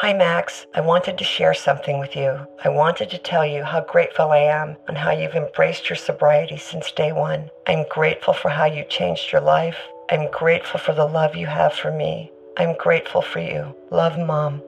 Hi, 0.00 0.14
Max. 0.14 0.66
I 0.76 0.80
wanted 0.80 1.16
to 1.18 1.24
share 1.24 1.54
something 1.54 1.98
with 1.98 2.14
you. 2.14 2.30
I 2.64 2.68
wanted 2.68 3.10
to 3.10 3.18
tell 3.18 3.44
you 3.44 3.64
how 3.64 3.80
grateful 3.80 4.30
I 4.32 4.38
am 4.48 4.76
and 4.86 4.96
how 4.96 5.10
you've 5.10 5.34
embraced 5.34 5.88
your 5.90 5.96
sobriety 5.96 6.56
since 6.56 6.92
day 6.92 7.10
one. 7.12 7.50
I'm 7.66 7.84
grateful 7.88 8.32
for 8.32 8.48
how 8.48 8.66
you 8.66 8.84
changed 8.88 9.32
your 9.32 9.40
life. 9.42 9.76
I'm 10.10 10.28
grateful 10.30 10.78
for 10.78 10.94
the 10.94 11.04
love 11.04 11.34
you 11.36 11.46
have 11.48 11.72
for 11.74 11.90
me. 11.90 12.30
I'm 12.58 12.76
grateful 12.76 13.22
for 13.22 13.40
you. 13.40 13.74
Love, 13.90 14.18
Mom. 14.18 14.62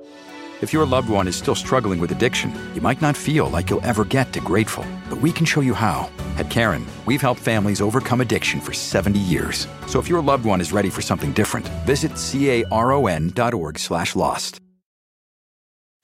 If 0.63 0.73
your 0.73 0.85
loved 0.85 1.09
one 1.09 1.27
is 1.27 1.37
still 1.37 1.55
struggling 1.55 2.01
with 2.01 2.13
addiction, 2.13 2.53
you 2.75 2.81
might 2.83 3.01
not 3.01 3.17
feel 3.17 3.49
like 3.49 3.71
you'll 3.71 3.85
ever 3.85 4.05
get 4.05 4.33
to 4.35 4.41
grateful, 4.41 4.85
but 5.09 5.21
we 5.21 5.33
can 5.33 5.47
show 5.47 5.61
you 5.61 5.75
how. 5.75 6.11
At 6.37 6.51
Karen, 6.51 6.87
we've 7.07 7.23
helped 7.23 7.41
families 7.41 7.81
overcome 7.81 8.21
addiction 8.21 8.61
for 8.61 8.73
70 8.73 9.19
years. 9.19 9.67
So 9.87 9.99
if 9.99 10.09
your 10.09 10.23
loved 10.23 10.45
one 10.45 10.61
is 10.61 10.73
ready 10.73 10.91
for 10.91 11.03
something 11.03 11.33
different, 11.33 11.67
visit 11.87 12.13
caron.org 12.69 13.79
slash 13.79 14.15
lost. 14.15 14.61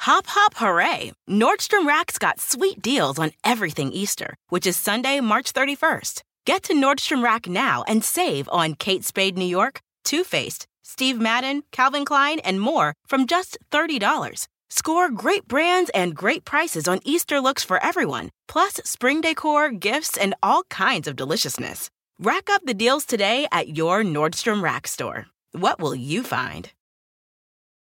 Hop, 0.00 0.26
hop, 0.26 0.54
hooray! 0.56 1.12
Nordstrom 1.28 1.86
Rack's 1.86 2.18
got 2.18 2.40
sweet 2.40 2.82
deals 2.82 3.18
on 3.18 3.32
everything 3.44 3.92
Easter, 3.92 4.36
which 4.48 4.66
is 4.66 4.76
Sunday, 4.76 5.20
March 5.20 5.52
31st. 5.52 6.22
Get 6.44 6.62
to 6.64 6.74
Nordstrom 6.74 7.22
Rack 7.22 7.48
now 7.48 7.82
and 7.88 8.04
save 8.04 8.48
on 8.52 8.74
Kate 8.74 9.04
Spade 9.04 9.36
New 9.36 9.46
York, 9.46 9.80
Too 10.04 10.22
Faced, 10.22 10.66
Steve 10.88 11.18
Madden, 11.18 11.64
Calvin 11.72 12.04
Klein, 12.04 12.38
and 12.38 12.60
more 12.60 12.94
from 13.08 13.26
just 13.26 13.58
$30. 13.72 14.46
Score 14.70 15.10
great 15.10 15.48
brands 15.48 15.90
and 15.90 16.14
great 16.14 16.44
prices 16.44 16.86
on 16.86 17.00
Easter 17.04 17.40
looks 17.40 17.64
for 17.64 17.82
everyone, 17.84 18.30
plus 18.46 18.74
spring 18.84 19.20
decor, 19.20 19.70
gifts, 19.70 20.16
and 20.16 20.34
all 20.42 20.62
kinds 20.64 21.08
of 21.08 21.16
deliciousness. 21.16 21.90
Rack 22.20 22.48
up 22.48 22.62
the 22.64 22.74
deals 22.74 23.04
today 23.04 23.48
at 23.50 23.76
your 23.76 24.04
Nordstrom 24.04 24.62
Rack 24.62 24.86
store. 24.86 25.26
What 25.52 25.80
will 25.80 25.94
you 25.94 26.22
find? 26.22 26.70